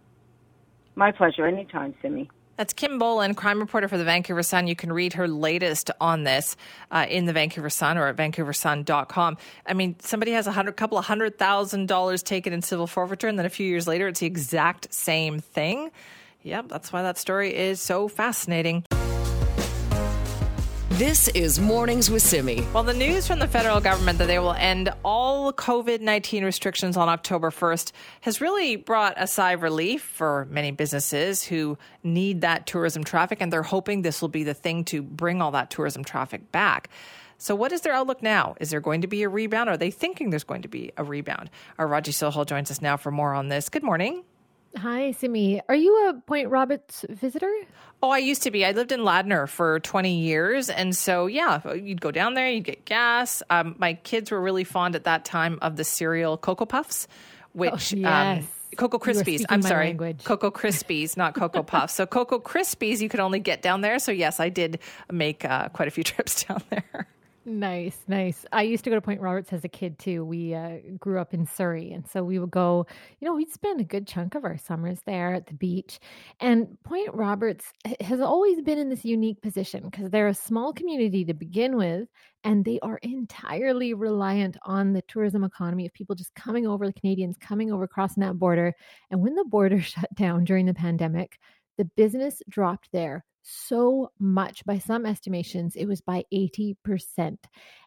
My 0.95 1.12
pleasure. 1.12 1.47
Anytime, 1.47 1.95
Simi. 2.03 2.29
That's 2.57 2.73
Kim 2.73 2.99
Bolan, 2.99 3.35
crime 3.35 3.61
reporter 3.61 3.87
for 3.87 3.99
the 3.99 4.05
Vancouver 4.05 4.43
Sun. 4.43 4.67
You 4.67 4.75
can 4.75 4.91
read 4.91 5.12
her 5.12 5.29
latest 5.29 5.91
on 6.01 6.25
this 6.25 6.57
uh, 6.91 7.05
in 7.09 7.27
the 7.27 7.35
Vancouver 7.35 7.69
Sun 7.69 7.99
or 7.99 8.07
at 8.07 8.17
vancouversun.com. 8.17 9.37
I 9.67 9.75
mean, 9.75 9.97
somebody 10.01 10.33
has 10.33 10.47
a 10.47 10.53
hundred, 10.53 10.77
couple 10.77 10.97
of 10.97 11.05
hundred 11.05 11.39
thousand 11.39 11.87
dollars 11.87 12.23
taken 12.23 12.55
in 12.55 12.62
civil 12.62 12.87
forfeiture, 12.87 13.29
and 13.29 13.39
then 13.39 13.45
a 13.45 13.51
few 13.51 13.67
years 13.67 13.87
later, 13.87 14.09
it's 14.09 14.21
the 14.21 14.27
exact 14.27 14.93
same 14.93 15.39
thing. 15.39 15.91
Yep, 16.47 16.69
that's 16.69 16.93
why 16.93 17.03
that 17.03 17.19
story 17.19 17.57
is 17.57 17.81
so 17.81 18.07
fascinating. 18.07 18.85
This 20.91 21.27
is 21.29 21.59
Mornings 21.59 22.09
with 22.09 22.23
Simi. 22.23 22.65
Well, 22.73 22.85
the 22.85 22.95
news 22.95 23.27
from 23.27 23.41
the 23.41 23.49
federal 23.49 23.81
government 23.81 24.19
that 24.19 24.29
they 24.29 24.39
will 24.39 24.53
end 24.53 24.91
all 25.05 25.53
COVID 25.53 26.01
19 26.01 26.45
restrictions 26.45 26.97
on 26.97 27.09
October 27.09 27.51
1st 27.51 27.91
has 28.21 28.41
really 28.41 28.77
brought 28.77 29.15
a 29.17 29.27
sigh 29.27 29.53
of 29.53 29.63
relief 29.63 30.03
for 30.03 30.47
many 30.49 30.71
businesses 30.71 31.43
who 31.43 31.77
need 32.05 32.43
that 32.43 32.69
tourism 32.69 33.03
traffic, 33.03 33.39
and 33.41 33.53
they're 33.53 33.65
hoping 33.65 34.03
this 34.03 34.23
will 34.23 34.29
be 34.29 34.45
the 34.45 34.55
thing 34.55 34.85
to 34.85 35.03
bring 35.03 35.43
all 35.43 35.51
that 35.51 35.69
tourism 35.69 36.05
traffic 36.05 36.53
back. 36.53 36.89
So, 37.39 37.57
what 37.57 37.73
is 37.73 37.81
their 37.81 37.93
outlook 37.93 38.23
now? 38.23 38.55
Is 38.61 38.71
there 38.71 38.81
going 38.81 39.01
to 39.01 39.09
be 39.09 39.25
a 39.25 39.29
rebound? 39.29 39.69
Are 39.69 39.77
they 39.77 39.91
thinking 39.91 40.31
there's 40.31 40.45
going 40.45 40.63
to 40.63 40.69
be 40.69 40.93
a 40.97 41.03
rebound? 41.03 41.51
Our 41.77 41.89
Raji 41.89 42.13
Sohal 42.13 42.47
joins 42.47 42.71
us 42.71 42.81
now 42.81 42.97
for 42.97 43.11
more 43.11 43.35
on 43.35 43.49
this. 43.49 43.69
Good 43.69 43.83
morning. 43.83 44.23
Hi, 44.77 45.12
Simi. 45.12 45.61
Are 45.69 45.75
you 45.75 46.09
a 46.09 46.15
Point 46.27 46.51
Roberts 46.51 47.05
visitor? 47.09 47.51
Oh, 48.03 48.11
I 48.11 48.19
used 48.19 48.43
to 48.43 48.51
be. 48.51 48.65
I 48.65 48.73
lived 48.73 48.93
in 48.93 49.01
Ladner 49.01 49.49
for 49.49 49.81
20 49.81 50.19
years. 50.19 50.69
And 50.69 50.95
so, 50.95 51.27
yeah, 51.27 51.75
you'd 51.75 52.01
go 52.01 52.11
down 52.11 52.35
there, 52.35 52.49
you'd 52.51 52.65
get 52.65 52.85
gas. 52.85 53.43
Um, 53.49 53.75
my 53.79 53.95
kids 53.95 54.31
were 54.31 54.41
really 54.41 54.65
fond 54.65 54.95
at 54.95 55.05
that 55.05 55.25
time 55.25 55.59
of 55.62 55.77
the 55.77 55.85
cereal 55.85 56.37
Cocoa 56.37 56.67
Puffs, 56.67 57.09
which. 57.53 57.95
Oh, 57.95 57.97
yes. 57.97 58.43
Um, 58.43 58.49
Cocoa 58.77 58.99
Krispies. 58.99 59.45
I'm 59.49 59.62
sorry. 59.62 59.87
Language. 59.87 60.25
Cocoa 60.25 60.51
Krispies, 60.53 61.17
not 61.17 61.35
Cocoa 61.35 61.62
Puffs. 61.62 61.95
So 61.95 62.05
Cocoa 62.05 62.39
Krispies, 62.39 63.01
you 63.01 63.09
could 63.09 63.21
only 63.21 63.39
get 63.41 63.62
down 63.62 63.81
there. 63.81 63.99
So 63.99 64.12
yes, 64.12 64.39
I 64.39 64.51
did 64.51 64.81
make 65.11 65.45
uh, 65.45 65.71
quite 65.71 65.89
a 65.89 65.91
few 65.91 66.05
trips 66.05 66.45
down 66.45 66.62
there. 66.69 67.09
Nice, 67.49 67.97
nice. 68.09 68.45
I 68.51 68.63
used 68.63 68.83
to 68.85 68.91
go 68.91 68.97
to 68.97 69.01
Point 69.01 69.21
Roberts 69.21 69.53
as 69.53 69.63
a 69.63 69.69
kid 69.69 70.01
too. 70.01 70.25
We 70.25 70.53
uh, 70.53 70.79
grew 70.99 71.21
up 71.21 71.33
in 71.33 71.47
Surrey, 71.47 71.93
and 71.93 72.05
so 72.05 72.25
we 72.25 72.41
would 72.41 72.51
go. 72.51 72.87
You 73.21 73.29
know, 73.29 73.37
we'd 73.37 73.53
spend 73.53 73.81
a 73.81 73.85
good 73.85 74.05
chunk 74.09 74.35
of 74.35 74.45
our 74.45 74.59
summers 74.59 74.99
there 75.07 75.33
at 75.33 75.47
the 75.47 75.55
beach. 75.55 76.01
And 76.41 76.77
Point 76.83 77.15
Roberts 77.15 77.73
has 78.01 78.21
always 78.21 78.61
been 78.63 78.79
in 78.79 78.89
this 78.89 79.05
unique 79.05 79.43
position 79.43 79.85
because 79.89 80.11
they're 80.11 80.27
a 80.27 80.35
small 80.35 80.73
community 80.73 81.25
to 81.25 81.35
begin 81.35 81.77
with, 81.77 82.09
and 82.43 82.65
they 82.65 82.81
are 82.81 82.99
entirely 83.05 83.95
reliant 83.95 84.57
on 84.65 84.93
the 84.93 85.03
tourism 85.03 85.45
economy 85.45 85.87
of 85.87 85.93
people 85.93 86.17
just 86.17 86.35
coming 86.35 86.67
over, 86.67 86.85
the 86.85 86.93
Canadians 86.93 87.37
coming 87.37 87.73
over, 87.73 87.87
crossing 87.87 88.23
that 88.23 88.41
border. 88.41 88.75
And 89.13 89.23
when 89.23 89.37
the 89.37 89.45
border 89.45 89.81
shut 89.83 90.13
down 90.17 90.43
during 90.43 90.67
the 90.67 90.75
pandemic, 90.75 91.39
the 91.77 91.85
business 91.85 92.43
dropped 92.49 92.91
there 92.93 93.25
so 93.47 94.11
much. 94.19 94.65
By 94.65 94.79
some 94.79 95.07
estimations, 95.07 95.77
it 95.77 95.87
was 95.87 96.01
by 96.01 96.25
80%. 96.35 97.39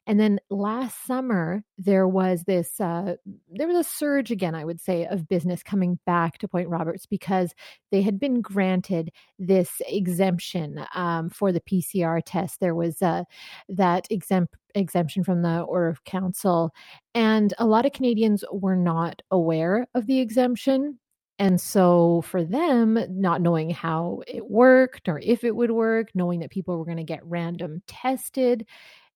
And 0.08 0.20
then 0.20 0.40
last 0.50 1.06
summer, 1.06 1.64
there 1.78 2.08
was 2.08 2.44
this, 2.46 2.80
uh, 2.80 3.16
there 3.52 3.68
was 3.68 3.78
a 3.78 3.90
surge 3.90 4.32
again, 4.32 4.56
I 4.56 4.64
would 4.64 4.80
say, 4.80 5.06
of 5.06 5.28
business 5.28 5.62
coming 5.62 6.00
back 6.06 6.38
to 6.40 6.48
Point 6.48 6.70
Roberts 6.70 7.06
because 7.06 7.54
they 7.92 8.02
had 8.02 8.20
been 8.20 8.42
granted 8.42 9.12
this 9.38 9.82
exemption 9.88 10.84
um, 10.96 11.30
for 11.30 11.52
the 11.52 11.62
PCR 11.62 12.22
test. 12.26 12.60
There 12.60 12.76
was 12.76 13.02
uh, 13.02 13.26
that 13.68 14.08
exempt 14.10 14.56
exemption 14.76 15.24
from 15.24 15.42
the 15.42 15.62
Order 15.62 15.90
of 15.90 16.06
Council. 16.06 16.72
And 17.14 17.54
a 17.60 17.66
lot 17.66 17.86
of 17.86 17.92
Canadians 17.92 18.44
were 18.52 18.78
not 18.78 19.22
aware 19.30 19.88
of 19.94 20.08
the 20.08 20.20
exemption. 20.20 21.00
And 21.40 21.60
so 21.60 22.22
for 22.24 22.44
them, 22.44 23.00
not 23.10 23.42
knowing 23.42 23.70
how 23.70 24.22
it 24.28 24.50
worked 24.50 25.08
or 25.08 25.20
if 25.20 25.46
it 25.46 25.56
would 25.56 25.72
work, 25.72 26.10
knowing 26.14 26.42
that 26.42 26.52
people 26.52 26.78
were 26.78 26.86
going 26.86 26.98
to 26.98 27.04
get 27.04 27.26
random 27.26 27.82
tested, 27.88 28.68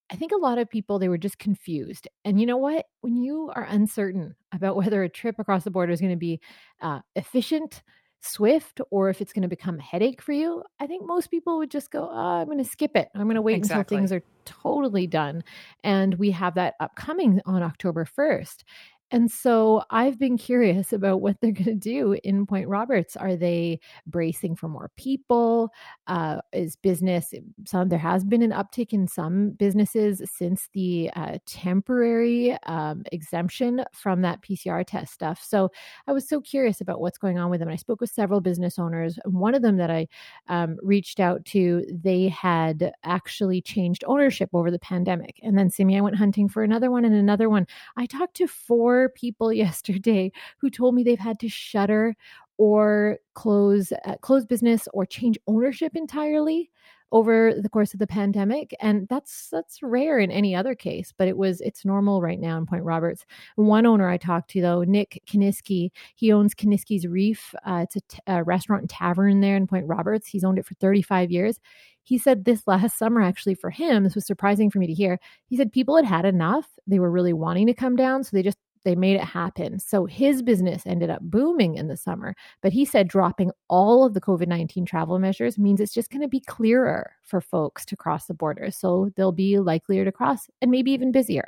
I 0.10 0.16
think 0.16 0.32
a 0.32 0.38
lot 0.38 0.58
of 0.58 0.70
people 0.70 1.00
they 1.00 1.10
were 1.10 1.18
just 1.18 1.40
confused. 1.40 2.08
And 2.24 2.40
you 2.40 2.46
know 2.46 2.58
what? 2.58 2.86
When 3.02 3.18
you 3.18 3.52
are 3.56 3.66
uncertain 3.66 4.36
about 4.54 4.76
whether 4.76 5.04
a 5.04 5.10
trip 5.10 5.40
across 5.40 5.64
the 5.64 5.72
border 5.72 5.92
is 5.92 6.00
going 6.02 6.12
to 6.12 6.18
be 6.18 6.40
uh, 6.82 7.00
efficient, 7.16 7.84
swift, 8.22 8.80
or 8.92 9.10
if 9.10 9.22
it's 9.22 9.34
going 9.34 9.42
to 9.44 9.48
become 9.50 9.80
a 9.80 9.84
headache 9.84 10.22
for 10.22 10.32
you, 10.34 10.64
I 10.80 10.88
think 10.88 11.06
most 11.06 11.32
people 11.32 11.58
would 11.58 11.72
just 11.72 11.92
go, 11.92 12.10
oh, 12.10 12.16
"I'm 12.16 12.46
going 12.46 12.58
to 12.58 12.64
skip 12.64 12.96
it. 12.96 13.10
I'm 13.16 13.24
going 13.24 13.36
to 13.36 13.42
wait 13.42 13.58
exactly. 13.58 13.98
until 13.98 13.98
things 13.98 14.12
are 14.14 14.24
totally 14.46 15.08
done." 15.08 15.44
And 15.84 16.16
we 16.16 16.32
have 16.32 16.56
that 16.56 16.76
upcoming 16.80 17.42
on 17.46 17.64
October 17.64 18.06
1st. 18.06 18.64
And 19.14 19.30
so 19.30 19.84
I've 19.92 20.18
been 20.18 20.40
curious 20.40 20.92
about 20.92 21.22
what 21.22 21.40
they're 21.40 21.52
going 21.52 21.66
to 21.66 21.76
do 21.76 22.18
in 22.24 22.48
Point 22.48 22.68
Roberts. 22.68 23.16
Are 23.16 23.36
they 23.36 23.80
bracing 24.08 24.56
for 24.56 24.68
more 24.68 24.90
people? 24.98 25.70
Uh, 26.08 26.40
is 26.52 26.76
business 26.76 27.32
some? 27.66 27.90
There 27.90 28.00
has 28.00 28.24
been 28.24 28.42
an 28.42 28.50
uptick 28.50 28.92
in 28.92 29.08
some 29.08 29.52
businesses 29.52 30.24
since 30.26 30.68
the 30.74 31.12
uh, 31.16 31.38
temporary 31.46 32.58
um, 32.66 33.04
exemption 33.12 33.86
from 33.94 34.22
that 34.24 34.42
PCR 34.42 34.84
test 34.84 35.14
stuff. 35.14 35.44
So 35.44 35.70
I 36.08 36.12
was 36.12 36.28
so 36.28 36.42
curious 36.42 36.82
about 36.82 37.00
what's 37.00 37.20
going 37.20 37.38
on 37.38 37.52
with 37.52 37.60
them. 37.60 37.70
I 37.70 37.76
spoke 37.76 38.02
with 38.02 38.10
several 38.10 38.42
business 38.42 38.80
owners. 38.80 39.20
One 39.26 39.54
of 39.54 39.62
them 39.62 39.78
that 39.78 39.92
I 39.92 40.08
um, 40.48 40.78
reached 40.82 41.20
out 41.20 41.46
to, 41.46 41.86
they 41.88 42.30
had 42.30 42.92
actually 43.04 43.62
changed 43.62 44.04
ownership 44.08 44.50
over 44.54 44.72
the 44.72 44.80
pandemic. 44.80 45.40
And 45.44 45.56
then 45.56 45.70
Simi, 45.70 46.00
I 46.00 46.02
went 46.02 46.16
hunting 46.16 46.50
for 46.50 46.64
another 46.64 46.90
one 46.90 47.06
and 47.06 47.14
another 47.14 47.48
one. 47.48 47.68
I 47.96 48.08
talked 48.08 48.38
to 48.38 48.48
four 48.48 49.03
four 49.04 49.10
people 49.10 49.52
yesterday 49.66 50.32
who 50.60 50.70
told 50.70 50.96
me 50.96 51.04
they've 51.04 51.20
had 51.20 51.40
to 51.40 51.50
shutter 51.50 52.16
or 52.58 53.18
close 53.34 53.92
uh, 54.06 54.16
close 54.22 54.46
business 54.46 54.88
or 54.94 55.06
change 55.06 55.38
ownership 55.48 55.96
entirely 55.96 56.70
over 57.12 57.54
the 57.54 57.70
course 57.70 57.94
of 57.94 58.00
the 58.00 58.08
pandemic 58.08 58.76
and 58.80 59.08
that's 59.08 59.50
that's 59.52 59.82
rare 59.84 60.20
in 60.20 60.32
any 60.32 60.56
other 60.56 60.76
case 60.76 61.14
but 61.18 61.28
it 61.28 61.38
was 61.38 61.62
it's 61.62 61.86
normal 61.86 62.22
right 62.22 62.40
now 62.40 62.58
in 62.58 62.66
point 62.66 62.84
roberts. 62.84 63.26
One 63.56 63.86
owner 63.88 64.08
i 64.08 64.18
talked 64.18 64.52
to 64.52 64.62
though 64.62 64.84
nick 64.84 65.22
kiniski 65.28 65.90
he 66.16 66.32
owns 66.32 66.54
kiniski's 66.54 67.08
reef 67.08 67.54
uh, 67.66 67.82
it's 67.84 67.96
a, 67.96 68.02
t- 68.02 68.20
a 68.28 68.44
restaurant 68.44 68.84
and 68.84 68.90
tavern 68.90 69.42
there 69.42 69.56
in 69.56 69.68
point 69.68 69.88
roberts. 69.88 70.28
He's 70.28 70.44
owned 70.44 70.60
it 70.60 70.66
for 70.66 70.76
35 70.76 71.32
years. 71.32 71.60
He 72.04 72.18
said 72.20 72.46
this 72.46 72.68
last 72.68 72.98
summer 73.00 73.22
actually 73.22 73.56
for 73.56 73.72
him 73.72 74.04
this 74.04 74.16
was 74.16 74.28
surprising 74.28 74.70
for 74.70 74.78
me 74.78 74.88
to 74.88 74.94
hear 74.94 75.20
he 75.48 75.58
said 75.58 75.72
people 75.72 75.96
had 75.96 76.06
had 76.06 76.26
enough 76.26 76.68
they 76.86 77.00
were 77.00 77.12
really 77.12 77.34
wanting 77.34 77.66
to 77.66 77.74
come 77.74 77.96
down 77.96 78.24
so 78.24 78.30
they 78.32 78.44
just 78.44 78.58
they 78.84 78.96
made 78.96 79.16
it 79.16 79.24
happen. 79.24 79.80
So 79.80 80.06
his 80.06 80.42
business 80.42 80.84
ended 80.86 81.10
up 81.10 81.22
booming 81.22 81.76
in 81.76 81.88
the 81.88 81.98
summer. 81.98 82.36
But 82.62 82.74
he 82.74 82.86
said 82.86 83.08
dropping 83.08 83.52
all 83.70 84.04
of 84.04 84.14
the 84.14 84.22
COVID 84.22 84.48
19 84.48 84.86
travel 84.86 85.20
measures 85.20 85.58
means 85.58 85.80
it's 85.80 85.94
just 85.94 86.10
going 86.10 86.22
to 86.22 86.28
be 86.28 86.40
clearer 86.40 87.14
for 87.24 87.42
folks 87.42 87.86
to 87.86 87.96
cross 87.96 88.26
the 88.26 88.34
border. 88.34 88.72
So 88.72 89.12
they'll 89.16 89.32
be 89.32 89.60
likelier 89.60 90.06
to 90.06 90.12
cross 90.12 90.48
and 90.62 90.72
maybe 90.72 90.92
even 90.92 91.12
busier. 91.12 91.48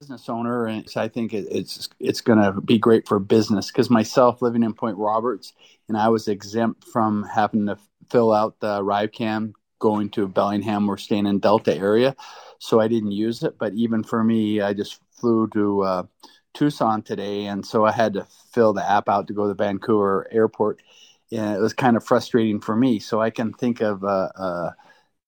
Business 0.00 0.28
owner, 0.28 0.66
and 0.66 0.84
I 0.96 1.06
think 1.06 1.32
it's 1.32 1.88
it's 2.00 2.20
going 2.20 2.40
to 2.40 2.60
be 2.60 2.76
great 2.76 3.06
for 3.06 3.20
business 3.20 3.68
because 3.68 3.88
myself 3.88 4.42
living 4.42 4.64
in 4.64 4.74
Point 4.74 4.96
Roberts, 4.96 5.52
and 5.88 5.96
I 5.96 6.08
was 6.08 6.26
exempt 6.26 6.82
from 6.82 7.22
having 7.22 7.66
to 7.66 7.78
fill 8.10 8.32
out 8.32 8.58
the 8.58 8.80
ArriveCan 8.80 9.52
going 9.78 10.08
to 10.10 10.26
Bellingham 10.26 10.88
or 10.88 10.96
staying 10.96 11.26
in 11.26 11.38
Delta 11.38 11.76
area, 11.76 12.16
so 12.58 12.80
I 12.80 12.88
didn't 12.88 13.12
use 13.12 13.42
it. 13.42 13.58
But 13.58 13.74
even 13.74 14.02
for 14.02 14.24
me, 14.24 14.60
I 14.60 14.72
just 14.72 15.00
flew 15.22 15.46
to 15.54 15.82
uh, 15.82 16.02
Tucson 16.52 17.02
today, 17.02 17.46
and 17.46 17.64
so 17.64 17.86
I 17.86 17.92
had 17.92 18.14
to 18.14 18.26
fill 18.52 18.72
the 18.72 18.88
app 18.88 19.08
out 19.08 19.28
to 19.28 19.34
go 19.34 19.48
to 19.48 19.54
Vancouver 19.54 20.28
Airport. 20.30 20.82
And 21.30 21.56
it 21.56 21.60
was 21.60 21.72
kind 21.72 21.96
of 21.96 22.04
frustrating 22.04 22.60
for 22.60 22.76
me. 22.76 22.98
So 22.98 23.22
I 23.22 23.30
can 23.30 23.54
think 23.54 23.80
of 23.80 24.04
uh, 24.04 24.28
uh, 24.36 24.70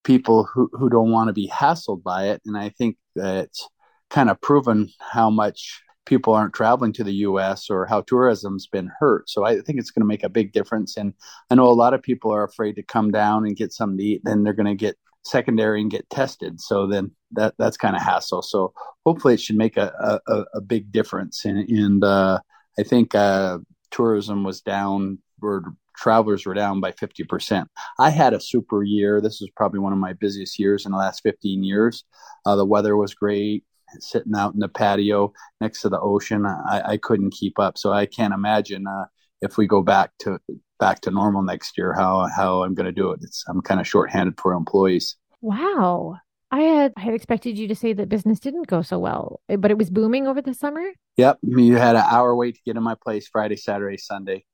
people 0.03 0.45
who, 0.45 0.69
who 0.73 0.91
don't 0.91 1.11
want 1.11 1.29
to 1.29 1.33
be 1.33 1.49
hassled 1.49 2.03
by 2.03 2.29
it, 2.29 2.43
and 2.45 2.59
I 2.59 2.69
think 2.71 2.97
that 3.15 3.45
it's 3.45 3.67
kind 4.11 4.29
of 4.29 4.41
proven 4.41 4.91
how 4.99 5.31
much 5.31 5.81
people 6.07 6.35
aren't 6.35 6.53
traveling 6.53 6.93
to 6.93 7.05
the 7.05 7.15
U.S. 7.29 7.71
or 7.71 7.87
how 7.87 8.03
tourism's 8.03 8.67
been 8.67 8.91
hurt. 8.99 9.31
So 9.31 9.45
I 9.45 9.61
think 9.61 9.79
it's 9.79 9.91
going 9.91 10.03
to 10.03 10.07
make 10.07 10.23
a 10.23 10.29
big 10.29 10.53
difference. 10.53 10.97
And 10.99 11.15
I 11.51 11.55
know 11.55 11.65
a 11.65 11.73
lot 11.73 11.95
of 11.95 12.03
people 12.03 12.31
are 12.33 12.45
afraid 12.45 12.77
to 12.77 12.83
come 12.83 13.11
down 13.11 13.47
and 13.47 13.57
get 13.57 13.73
something 13.73 13.97
to 13.97 14.05
eat. 14.05 14.21
Then 14.25 14.43
they're 14.43 14.53
going 14.53 14.67
to 14.67 14.75
get 14.75 14.99
secondary 15.25 15.81
and 15.81 15.91
get 15.91 16.09
tested. 16.11 16.61
So 16.61 16.87
then 16.87 17.11
that 17.33 17.55
that's 17.59 17.77
kind 17.77 17.97
of 17.97 18.03
hassle. 18.03 18.43
So 18.43 18.72
hopefully 19.05 19.35
it 19.35 19.41
should 19.41 19.57
make 19.57 19.77
a 19.77 20.20
a, 20.27 20.45
a 20.55 20.61
big 20.61 20.93
difference. 20.93 21.45
And, 21.45 21.68
and 21.68 22.05
uh, 22.05 22.41
I 22.79 22.83
think 22.83 23.14
uh, 23.14 23.59
tourism 23.91 24.45
was 24.45 24.61
down 24.61 25.18
or 25.43 25.75
travelers 25.97 26.45
were 26.45 26.55
down 26.55 26.81
by 26.81 26.93
50%. 26.93 27.66
I 27.99 28.11
had 28.11 28.35
a 28.35 28.41
super 28.41 28.83
year. 28.83 29.20
This 29.20 29.41
was 29.41 29.51
probably 29.57 29.81
one 29.81 29.93
of 29.93 29.99
my 29.99 30.12
busiest 30.12 30.59
years 30.59 30.87
in 30.87 30.93
the 30.93 30.99
last 30.99 31.22
15 31.22 31.62
years. 31.62 32.05
Uh, 32.45 32.57
the 32.57 32.64
weather 32.64 32.97
was 32.97 33.14
great. 33.14 33.64
Sitting 34.01 34.35
out 34.35 34.55
in 34.55 34.61
the 34.61 34.68
patio 34.68 35.33
next 35.61 35.83
to 35.83 35.89
the 35.89 36.01
ocean, 36.01 36.45
I, 36.47 36.83
I 36.85 36.97
couldn't 36.97 37.31
keep 37.31 37.61
up. 37.61 37.79
So 37.79 37.93
I 37.93 38.07
can't 38.07 38.35
imagine 38.35 38.89
uh, 38.89 39.05
if 39.41 39.57
we 39.57 39.68
go 39.68 39.83
back 39.83 40.11
to 40.20 40.41
back 40.85 41.01
to 41.01 41.11
normal 41.11 41.43
next 41.43 41.78
year, 41.78 41.95
how 41.95 42.28
how 42.37 42.62
I'm 42.62 42.74
going 42.74 42.85
to 42.85 42.93
do 42.93 43.11
it. 43.12 43.20
It's 43.22 43.43
I'm 43.49 43.62
kind 43.62 43.80
of 43.80 43.89
shorthanded 43.89 44.39
for 44.39 44.53
employees. 44.53 45.16
Wow. 45.41 46.18
I 46.51 46.61
had 46.61 46.93
I 46.99 47.01
had 47.01 47.14
expected 47.14 47.59
you 47.59 47.66
to 47.68 47.74
say 47.74 47.95
that 47.95 48.11
business 48.11 48.39
didn't 48.39 48.66
go 48.66 48.82
so 48.82 48.99
well, 48.99 49.41
eh, 49.49 49.57
but 49.57 49.70
it 49.70 49.78
was 49.78 49.89
booming 49.89 50.26
over 50.26 50.43
the 50.43 50.53
summer. 50.53 50.85
Yep, 51.16 51.39
you 51.43 51.76
had 51.76 51.97
an 51.97 52.05
hour 52.07 52.37
wait 52.37 52.57
to 52.57 52.61
get 52.66 52.76
in 52.76 52.82
my 52.82 52.97
place 53.03 53.26
Friday, 53.28 53.57
Saturday, 53.57 53.97
Sunday. 53.97 54.45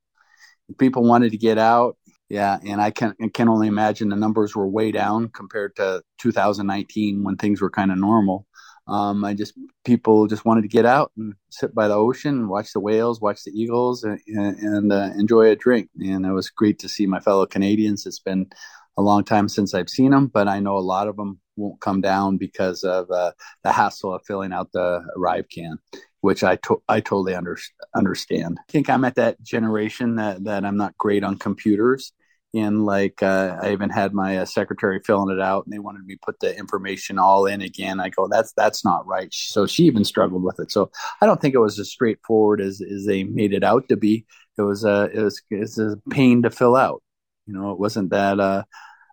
People 0.79 1.03
wanted 1.03 1.33
to 1.33 1.37
get 1.37 1.59
out, 1.59 1.97
yeah, 2.29 2.61
and 2.65 2.81
I 2.81 2.93
can 2.93 3.17
I 3.21 3.27
can 3.27 3.49
only 3.49 3.67
imagine 3.67 4.09
the 4.09 4.17
numbers 4.17 4.55
were 4.55 4.69
way 4.69 4.93
down 4.93 5.31
compared 5.31 5.75
to 5.77 6.01
2019 6.19 7.25
when 7.25 7.37
things 7.39 7.61
were 7.61 7.71
kind 7.71 7.91
of 7.91 7.99
normal. 7.99 8.47
Um, 8.89 9.25
I 9.25 9.35
just 9.35 9.55
people 9.85 10.27
just 10.27 10.45
wanted 10.45 10.63
to 10.63 10.69
get 10.69 10.87
out 10.87 11.13
and 11.17 11.35
sit 11.51 11.75
by 11.75 11.89
the 11.89 11.95
ocean, 11.95 12.49
watch 12.49 12.73
the 12.73 12.81
whales, 12.81 13.21
watch 13.21 13.45
the 13.45 13.53
eagles, 13.53 14.05
and, 14.05 14.19
and 14.27 14.93
uh, 14.93 15.11
enjoy 15.17 15.51
a 15.51 15.57
drink. 15.57 15.89
And 16.01 16.27
it 16.27 16.33
was 16.33 16.51
great 16.51 16.79
to 16.81 16.89
see 16.89 17.07
my 17.07 17.21
fellow 17.21 17.47
Canadians. 17.47 18.07
It's 18.07 18.19
been 18.19 18.51
a 18.97 19.03
long 19.03 19.25
time 19.25 19.49
since 19.49 19.75
I've 19.75 19.89
seen 19.89 20.11
them, 20.11 20.27
but 20.27 20.49
I 20.49 20.61
know 20.61 20.77
a 20.77 20.81
lot 20.81 21.09
of 21.09 21.17
them 21.17 21.39
won't 21.57 21.81
come 21.81 22.01
down 22.01 22.37
because 22.37 22.83
of 22.83 23.11
uh, 23.11 23.33
the 23.63 23.73
hassle 23.73 24.15
of 24.15 24.23
filling 24.27 24.53
out 24.53 24.73
the 24.73 25.05
ArriveCan, 25.17 25.77
which 26.21 26.43
I 26.43 26.57
to- 26.57 26.83
I 26.89 27.01
totally 27.01 27.35
under- 27.35 27.59
understand. 27.95 28.59
I 28.61 28.73
think 28.73 28.91
I'm 28.91 29.05
at 29.05 29.15
that 29.17 29.41
generation 29.43 30.17
that 30.17 30.45
that 30.45 30.65
I'm 30.65 30.77
not 30.77 30.99
great 30.99 31.23
on 31.23 31.39
computers 31.39 32.13
and 32.55 32.85
like 32.85 33.23
uh, 33.23 33.59
I 33.63 33.73
even 33.73 33.91
had 33.91 34.13
my 34.13 34.39
uh, 34.39 34.45
secretary 34.45 35.01
filling 35.05 35.37
it 35.37 35.41
out, 35.41 35.65
and 35.65 35.73
they 35.73 35.79
wanted 35.79 36.05
me 36.05 36.15
to 36.15 36.21
put 36.25 36.41
the 36.41 36.57
information 36.57 37.19
all 37.19 37.47
in 37.47 37.61
again. 37.61 38.01
I 38.01 38.09
go, 38.09 38.29
that's 38.29 38.53
that's 38.57 38.85
not 38.85 39.07
right. 39.07 39.33
So 39.33 39.67
she 39.67 39.85
even 39.85 40.05
struggled 40.05 40.43
with 40.43 40.59
it. 40.59 40.71
So 40.73 40.91
I 41.21 41.27
don't 41.27 41.41
think 41.41 41.55
it 41.55 41.61
was 41.61 41.79
as 41.79 41.91
straightforward 41.91 42.61
as 42.61 42.81
as 42.81 43.07
they 43.07 43.25
made 43.25 43.53
it 43.53 43.65
out 43.65 43.89
to 43.89 43.97
be. 43.97 44.27
It 44.59 44.63
was 44.63 44.85
a 44.85 44.91
uh, 44.91 45.09
it 45.13 45.21
was 45.21 45.41
it's 45.51 45.79
a 45.79 45.97
pain 46.11 46.43
to 46.43 46.51
fill 46.51 46.77
out. 46.77 47.03
You 47.47 47.55
know, 47.55 47.73
it 47.73 47.79
wasn't 47.79 48.11
that. 48.11 48.41
Uh, 48.41 48.65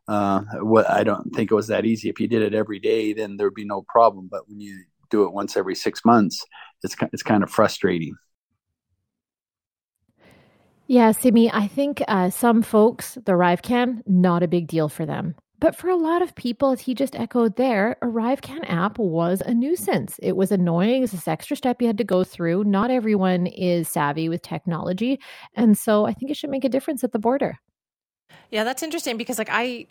uh, 0.07 0.41
what 0.61 0.89
I 0.89 1.03
don't 1.03 1.35
think 1.35 1.51
it 1.51 1.55
was 1.55 1.67
that 1.67 1.85
easy. 1.85 2.09
If 2.09 2.19
you 2.19 2.27
did 2.27 2.41
it 2.41 2.53
every 2.53 2.79
day, 2.79 3.13
then 3.13 3.37
there'd 3.37 3.53
be 3.53 3.65
no 3.65 3.83
problem. 3.87 4.29
But 4.31 4.47
when 4.47 4.59
you 4.61 4.83
do 5.09 5.25
it 5.25 5.33
once 5.33 5.57
every 5.57 5.75
six 5.75 6.03
months, 6.05 6.43
it's 6.83 6.95
it's 7.13 7.23
kind 7.23 7.43
of 7.43 7.51
frustrating. 7.51 8.15
Yeah, 10.87 11.11
Simi, 11.11 11.51
I 11.51 11.67
think 11.67 12.01
uh, 12.07 12.29
some 12.29 12.61
folks, 12.61 13.15
the 13.15 13.33
ArriveCan, 13.33 14.03
not 14.07 14.41
a 14.41 14.47
big 14.47 14.67
deal 14.67 14.87
for 14.87 15.05
them. 15.05 15.35
But 15.59 15.75
for 15.75 15.89
a 15.89 15.95
lot 15.95 16.21
of 16.21 16.35
people, 16.35 16.71
as 16.71 16.79
he 16.81 16.93
just 16.93 17.15
echoed 17.15 17.55
there, 17.55 17.97
ArriveCan 18.01 18.69
app 18.69 18.97
was 18.99 19.41
a 19.41 19.53
nuisance. 19.53 20.19
It 20.21 20.37
was 20.37 20.51
annoying. 20.51 21.03
It's 21.03 21.11
this 21.11 21.27
extra 21.27 21.57
step 21.57 21.81
you 21.81 21.87
had 21.87 21.97
to 21.97 22.03
go 22.03 22.23
through. 22.23 22.63
Not 22.63 22.91
everyone 22.91 23.47
is 23.47 23.89
savvy 23.89 24.29
with 24.29 24.43
technology. 24.43 25.19
And 25.55 25.77
so 25.77 26.05
I 26.05 26.13
think 26.13 26.31
it 26.31 26.37
should 26.37 26.51
make 26.51 26.63
a 26.63 26.69
difference 26.69 27.03
at 27.03 27.11
the 27.11 27.19
border. 27.19 27.57
Yeah, 28.51 28.63
that's 28.63 28.81
interesting 28.81 29.17
because 29.17 29.37
like 29.37 29.49
I 29.51 29.87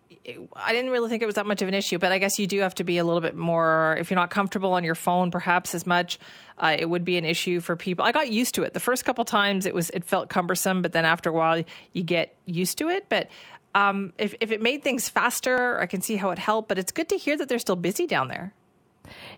I 0.57 0.73
didn't 0.73 0.91
really 0.91 1.09
think 1.11 1.23
it 1.23 1.27
was 1.27 1.35
that 1.35 1.47
much 1.47 1.61
of 1.61 1.69
an 1.69 1.75
issue, 1.75 1.99
but 1.99 2.11
I 2.11 2.19
guess 2.19 2.39
you 2.39 2.47
do 2.47 2.61
have 2.61 2.75
to 2.77 2.85
be 2.85 2.99
a 2.99 3.05
little 3.05 3.21
bit 3.21 3.37
more 3.37 3.97
if 4.01 4.11
you're 4.11 4.19
not 4.19 4.31
comfortable 4.31 4.73
on 4.73 4.83
your 4.83 4.95
phone 4.95 5.31
perhaps 5.31 5.75
as 5.75 5.87
much, 5.87 6.19
uh, 6.59 6.75
it 6.79 6.87
would 6.87 7.05
be 7.05 7.19
an 7.19 7.25
issue 7.25 7.61
for 7.61 7.77
people. 7.77 8.05
I 8.05 8.13
got 8.13 8.31
used 8.31 8.55
to 8.55 8.63
it. 8.63 8.73
The 8.73 8.81
first 8.81 9.05
couple 9.05 9.25
times 9.27 9.67
it 9.67 9.75
was 9.75 9.91
it 9.91 10.05
felt 10.05 10.31
cumbersome, 10.31 10.81
but 10.81 10.93
then 10.93 11.05
after 11.05 11.29
a 11.29 11.33
while 11.33 11.63
you 11.93 12.03
get 12.03 12.35
used 12.47 12.79
to 12.79 12.89
it, 12.89 13.07
but 13.09 13.29
um, 13.75 14.15
if 14.17 14.35
if 14.41 14.51
it 14.51 14.63
made 14.63 14.83
things 14.83 15.09
faster, 15.09 15.79
I 15.79 15.87
can 15.87 16.01
see 16.01 16.17
how 16.17 16.31
it 16.31 16.39
helped, 16.39 16.69
but 16.69 16.79
it's 16.79 16.93
good 16.93 17.11
to 17.11 17.19
hear 17.19 17.37
that 17.37 17.49
they're 17.49 17.59
still 17.59 17.77
busy 17.77 18.07
down 18.07 18.29
there. 18.29 18.55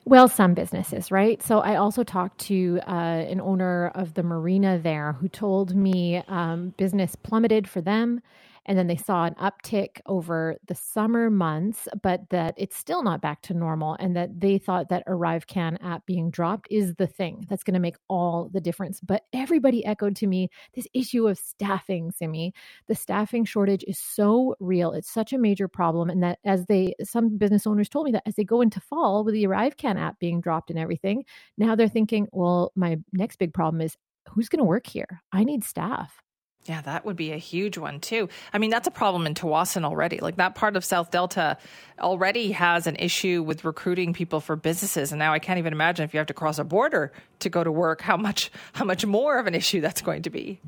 Well, 0.05 0.29
some 0.29 0.55
businesses, 0.55 1.11
right? 1.11 1.43
So 1.43 1.59
I 1.59 1.77
also 1.77 2.05
talked 2.05 2.39
to 2.43 2.81
uh, 2.87 2.91
an 2.93 3.41
owner 3.41 3.89
of 3.89 4.15
the 4.15 4.23
marina 4.23 4.79
there 4.79 5.15
who 5.15 5.29
told 5.29 5.75
me 5.75 6.23
um, 6.29 6.73
business 6.79 7.17
plummeted 7.17 7.69
for 7.69 7.81
them 7.81 8.23
and 8.67 8.79
then 8.79 8.87
they 8.87 8.97
saw 8.97 9.25
an 9.25 9.35
uptick 9.35 10.01
over 10.07 10.57
the 10.67 10.75
summer 10.75 11.31
months, 11.31 11.89
but 12.03 12.29
that 12.31 12.55
it's 12.57 12.77
still 12.77 13.03
not 13.03 13.21
back 13.21 13.43
to 13.43 13.55
normal. 13.55 13.97
And 13.99 14.17
that 14.17 14.41
they 14.41 14.59
thought 14.59 14.89
that 14.89 15.07
ArriveCan 15.07 15.79
app 15.83 16.07
being 16.07 16.31
dropped 16.31 16.69
is 16.71 16.95
the 16.95 17.07
thing 17.07 17.47
that's 17.49 17.65
going 17.65 17.75
to 17.75 17.81
make 17.81 17.97
all 18.09 18.51
the 18.53 18.61
difference. 18.61 19.01
But 19.01 19.25
everybody 19.33 19.85
echoed 19.85 20.17
to 20.17 20.27
me 20.27 20.51
this 20.75 20.87
issue 20.95 21.29
of 21.29 21.39
staffing, 21.39 22.11
Simi. 22.11 22.53
The 22.87 22.95
staffing 22.95 23.45
shortage 23.45 23.85
is 23.87 23.99
so 23.99 24.55
real. 24.61 24.93
It's 24.93 25.11
such 25.11 25.33
a 25.33 25.39
major 25.39 25.69
problem. 25.69 26.11
And 26.11 26.23
that 26.23 26.39
as 26.45 26.67
they, 26.67 26.95
some 27.03 27.37
business 27.39 27.67
owners 27.67 27.89
told 27.89 28.07
me 28.07 28.13
that 28.13 28.27
as 28.27 28.35
they 28.35 28.45
go 28.45 28.61
into 28.61 28.81
fall 28.81 29.25
with 29.25 29.35
the 29.35 29.45
ArriveCan 29.45 29.99
app 29.99 30.19
being 30.19 30.41
dropped 30.41 30.71
and 30.71 30.79
everything, 30.79 31.25
now 31.57 31.75
they're 31.75 31.89
thinking, 31.89 32.29
well, 32.33 32.73
my 32.75 32.99
next 33.13 33.37
big 33.37 33.55
problem 33.55 33.81
is 33.81 33.97
who's 34.29 34.49
going 34.49 34.59
to 34.59 34.65
work 34.65 34.87
here? 34.87 35.23
I 35.33 35.45
need 35.45 35.65
staff. 35.65 36.23
Yeah, 36.67 36.83
that 36.83 37.07
would 37.07 37.17
be 37.17 37.33
a 37.33 37.39
huge 37.39 37.79
one 37.79 37.99
too. 37.99 38.29
I 38.53 38.59
mean, 38.59 38.69
that's 38.69 38.87
a 38.87 38.91
problem 38.91 39.27
in 39.27 39.35
Tsawwassen 39.35 39.85
already. 39.85 40.19
Like 40.19 40.37
that 40.37 40.55
part 40.55 40.77
of 40.77 40.85
South 40.85 41.11
Delta 41.11 41.57
already 41.99 42.53
has 42.53 42.87
an 42.87 42.97
issue 42.97 43.43
with 43.43 43.65
recruiting 43.65 44.13
people 44.13 44.41
for 44.41 44.55
businesses, 44.55 45.11
and 45.11 45.19
now 45.19 45.33
I 45.33 45.39
can't 45.39 45.59
even 45.59 45.73
imagine 45.73 46.05
if 46.05 46.13
you 46.13 46.19
have 46.19 46.27
to 46.27 46.35
cross 46.35 46.59
a 46.59 46.65
border 46.65 47.13
to 47.39 47.49
go 47.49 47.65
to 47.65 47.73
work, 47.73 48.03
how 48.03 48.19
much 48.19 48.51
how 48.75 48.85
much 48.85 49.07
more 49.07 49.39
of 49.39 49.47
an 49.47 49.55
issue 49.55 49.81
that's 49.81 50.03
going 50.03 50.23
to 50.23 50.31
be. 50.31 50.61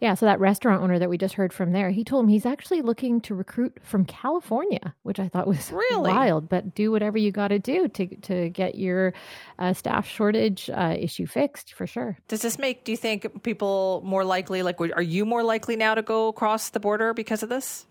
Yeah, 0.00 0.14
so 0.14 0.26
that 0.26 0.38
restaurant 0.38 0.82
owner 0.82 0.98
that 0.98 1.10
we 1.10 1.18
just 1.18 1.34
heard 1.34 1.52
from 1.52 1.72
there, 1.72 1.90
he 1.90 2.04
told 2.04 2.26
me 2.26 2.32
he's 2.32 2.46
actually 2.46 2.82
looking 2.82 3.20
to 3.22 3.34
recruit 3.34 3.78
from 3.82 4.04
California, 4.04 4.94
which 5.02 5.18
I 5.18 5.28
thought 5.28 5.46
was 5.46 5.72
really 5.72 6.12
wild. 6.12 6.48
But 6.48 6.74
do 6.74 6.90
whatever 6.92 7.18
you 7.18 7.32
got 7.32 7.48
to 7.48 7.58
do 7.58 7.88
to 7.88 8.06
to 8.06 8.48
get 8.50 8.76
your 8.76 9.12
uh, 9.58 9.72
staff 9.72 10.06
shortage 10.06 10.70
uh, 10.70 10.94
issue 10.98 11.26
fixed 11.26 11.74
for 11.74 11.86
sure. 11.86 12.16
Does 12.28 12.42
this 12.42 12.58
make? 12.58 12.84
Do 12.84 12.92
you 12.92 12.96
think 12.96 13.42
people 13.42 14.02
more 14.04 14.24
likely? 14.24 14.62
Like, 14.62 14.80
are 14.80 15.02
you 15.02 15.24
more 15.24 15.42
likely 15.42 15.74
now 15.76 15.94
to 15.94 16.02
go 16.02 16.28
across 16.28 16.70
the 16.70 16.80
border 16.80 17.12
because 17.12 17.42
of 17.42 17.48
this? 17.48 17.86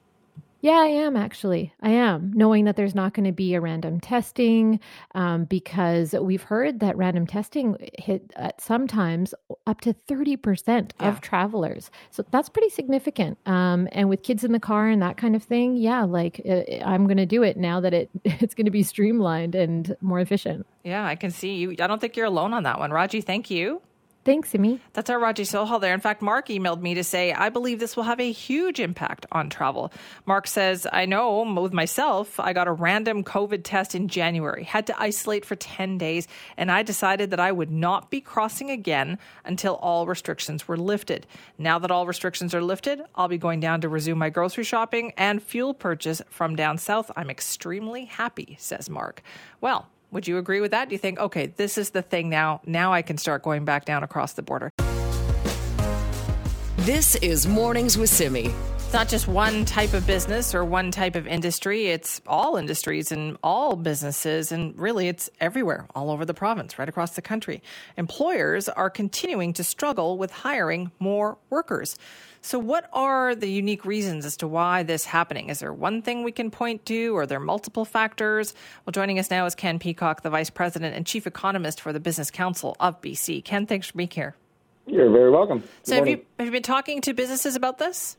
Yeah, 0.60 0.72
I 0.80 0.88
am 0.88 1.16
actually. 1.16 1.72
I 1.82 1.92
am, 1.92 2.32
knowing 2.34 2.66
that 2.66 2.76
there's 2.76 2.96
not 2.96 3.14
going 3.14 3.26
to 3.26 3.32
be 3.32 3.54
a 3.54 3.62
random 3.62 4.00
testing 4.00 4.80
um, 5.14 5.46
because 5.46 6.14
we've 6.20 6.42
heard 6.42 6.80
that 6.80 6.98
random 6.98 7.28
testing 7.28 7.78
hit 8.00 8.32
at 8.36 8.60
sometimes 8.60 9.36
up 9.68 9.82
to 9.82 9.94
30% 10.10 10.92
Yeah. 11.00 11.08
of 11.08 11.22
travelers. 11.22 11.92
So 12.10 12.24
that's 12.32 12.50
pretty 12.50 12.70
significant. 12.70 13.38
Um, 13.46 13.88
and 13.92 14.10
with 14.10 14.24
kids 14.24 14.44
in 14.44 14.52
the 14.52 14.60
car 14.60 14.88
and 14.88 15.02
that 15.04 15.16
kind 15.18 15.36
of 15.36 15.44
thing, 15.44 15.76
yeah, 15.78 16.04
like 16.04 16.42
uh, 16.50 16.62
I'm 16.84 17.06
going 17.06 17.18
to 17.18 17.26
do 17.28 17.44
it 17.44 17.58
now 17.58 17.80
that 17.82 17.94
it 17.94 18.10
it's 18.26 18.56
going 18.56 18.66
to 18.66 18.72
be 18.72 18.84
streamlined 18.84 19.54
and 19.54 19.96
more 20.02 20.20
efficient. 20.20 20.66
Yeah, 20.84 21.06
I 21.06 21.16
can 21.16 21.30
see 21.32 21.56
you. 21.56 21.72
I 21.80 21.88
don't 21.88 22.02
think 22.02 22.16
you're 22.18 22.26
alone 22.26 22.54
on 22.54 22.64
that 22.64 22.80
one. 22.80 22.92
Raji, 22.92 23.22
thank 23.22 23.52
you. 23.52 23.82
Thanks, 24.28 24.50
Simi. 24.50 24.82
That's 24.92 25.10
our 25.10 25.20
Raji 25.22 25.44
Sohal 25.44 25.80
there. 25.80 25.94
In 25.94 26.02
fact, 26.02 26.22
Mark 26.22 26.50
emailed 26.50 26.82
me 26.82 26.96
to 26.96 27.04
say, 27.06 27.32
I 27.32 27.48
believe 27.48 27.80
this 27.80 27.96
will 27.96 28.04
have 28.04 28.20
a 28.20 28.30
huge 28.30 28.78
impact 28.78 29.26
on 29.32 29.50
travel. 29.50 29.90
Mark 30.26 30.48
says, 30.48 30.86
I 30.92 31.06
know 31.06 31.44
with 31.44 31.72
myself, 31.72 32.38
I 32.38 32.52
got 32.52 32.68
a 32.68 32.74
random 32.74 33.24
COVID 33.24 33.62
test 33.64 33.96
in 33.96 34.10
January, 34.10 34.66
had 34.66 34.86
to 34.88 35.02
isolate 35.02 35.46
for 35.46 35.56
10 35.56 35.98
days, 35.98 36.28
and 36.58 36.70
I 36.70 36.84
decided 36.84 37.32
that 37.32 37.40
I 37.40 37.54
would 37.54 37.72
not 37.72 38.12
be 38.12 38.20
crossing 38.20 38.70
again 38.70 39.18
until 39.46 39.76
all 39.76 40.06
restrictions 40.06 40.68
were 40.68 40.76
lifted. 40.76 41.26
Now 41.58 41.80
that 41.80 41.90
all 41.90 42.06
restrictions 42.06 42.54
are 42.54 42.62
lifted, 42.62 43.02
I'll 43.16 43.30
be 43.30 43.38
going 43.38 43.62
down 43.62 43.80
to 43.80 43.88
resume 43.88 44.18
my 44.18 44.30
grocery 44.30 44.66
shopping 44.66 45.14
and 45.16 45.42
fuel 45.42 45.74
purchase 45.74 46.22
from 46.30 46.58
down 46.58 46.80
south. 46.80 47.10
I'm 47.16 47.30
extremely 47.30 48.04
happy, 48.04 48.58
says 48.60 48.90
Mark. 48.90 49.22
Well, 49.62 49.88
would 50.12 50.28
you 50.28 50.38
agree 50.38 50.62
with 50.62 50.72
that? 50.72 50.90
Do 50.90 50.96
you 50.96 51.00
think, 51.00 51.20
okay, 51.20 51.48
this 51.48 51.78
is 51.78 51.92
the 51.92 52.02
thing 52.02 52.30
now? 52.30 52.62
Now 52.66 52.94
I 52.94 53.02
can 53.02 53.18
start 53.18 53.44
going 53.44 53.66
back 53.66 53.86
down 53.86 54.04
across 54.04 54.34
the 54.34 54.42
border. 54.42 54.72
This 56.78 57.16
is 57.16 57.48
Mornings 57.48 57.98
with 57.98 58.10
Simi. 58.10 58.52
It's 58.88 58.94
not 58.94 59.10
just 59.10 59.28
one 59.28 59.66
type 59.66 59.94
of 59.94 60.08
business 60.08 60.56
or 60.56 60.64
one 60.64 60.92
type 60.92 61.18
of 61.18 61.28
industry. 61.28 61.88
It's 61.88 62.22
all 62.26 62.56
industries 62.56 63.12
and 63.12 63.36
all 63.44 63.76
businesses. 63.76 64.54
And 64.54 64.80
really, 64.80 65.10
it's 65.10 65.30
everywhere, 65.42 65.88
all 65.94 66.10
over 66.10 66.24
the 66.24 66.34
province, 66.34 66.80
right 66.80 66.88
across 66.88 67.12
the 67.12 67.22
country. 67.22 67.62
Employers 67.98 68.70
are 68.70 68.90
continuing 68.90 69.52
to 69.52 69.64
struggle 69.66 70.18
with 70.18 70.32
hiring 70.32 70.90
more 71.00 71.38
workers. 71.50 71.98
So, 72.40 72.60
what 72.60 72.90
are 72.94 73.36
the 73.36 73.50
unique 73.52 73.84
reasons 73.84 74.24
as 74.24 74.38
to 74.38 74.48
why 74.48 74.84
this 74.84 75.02
is 75.02 75.08
happening? 75.08 75.50
Is 75.50 75.60
there 75.60 75.74
one 75.74 76.02
thing 76.02 76.24
we 76.24 76.32
can 76.32 76.50
point 76.50 76.86
to, 76.86 77.14
or 77.14 77.24
are 77.24 77.28
there 77.28 77.42
multiple 77.42 77.84
factors? 77.84 78.54
Well, 78.86 78.94
joining 78.94 79.20
us 79.20 79.30
now 79.30 79.46
is 79.46 79.54
Ken 79.54 79.80
Peacock, 79.80 80.22
the 80.22 80.30
Vice 80.30 80.50
President 80.50 80.96
and 80.96 81.06
Chief 81.06 81.28
Economist 81.28 81.82
for 81.82 81.92
the 81.92 82.00
Business 82.00 82.32
Council 82.32 82.78
of 82.80 83.02
BC. 83.02 83.44
Ken, 83.44 83.66
thanks 83.66 83.88
for 83.88 83.98
being 83.98 84.10
here. 84.10 84.38
You're 84.86 85.12
very 85.12 85.30
welcome. 85.30 85.60
Good 85.60 85.70
So, 85.84 85.96
have 85.96 86.08
you, 86.08 86.22
have 86.40 86.46
you 86.46 86.54
been 86.54 86.64
talking 86.64 87.02
to 87.02 87.14
businesses 87.14 87.58
about 87.58 87.80
this? 87.80 88.16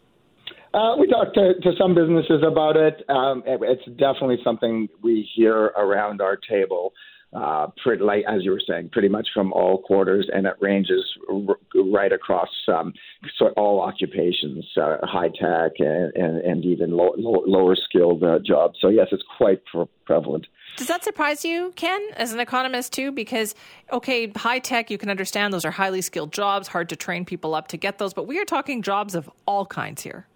Uh, 0.79 0.95
we 0.97 1.09
talked 1.09 1.35
to, 1.35 1.55
to 1.61 1.72
some 1.76 1.93
businesses 1.93 2.41
about 2.47 2.76
it. 2.76 3.03
Um, 3.09 3.43
it- 3.47 3.61
It's 3.62 3.85
definitely 3.99 4.39
something 4.45 4.89
we 5.03 5.29
hear 5.35 5.57
around 5.85 6.20
our 6.20 6.37
table. 6.37 6.93
Uh, 7.31 7.66
pretty, 7.85 8.03
like 8.03 8.24
as 8.26 8.43
you 8.43 8.51
were 8.53 8.62
saying, 8.66 8.89
pretty 8.91 9.09
much 9.09 9.29
from 9.35 9.53
all 9.53 9.83
quarters, 9.83 10.31
and 10.33 10.47
it 10.47 10.55
ranges 10.61 11.05
r- 11.31 11.59
right 11.74 12.11
across 12.11 12.49
um, 12.68 12.95
so 13.39 13.49
all 13.49 13.81
occupations, 13.83 14.64
uh, 14.81 14.97
high 15.03 15.29
tech, 15.29 15.72
and, 15.79 16.14
and, 16.16 16.39
and 16.39 16.64
even 16.64 16.93
low, 16.93 17.12
low, 17.18 17.43
lower 17.47 17.76
skilled 17.76 18.22
uh, 18.24 18.39
jobs. 18.39 18.79
So 18.81 18.89
yes, 18.89 19.09
it's 19.12 19.22
quite 19.37 19.62
pre- 19.66 19.85
prevalent. 20.07 20.47
Does 20.79 20.87
that 20.87 21.05
surprise 21.05 21.45
you, 21.45 21.72
Ken, 21.76 22.01
as 22.16 22.33
an 22.33 22.41
economist 22.41 22.95
too? 22.95 23.12
Because, 23.12 23.55
okay, 23.93 24.33
high 24.35 24.61
tech, 24.61 24.91
you 24.91 24.97
can 24.97 25.11
understand 25.11 25.53
those 25.53 25.66
are 25.66 25.70
highly 25.83 26.01
skilled 26.01 26.33
jobs, 26.33 26.66
hard 26.68 26.89
to 26.89 26.97
train 26.97 27.26
people 27.26 27.55
up 27.55 27.68
to 27.68 27.76
get 27.76 27.99
those, 27.99 28.14
but 28.14 28.26
we 28.26 28.39
are 28.39 28.47
talking 28.47 28.81
jobs 28.81 29.14
of 29.14 29.29
all 29.47 29.66
kinds 29.66 30.01
here. 30.03 30.26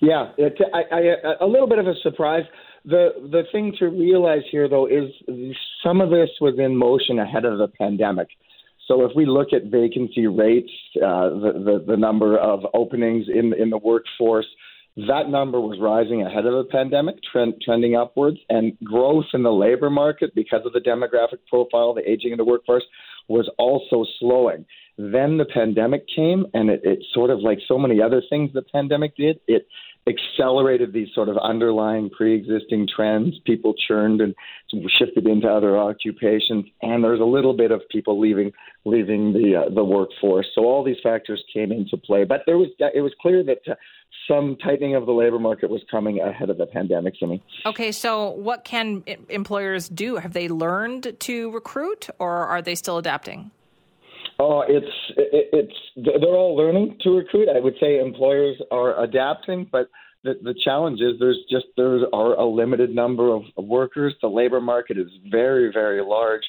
Yeah, 0.00 0.32
it, 0.38 0.56
I, 0.72 0.82
I, 0.94 1.44
a 1.44 1.46
little 1.46 1.68
bit 1.68 1.78
of 1.78 1.86
a 1.86 1.94
surprise. 2.02 2.44
The 2.84 3.08
the 3.30 3.42
thing 3.50 3.74
to 3.80 3.86
realize 3.88 4.42
here, 4.50 4.68
though, 4.68 4.86
is 4.86 5.10
some 5.84 6.00
of 6.00 6.10
this 6.10 6.30
was 6.40 6.54
in 6.58 6.76
motion 6.76 7.18
ahead 7.18 7.44
of 7.44 7.58
the 7.58 7.68
pandemic. 7.68 8.28
So 8.86 9.04
if 9.04 9.12
we 9.14 9.26
look 9.26 9.48
at 9.52 9.64
vacancy 9.64 10.26
rates, 10.26 10.70
uh, 10.96 11.28
the, 11.30 11.52
the 11.64 11.84
the 11.88 11.96
number 11.96 12.38
of 12.38 12.60
openings 12.74 13.26
in 13.28 13.52
in 13.54 13.70
the 13.70 13.78
workforce, 13.78 14.46
that 14.96 15.28
number 15.28 15.60
was 15.60 15.78
rising 15.80 16.22
ahead 16.22 16.46
of 16.46 16.54
the 16.54 16.70
pandemic, 16.70 17.16
trend, 17.30 17.54
trending 17.64 17.94
upwards, 17.94 18.38
and 18.48 18.78
growth 18.82 19.26
in 19.34 19.42
the 19.42 19.52
labor 19.52 19.90
market 19.90 20.34
because 20.34 20.62
of 20.64 20.72
the 20.72 20.80
demographic 20.80 21.38
profile, 21.48 21.92
the 21.92 22.08
aging 22.08 22.32
of 22.32 22.38
the 22.38 22.44
workforce, 22.44 22.84
was 23.28 23.48
also 23.58 24.04
slowing. 24.18 24.64
Then 24.96 25.38
the 25.38 25.44
pandemic 25.44 26.06
came, 26.14 26.46
and 26.54 26.70
it, 26.70 26.80
it 26.82 27.04
sort 27.14 27.30
of 27.30 27.38
like 27.40 27.58
so 27.68 27.78
many 27.78 28.02
other 28.02 28.22
things 28.28 28.50
the 28.52 28.62
pandemic 28.62 29.16
did, 29.16 29.38
it 29.46 29.68
accelerated 30.08 30.92
these 30.92 31.08
sort 31.14 31.28
of 31.28 31.36
underlying 31.38 32.10
pre-existing 32.10 32.88
trends. 32.94 33.38
People 33.44 33.74
churned 33.86 34.20
and 34.20 34.34
shifted 34.98 35.26
into 35.26 35.48
other 35.48 35.76
occupations, 35.76 36.66
and 36.82 37.04
there's 37.04 37.20
a 37.20 37.24
little 37.24 37.54
bit 37.54 37.70
of 37.70 37.82
people 37.90 38.18
leaving 38.18 38.52
leaving 38.84 39.32
the 39.32 39.64
uh, 39.66 39.74
the 39.74 39.84
workforce. 39.84 40.46
So 40.54 40.62
all 40.62 40.82
these 40.84 40.96
factors 41.02 41.42
came 41.52 41.72
into 41.72 41.96
play. 41.96 42.24
But 42.24 42.42
there 42.46 42.58
was 42.58 42.68
it 42.78 43.00
was 43.00 43.12
clear 43.20 43.42
that 43.44 43.58
uh, 43.68 43.74
some 44.28 44.56
tightening 44.62 44.94
of 44.94 45.06
the 45.06 45.12
labor 45.12 45.38
market 45.38 45.70
was 45.70 45.82
coming 45.90 46.20
ahead 46.20 46.50
of 46.50 46.58
the 46.58 46.66
pandemic. 46.66 47.14
Simi. 47.18 47.42
Okay, 47.66 47.92
so 47.92 48.30
what 48.30 48.64
can 48.64 49.02
employers 49.28 49.88
do? 49.88 50.16
Have 50.16 50.32
they 50.32 50.48
learned 50.48 51.16
to 51.20 51.50
recruit 51.50 52.08
or 52.18 52.46
are 52.46 52.62
they 52.62 52.74
still 52.74 52.98
adapting? 52.98 53.50
Oh, 54.40 54.62
it's 54.68 54.86
it, 55.16 55.48
it's 55.52 55.74
they're 55.96 56.36
all 56.36 56.56
learning 56.56 56.96
to 57.02 57.10
recruit. 57.10 57.48
I 57.48 57.58
would 57.58 57.74
say 57.80 57.98
employers 57.98 58.56
are 58.70 59.02
adapting, 59.02 59.68
but 59.70 59.88
the, 60.22 60.34
the 60.42 60.54
challenge 60.64 61.00
is 61.00 61.18
there's 61.18 61.38
just 61.50 61.66
there 61.76 62.02
are 62.12 62.34
a 62.34 62.46
limited 62.46 62.94
number 62.94 63.34
of, 63.34 63.42
of 63.56 63.64
workers. 63.64 64.14
The 64.20 64.28
labor 64.28 64.60
market 64.60 64.96
is 64.96 65.08
very 65.28 65.72
very 65.72 66.02
large, 66.02 66.42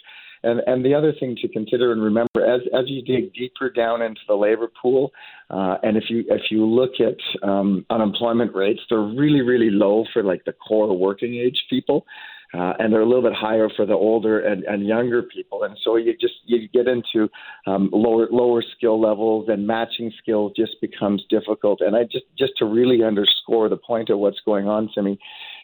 and 0.43 0.61
and 0.67 0.85
the 0.85 0.93
other 0.93 1.13
thing 1.19 1.35
to 1.41 1.47
consider 1.47 1.91
and 1.91 2.01
remember 2.01 2.45
as 2.45 2.61
as 2.77 2.85
you 2.87 3.01
dig 3.01 3.33
deeper 3.33 3.71
down 3.71 4.03
into 4.03 4.21
the 4.27 4.35
labor 4.35 4.69
pool, 4.79 5.11
uh, 5.49 5.77
and 5.81 5.97
if 5.97 6.05
you 6.09 6.23
if 6.29 6.51
you 6.51 6.65
look 6.65 6.93
at 6.99 7.47
um, 7.47 7.85
unemployment 7.89 8.53
rates, 8.55 8.81
they're 8.89 8.99
really 8.99 9.41
really 9.41 9.71
low 9.71 10.05
for 10.13 10.23
like 10.23 10.45
the 10.45 10.53
core 10.53 10.95
working 10.95 11.35
age 11.35 11.59
people. 11.69 12.05
Uh, 12.51 12.73
and 12.79 12.91
they're 12.91 13.01
a 13.01 13.05
little 13.05 13.21
bit 13.21 13.33
higher 13.33 13.69
for 13.75 13.85
the 13.85 13.93
older 13.93 14.39
and, 14.39 14.63
and 14.63 14.87
younger 14.87 15.21
people, 15.21 15.63
and 15.63 15.77
so 15.83 15.97
you 15.97 16.13
just 16.19 16.33
you 16.45 16.67
get 16.69 16.87
into 16.87 17.29
um, 17.67 17.89
lower 17.93 18.27
lower 18.31 18.63
skill 18.75 18.99
levels, 18.99 19.47
and 19.49 19.67
matching 19.67 20.11
skills 20.17 20.51
just 20.55 20.71
becomes 20.81 21.23
difficult. 21.29 21.79
And 21.81 21.95
I 21.95 22.05
just 22.05 22.25
just 22.39 22.53
to 22.57 22.65
really 22.65 23.03
underscore 23.03 23.69
the 23.69 23.77
point 23.77 24.09
of 24.09 24.17
what's 24.17 24.39
going 24.45 24.67
on, 24.67 24.89
Simi, 24.95 25.19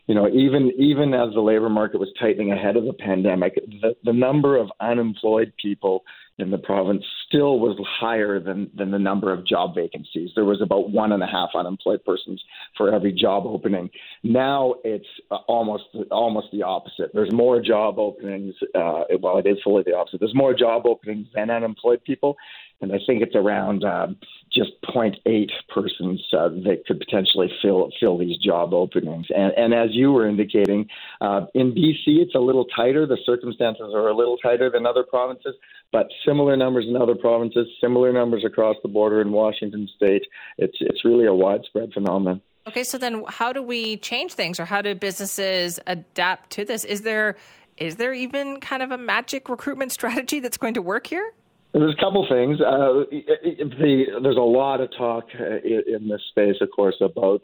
you 0.05 0.13
know, 0.13 0.27
even 0.27 0.71
even 0.77 1.15
as 1.15 1.33
the 1.33 1.41
labor 1.41 1.69
market 1.69 1.99
was 1.99 2.09
tightening 2.19 2.51
ahead 2.51 2.77
of 2.77 2.86
the 2.86 2.93
pandemic, 2.93 3.55
the, 3.81 3.95
the 4.03 4.13
number 4.13 4.55
of 4.55 4.69
unemployed 4.79 5.53
people 5.59 6.03
in 6.38 6.51
the 6.51 6.57
province 6.57 7.03
still 7.36 7.59
was 7.59 7.77
higher 7.99 8.39
than 8.39 8.69
than 8.75 8.91
the 8.91 8.99
number 8.99 9.33
of 9.33 9.45
job 9.45 9.75
vacancies. 9.75 10.31
There 10.36 10.45
was 10.45 10.61
about 10.61 10.91
one 10.91 11.11
and 11.11 11.21
a 11.21 11.27
half 11.27 11.49
unemployed 11.55 12.03
persons 12.05 12.41
for 12.77 12.93
every 12.93 13.11
job 13.11 13.45
opening. 13.45 13.89
Now 14.23 14.75
it's 14.83 15.07
uh, 15.31 15.36
almost 15.47 15.83
almost 16.11 16.47
the 16.51 16.63
opposite. 16.63 17.11
There's 17.13 17.31
more 17.31 17.61
job 17.61 17.99
openings. 17.99 18.55
Uh, 18.73 19.03
well, 19.19 19.38
it 19.38 19.47
is 19.47 19.57
fully 19.63 19.83
the 19.83 19.95
opposite. 19.95 20.19
There's 20.19 20.36
more 20.36 20.53
job 20.53 20.86
openings 20.86 21.27
than 21.33 21.49
unemployed 21.49 22.03
people, 22.03 22.38
and 22.81 22.91
I 22.91 22.99
think 23.05 23.21
it's 23.21 23.36
around 23.36 23.83
uh, 23.83 24.07
just 24.51 24.71
0.8 24.83 25.49
persons 25.73 26.21
uh, 26.33 26.49
that 26.49 26.83
could 26.88 26.99
potentially 26.99 27.51
fill 27.61 27.89
fill 27.99 28.17
these 28.17 28.38
job 28.38 28.73
openings. 28.73 29.27
And, 29.36 29.53
and 29.57 29.73
as 29.73 29.89
you 29.91 30.11
were 30.11 30.27
indicating, 30.27 30.88
uh, 31.21 31.47
in 31.53 31.73
BC 31.73 32.19
it's 32.23 32.36
a 32.36 32.39
little 32.39 32.65
tighter. 32.65 33.05
The 33.05 33.17
circumstances 33.25 33.93
are 33.93 34.07
a 34.07 34.15
little 34.15 34.38
tighter 34.38 34.69
than 34.69 34.86
other 34.86 35.03
provinces, 35.03 35.55
but 35.91 36.07
similar 36.25 36.55
numbers 36.57 36.86
in 36.88 36.95
other 36.95 37.15
provinces, 37.26 37.67
similar 37.82 38.13
numbers 38.13 38.43
across 38.45 38.76
the 38.84 38.88
border 38.88 39.19
in 39.19 39.32
Washington 39.32 39.89
State. 39.95 40.21
It's 40.59 40.78
it's 40.80 41.03
really 41.03 41.26
a 41.26 41.34
widespread 41.34 41.91
phenomenon. 41.91 42.39
Okay, 42.67 42.84
so 42.84 42.99
then 42.99 43.23
how 43.28 43.51
do 43.51 43.63
we 43.63 43.97
change 43.97 44.34
things 44.34 44.59
or 44.59 44.65
how 44.65 44.84
do 44.84 44.93
businesses 44.93 45.80
adapt 45.88 46.51
to 46.51 46.65
this? 46.65 46.84
Is 46.84 47.01
there 47.01 47.36
is 47.78 47.95
there 47.95 48.13
even 48.13 48.59
kind 48.59 48.84
of 48.84 48.91
a 48.91 48.97
magic 48.97 49.49
recruitment 49.49 49.91
strategy 49.99 50.39
that's 50.39 50.57
going 50.57 50.76
to 50.76 50.84
work 50.84 51.07
here? 51.07 51.34
There's 51.73 51.95
a 51.97 51.99
couple 51.99 52.28
things. 52.30 52.61
Uh, 52.61 53.05
the, 53.09 54.05
there's 54.21 54.38
a 54.38 54.51
lot 54.61 54.80
of 54.80 54.89
talk 54.95 55.26
uh, 55.39 55.57
in, 55.63 55.82
in 55.95 56.07
this 56.07 56.21
space, 56.30 56.55
of 56.61 56.69
course, 56.73 56.95
about 57.01 57.41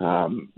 um, 0.00 0.48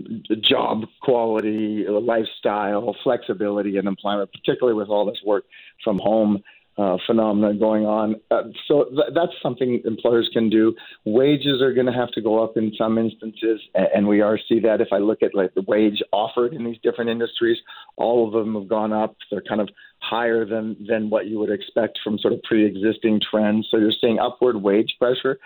job 0.41 0.83
quality, 1.01 1.83
lifestyle, 1.89 2.95
flexibility, 3.03 3.77
and 3.77 3.87
employment, 3.87 4.29
particularly 4.31 4.77
with 4.77 4.89
all 4.89 5.05
this 5.05 5.19
work 5.25 5.45
from 5.83 5.97
home 5.97 6.43
uh, 6.77 6.97
phenomenon 7.05 7.57
going 7.57 7.85
on. 7.85 8.15
Uh, 8.29 8.43
so 8.67 8.85
th- 8.85 9.13
that's 9.15 9.31
something 9.41 9.81
employers 9.85 10.29
can 10.31 10.49
do. 10.49 10.75
Wages 11.05 11.61
are 11.61 11.73
going 11.73 11.87
to 11.87 11.91
have 11.91 12.11
to 12.11 12.21
go 12.21 12.43
up 12.43 12.57
in 12.57 12.71
some 12.77 12.97
instances, 12.97 13.61
and, 13.73 13.87
and 13.95 14.07
we 14.07 14.21
are 14.21 14.37
see 14.47 14.59
that 14.59 14.81
if 14.81 14.89
I 14.91 14.97
look 14.97 15.23
at 15.23 15.33
like 15.33 15.53
the 15.55 15.63
wage 15.67 16.01
offered 16.11 16.53
in 16.53 16.63
these 16.63 16.77
different 16.83 17.09
industries, 17.09 17.57
all 17.95 18.27
of 18.27 18.33
them 18.33 18.53
have 18.55 18.67
gone 18.67 18.93
up. 18.93 19.15
They're 19.31 19.41
kind 19.41 19.61
of 19.61 19.69
higher 19.99 20.45
than 20.45 20.77
than 20.87 21.09
what 21.09 21.27
you 21.27 21.39
would 21.39 21.51
expect 21.51 21.99
from 22.03 22.19
sort 22.19 22.33
of 22.33 22.41
pre-existing 22.43 23.21
trends. 23.29 23.67
So 23.71 23.77
you're 23.77 23.91
seeing 23.99 24.19
upward 24.19 24.61
wage 24.61 24.95
pressure 24.99 25.39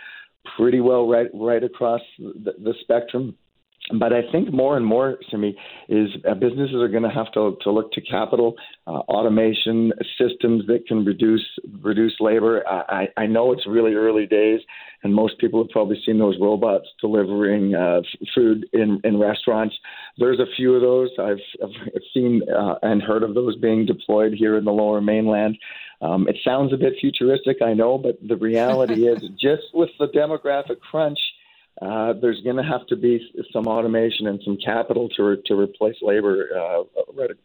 pretty 0.57 0.81
well 0.81 1.07
right 1.07 1.29
right 1.33 1.63
across 1.63 2.01
the, 2.17 2.53
the 2.59 2.73
spectrum. 2.81 3.37
But 3.99 4.13
I 4.13 4.21
think 4.31 4.51
more 4.53 4.77
and 4.77 4.85
more, 4.85 5.17
Simi, 5.29 5.57
is 5.89 6.09
uh, 6.29 6.33
businesses 6.33 6.75
are 6.75 6.87
going 6.87 7.03
to 7.03 7.09
have 7.09 7.31
to 7.33 7.57
to 7.61 7.71
look 7.71 7.91
to 7.93 8.01
capital, 8.01 8.55
uh, 8.87 8.91
automation 8.91 9.91
systems 10.17 10.65
that 10.67 10.85
can 10.87 11.05
reduce 11.05 11.45
reduce 11.81 12.13
labor. 12.19 12.67
I, 12.67 13.07
I 13.17 13.25
know 13.25 13.51
it's 13.51 13.67
really 13.67 13.93
early 13.93 14.25
days, 14.25 14.61
and 15.03 15.13
most 15.13 15.37
people 15.39 15.63
have 15.63 15.69
probably 15.69 16.01
seen 16.05 16.19
those 16.19 16.35
robots 16.39 16.87
delivering 16.99 17.75
uh, 17.75 18.01
food 18.35 18.65
in 18.73 19.01
in 19.03 19.19
restaurants. 19.19 19.75
There's 20.17 20.39
a 20.39 20.45
few 20.55 20.75
of 20.75 20.81
those 20.81 21.09
I've, 21.19 21.37
I've 21.63 22.01
seen 22.13 22.41
uh, 22.49 22.75
and 22.81 23.01
heard 23.01 23.23
of 23.23 23.33
those 23.33 23.55
being 23.57 23.85
deployed 23.85 24.33
here 24.33 24.57
in 24.57 24.65
the 24.65 24.71
Lower 24.71 25.01
Mainland. 25.01 25.57
Um, 26.01 26.27
it 26.27 26.37
sounds 26.43 26.73
a 26.73 26.77
bit 26.77 26.93
futuristic, 26.99 27.61
I 27.61 27.73
know, 27.73 27.97
but 27.97 28.17
the 28.27 28.35
reality 28.35 29.07
is 29.07 29.21
just 29.39 29.63
with 29.73 29.89
the 29.99 30.07
demographic 30.07 30.79
crunch 30.79 31.19
uh, 31.81 32.13
there's 32.21 32.41
going 32.41 32.57
to 32.57 32.63
have 32.63 32.85
to 32.87 32.95
be 32.95 33.19
some 33.51 33.67
automation 33.67 34.27
and 34.27 34.41
some 34.43 34.57
capital 34.63 35.09
to 35.09 35.23
re- 35.23 35.41
to 35.45 35.55
replace 35.55 35.95
labor 36.01 36.47
uh, 36.55 36.83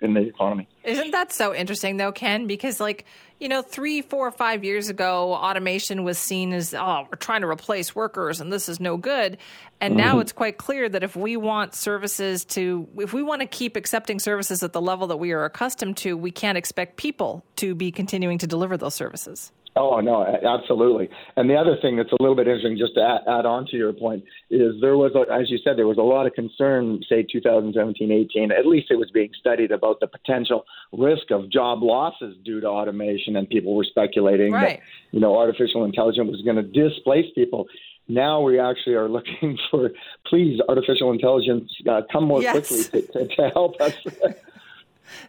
in 0.03 0.15
the 0.15 0.21
economy. 0.21 0.69
Isn't 0.85 1.13
that 1.13 1.33
so 1.33 1.55
interesting, 1.55 1.97
though, 1.97 2.13
Ken? 2.13 2.47
Because 2.47 2.81
like 2.81 3.07
you 3.39 3.49
know, 3.49 3.61
three, 3.61 4.01
four, 4.01 4.31
five 4.31 4.65
years 4.65 4.89
ago, 4.89 5.35
automation 5.35 6.05
was 6.05 6.19
seen 6.19 6.53
as 6.53 6.73
oh, 6.73 7.07
we're 7.11 7.17
trying 7.19 7.43
to 7.43 7.49
replace 7.49 7.95
workers, 7.95 8.41
and 8.41 8.53
this 8.53 8.69
is 8.69 8.81
no 8.81 8.97
good. 8.97 9.37
And 9.81 9.93
mm-hmm. 9.93 10.07
now 10.07 10.19
it's 10.21 10.33
quite 10.33 10.57
clear 10.57 10.89
that 10.89 11.03
if 11.03 11.17
we 11.17 11.37
want 11.37 11.75
services 11.75 12.45
to, 12.47 12.89
if 12.97 13.13
we 13.13 13.23
want 13.23 13.43
to 13.43 13.47
keep 13.47 13.77
accepting 13.77 14.19
services 14.19 14.63
at 14.63 14.73
the 14.73 14.81
level 14.81 15.07
that 15.09 15.19
we 15.19 15.33
are 15.33 15.45
accustomed 15.45 15.99
to, 15.99 16.17
we 16.17 16.31
can't 16.31 16.57
expect 16.57 16.97
people 16.97 17.45
to 17.57 17.75
be 17.75 17.93
continuing 17.93 18.39
to 18.39 18.47
deliver 18.47 18.77
those 18.77 18.95
services. 18.95 19.53
Oh 19.77 20.01
no, 20.01 20.25
absolutely. 20.25 21.11
And 21.37 21.51
the 21.51 21.55
other 21.55 21.77
thing 21.83 21.97
that's 21.97 22.11
a 22.11 22.17
little 22.19 22.35
bit 22.35 22.49
interesting, 22.49 22.79
just 22.79 22.95
to 22.95 23.03
add, 23.03 23.21
add 23.29 23.45
on 23.45 23.67
to 23.67 23.77
your 23.77 23.93
point, 23.93 24.25
is 24.51 24.73
there 24.81 24.97
was, 24.97 25.13
a, 25.15 25.31
as 25.31 25.51
you 25.51 25.59
said, 25.63 25.77
there 25.77 25.87
was 25.87 25.99
a 25.99 26.03
lot 26.03 26.27
of 26.27 26.33
concern, 26.33 27.03
say 27.07 27.23
2017, 27.31 28.11
18. 28.11 28.53
At 28.53 28.67
least 28.67 28.91
it 28.91 28.97
was 28.97 29.11
being 29.11 29.31
studied 29.39 29.73
about 29.73 30.01
the 30.01 30.07
potential 30.07 30.65
risk 30.93 31.31
of 31.31 31.51
job 31.51 31.83
losses 31.83 32.37
due 32.43 32.61
to 32.61 32.67
automation, 32.67 33.37
and 33.37 33.49
people 33.49 33.77
were 33.77 33.85
speculating 33.85 34.53
right. 34.53 34.79
that 34.79 34.87
you 35.13 35.21
know 35.21 35.37
artificial 35.37 35.85
intelligence 35.85 36.31
was 36.31 36.43
going 36.43 36.57
to 36.57 36.63
displace 36.63 37.27
people. 37.35 37.67
Now 38.09 38.41
we 38.41 38.59
actually 38.59 38.95
are 38.95 39.09
looking 39.09 39.59
for, 39.71 39.91
please, 40.27 40.59
artificial 40.71 41.13
intelligence, 41.13 41.71
uh, 41.87 42.01
come 42.11 42.25
more 42.25 42.41
yes. 42.41 42.53
quickly 42.53 43.03
to, 43.03 43.13
to, 43.13 43.37
to 43.37 43.49
help 43.51 43.79
us. 43.81 43.95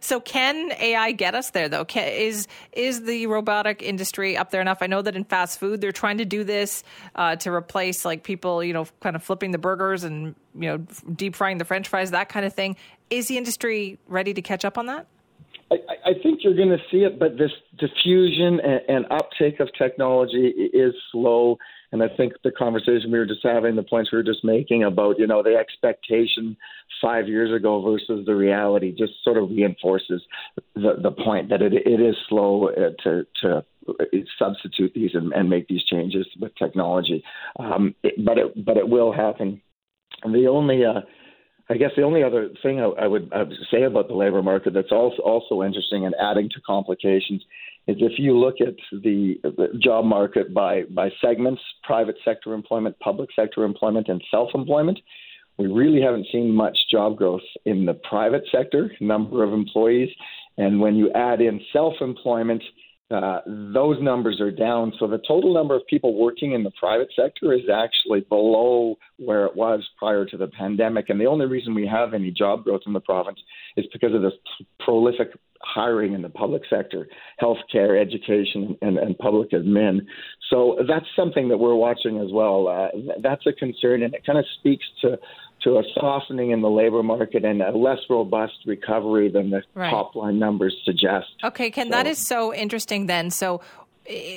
So 0.00 0.20
can 0.20 0.72
AI 0.72 1.12
get 1.12 1.34
us 1.34 1.50
there 1.50 1.68
though? 1.68 1.84
Can, 1.84 2.08
is 2.08 2.46
is 2.72 3.04
the 3.04 3.26
robotic 3.26 3.82
industry 3.82 4.36
up 4.36 4.50
there 4.50 4.60
enough? 4.60 4.78
I 4.80 4.86
know 4.86 5.02
that 5.02 5.16
in 5.16 5.24
fast 5.24 5.58
food 5.58 5.80
they're 5.80 5.92
trying 5.92 6.18
to 6.18 6.24
do 6.24 6.44
this 6.44 6.84
uh, 7.14 7.36
to 7.36 7.52
replace 7.52 8.04
like 8.04 8.22
people, 8.22 8.62
you 8.62 8.72
know, 8.72 8.86
kind 9.00 9.16
of 9.16 9.22
flipping 9.22 9.50
the 9.50 9.58
burgers 9.58 10.04
and 10.04 10.34
you 10.54 10.68
know 10.68 10.78
deep 11.14 11.34
frying 11.34 11.58
the 11.58 11.64
French 11.64 11.88
fries, 11.88 12.10
that 12.10 12.28
kind 12.28 12.46
of 12.46 12.54
thing. 12.54 12.76
Is 13.10 13.28
the 13.28 13.38
industry 13.38 13.98
ready 14.06 14.34
to 14.34 14.42
catch 14.42 14.64
up 14.64 14.78
on 14.78 14.86
that? 14.86 15.06
I, 15.70 15.76
I 16.06 16.12
think 16.22 16.40
you're 16.42 16.56
going 16.56 16.70
to 16.70 16.82
see 16.90 16.98
it, 16.98 17.18
but 17.18 17.36
this 17.36 17.50
diffusion 17.78 18.60
and, 18.60 18.80
and 18.88 19.06
uptake 19.10 19.60
of 19.60 19.68
technology 19.76 20.48
is 20.72 20.94
slow. 21.12 21.58
And 21.90 22.02
I 22.02 22.08
think 22.16 22.34
the 22.44 22.50
conversation 22.50 23.10
we 23.10 23.18
were 23.18 23.26
just 23.26 23.42
having, 23.42 23.76
the 23.76 23.82
points 23.82 24.12
we 24.12 24.18
were 24.18 24.22
just 24.24 24.44
making 24.44 24.84
about, 24.84 25.18
you 25.18 25.26
know, 25.26 25.42
the 25.42 25.56
expectation 25.56 26.56
five 27.00 27.28
years 27.28 27.54
ago 27.54 27.80
versus 27.80 28.26
the 28.26 28.34
reality 28.34 28.94
just 28.96 29.12
sort 29.24 29.38
of 29.38 29.50
reinforces 29.50 30.22
the, 30.74 30.96
the 31.02 31.10
point 31.10 31.48
that 31.48 31.62
it, 31.62 31.72
it 31.72 32.00
is 32.00 32.16
slow 32.28 32.68
uh, 32.68 32.90
to, 33.02 33.26
to 33.40 33.64
substitute 34.38 34.92
these 34.94 35.12
and, 35.14 35.32
and 35.32 35.48
make 35.48 35.66
these 35.68 35.84
changes 35.84 36.26
with 36.38 36.54
technology. 36.56 37.24
Um, 37.58 37.94
it, 38.02 38.22
but 38.24 38.36
it, 38.36 38.64
but 38.64 38.76
it 38.76 38.88
will 38.88 39.12
happen. 39.12 39.62
The 40.24 40.46
only, 40.46 40.84
uh, 40.84 41.00
I 41.70 41.76
guess 41.76 41.90
the 41.96 42.02
only 42.02 42.22
other 42.22 42.50
thing 42.62 42.80
I, 42.80 42.84
I, 42.84 43.06
would, 43.06 43.32
I 43.32 43.44
would 43.44 43.54
say 43.70 43.84
about 43.84 44.08
the 44.08 44.14
labor 44.14 44.42
market 44.42 44.74
that's 44.74 44.92
also 44.92 45.22
also 45.22 45.62
interesting 45.62 46.04
and 46.04 46.14
adding 46.20 46.50
to 46.50 46.60
complications 46.66 47.42
is 47.88 47.96
if 48.00 48.12
you 48.18 48.38
look 48.38 48.56
at 48.60 48.74
the, 48.92 49.34
the 49.42 49.68
job 49.82 50.04
market 50.04 50.54
by 50.54 50.82
by 50.90 51.10
segments, 51.20 51.60
private 51.82 52.16
sector 52.24 52.54
employment, 52.54 52.98
public 53.00 53.30
sector 53.34 53.64
employment, 53.64 54.08
and 54.08 54.22
self-employment, 54.30 54.98
we 55.58 55.66
really 55.66 56.00
haven't 56.00 56.26
seen 56.30 56.54
much 56.54 56.78
job 56.90 57.16
growth 57.16 57.42
in 57.64 57.86
the 57.86 57.94
private 57.94 58.44
sector, 58.52 58.92
number 59.00 59.42
of 59.42 59.52
employees, 59.52 60.10
and 60.58 60.80
when 60.80 60.94
you 60.94 61.10
add 61.14 61.40
in 61.40 61.60
self-employment 61.72 62.62
uh, 63.10 63.40
those 63.46 63.96
numbers 64.02 64.38
are 64.38 64.50
down. 64.50 64.92
So 64.98 65.06
the 65.06 65.20
total 65.26 65.54
number 65.54 65.74
of 65.74 65.86
people 65.86 66.14
working 66.14 66.52
in 66.52 66.62
the 66.62 66.70
private 66.78 67.08
sector 67.16 67.54
is 67.54 67.62
actually 67.72 68.20
below 68.20 68.96
where 69.16 69.46
it 69.46 69.56
was 69.56 69.82
prior 69.98 70.26
to 70.26 70.36
the 70.36 70.48
pandemic. 70.48 71.08
And 71.08 71.18
the 71.18 71.24
only 71.24 71.46
reason 71.46 71.74
we 71.74 71.86
have 71.86 72.12
any 72.12 72.30
job 72.30 72.64
growth 72.64 72.82
in 72.86 72.92
the 72.92 73.00
province 73.00 73.40
is 73.78 73.86
because 73.94 74.14
of 74.14 74.20
this 74.20 74.34
prolific 74.80 75.28
hiring 75.60 76.14
in 76.14 76.22
the 76.22 76.28
public 76.28 76.62
sector, 76.70 77.08
healthcare, 77.40 78.00
education, 78.00 78.76
and, 78.82 78.98
and 78.98 79.18
public 79.18 79.50
admin. 79.50 80.00
So 80.50 80.78
that's 80.88 81.06
something 81.14 81.48
that 81.48 81.58
we're 81.58 81.74
watching 81.74 82.18
as 82.18 82.30
well. 82.32 82.68
Uh, 82.68 83.12
that's 83.22 83.46
a 83.46 83.52
concern, 83.52 84.02
and 84.02 84.14
it 84.14 84.24
kind 84.24 84.38
of 84.38 84.44
speaks 84.58 84.84
to 85.02 85.18
to 85.62 85.78
a 85.78 85.82
softening 85.94 86.52
in 86.52 86.60
the 86.60 86.70
labor 86.70 87.02
market 87.02 87.44
and 87.44 87.60
a 87.60 87.76
less 87.76 87.98
robust 88.08 88.54
recovery 88.64 89.28
than 89.28 89.50
the 89.50 89.60
right. 89.74 89.90
top 89.90 90.14
line 90.14 90.38
numbers 90.38 90.76
suggest. 90.84 91.26
Okay, 91.42 91.68
Ken, 91.68 91.86
so, 91.86 91.90
that 91.90 92.06
is 92.06 92.16
so 92.18 92.54
interesting 92.54 93.06
then. 93.06 93.30
So, 93.30 93.60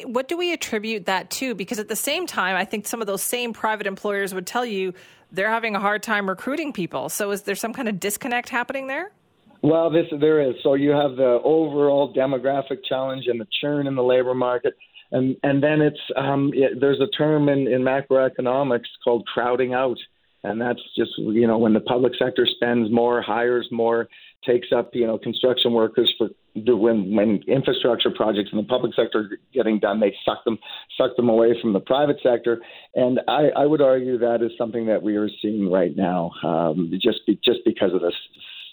what 0.06 0.28
do 0.28 0.36
we 0.36 0.52
attribute 0.52 1.06
that 1.06 1.30
to? 1.32 1.54
Because 1.54 1.78
at 1.78 1.88
the 1.88 1.96
same 1.96 2.26
time, 2.26 2.56
I 2.56 2.66
think 2.66 2.88
some 2.88 3.02
of 3.02 3.08
those 3.08 3.22
same 3.22 3.54
private 3.54 3.86
employers 3.86 4.34
would 4.34 4.48
tell 4.48 4.66
you 4.66 4.94
they're 5.32 5.50
having 5.50 5.76
a 5.76 5.80
hard 5.80 6.04
time 6.04 6.28
recruiting 6.28 6.74
people. 6.74 7.08
So, 7.10 7.30
is 7.32 7.44
there 7.44 7.56
some 7.56 7.72
kind 7.72 7.88
of 7.88 8.00
disconnect 8.00 8.50
happening 8.50 8.88
there? 8.88 9.12
Well, 9.64 9.92
this 9.92 10.08
there 10.20 10.42
is. 10.42 10.56
So 10.64 10.74
you 10.74 10.90
have 10.90 11.16
the 11.16 11.40
overall 11.44 12.14
demographic 12.14 12.80
challenge 12.88 13.26
and 13.28 13.40
the 13.40 13.48
churn 13.62 13.86
in 13.88 13.96
the 13.96 14.04
labor 14.04 14.34
market, 14.34 14.74
and 15.12 15.36
and 15.44 15.62
then 15.62 15.82
it's 15.82 16.00
um, 16.16 16.52
it, 16.54 16.80
there's 16.80 17.00
a 17.00 17.08
term 17.16 17.48
in, 17.48 17.68
in 17.68 17.82
macroeconomics 17.82 18.88
called 19.04 19.26
crowding 19.28 19.74
out. 19.74 19.98
And 20.44 20.60
that's 20.60 20.80
just 20.98 21.12
you 21.18 21.46
know 21.46 21.60
when 21.60 21.74
the 21.74 21.80
public 21.80 22.14
sector 22.18 22.48
spends 22.56 22.92
more, 22.92 23.22
hires 23.22 23.68
more, 23.72 24.10
takes 24.44 24.70
up 24.76 24.90
you 24.94 25.06
know 25.06 25.20
construction 25.20 25.74
workers 25.74 26.12
for 26.18 26.30
when 26.56 27.16
when 27.16 27.44
infrastructure 27.48 28.10
projects 28.10 28.50
in 28.52 28.58
the 28.58 28.64
public 28.64 28.94
sector 28.96 29.20
are 29.20 29.38
getting 29.54 29.78
done, 29.78 30.00
they 30.00 30.16
suck 30.26 30.44
them 30.44 30.58
suck 30.98 31.16
them 31.16 31.30
away 31.30 31.56
from 31.62 31.74
the 31.74 31.80
private 31.80 32.18
sector, 32.24 32.60
and 32.96 33.20
I, 33.28 33.50
I 33.56 33.66
would 33.68 33.82
argue 33.82 34.18
that 34.18 34.42
is 34.42 34.52
something 34.58 34.88
that 34.88 35.04
we 35.04 35.16
are 35.18 35.30
seeing 35.44 35.70
right 35.70 35.96
now, 35.96 36.32
um, 36.44 36.92
just 37.00 37.20
be, 37.28 37.40
just 37.46 37.60
because 37.64 37.94
of 37.94 38.02
this 38.02 38.16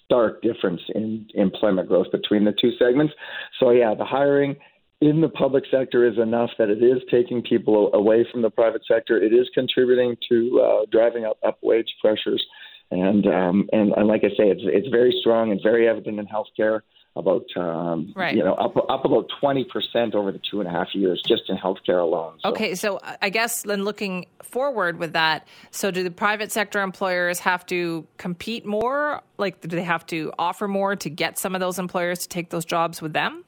stark 0.08 0.40
difference 0.40 0.80
in 0.94 1.26
employment 1.34 1.86
growth 1.86 2.06
between 2.10 2.44
the 2.44 2.54
two 2.58 2.70
segments. 2.78 3.12
So 3.60 3.70
yeah, 3.70 3.94
the 3.94 4.06
hiring 4.06 4.56
in 5.00 5.20
the 5.20 5.28
public 5.28 5.64
sector 5.70 6.08
is 6.08 6.18
enough 6.18 6.50
that 6.58 6.70
it 6.70 6.82
is 6.82 6.98
taking 7.10 7.42
people 7.42 7.90
away 7.94 8.26
from 8.32 8.42
the 8.42 8.50
private 8.50 8.82
sector. 8.90 9.22
It 9.22 9.32
is 9.32 9.48
contributing 9.54 10.16
to 10.28 10.60
uh, 10.60 10.86
driving 10.90 11.24
up, 11.24 11.38
up 11.46 11.58
wage 11.62 11.92
pressures, 12.00 12.44
and, 12.90 13.26
um, 13.26 13.68
and 13.72 13.92
and 13.92 14.08
like 14.08 14.22
I 14.24 14.30
say, 14.30 14.48
it's 14.48 14.62
it's 14.64 14.88
very 14.88 15.14
strong 15.20 15.52
and 15.52 15.60
very 15.62 15.86
evident 15.86 16.18
in 16.18 16.26
healthcare. 16.26 16.80
About 17.16 17.46
um, 17.56 18.12
right. 18.14 18.36
you 18.36 18.44
know 18.44 18.54
up 18.54 18.76
up 18.76 19.04
about 19.04 19.26
twenty 19.40 19.64
percent 19.64 20.14
over 20.14 20.30
the 20.30 20.40
two 20.50 20.60
and 20.60 20.68
a 20.68 20.72
half 20.72 20.94
years 20.94 21.20
just 21.26 21.42
in 21.48 21.56
healthcare 21.56 22.00
alone. 22.00 22.38
So. 22.42 22.50
Okay, 22.50 22.76
so 22.76 23.00
I 23.20 23.28
guess 23.28 23.62
then 23.62 23.82
looking 23.82 24.26
forward 24.42 25.00
with 25.00 25.14
that, 25.14 25.48
so 25.72 25.90
do 25.90 26.04
the 26.04 26.12
private 26.12 26.52
sector 26.52 26.80
employers 26.80 27.40
have 27.40 27.66
to 27.66 28.06
compete 28.18 28.64
more? 28.64 29.22
Like, 29.36 29.60
do 29.62 29.68
they 29.68 29.82
have 29.82 30.06
to 30.06 30.32
offer 30.38 30.68
more 30.68 30.94
to 30.94 31.10
get 31.10 31.38
some 31.38 31.56
of 31.56 31.60
those 31.60 31.80
employers 31.80 32.20
to 32.20 32.28
take 32.28 32.50
those 32.50 32.64
jobs 32.64 33.02
with 33.02 33.14
them? 33.14 33.44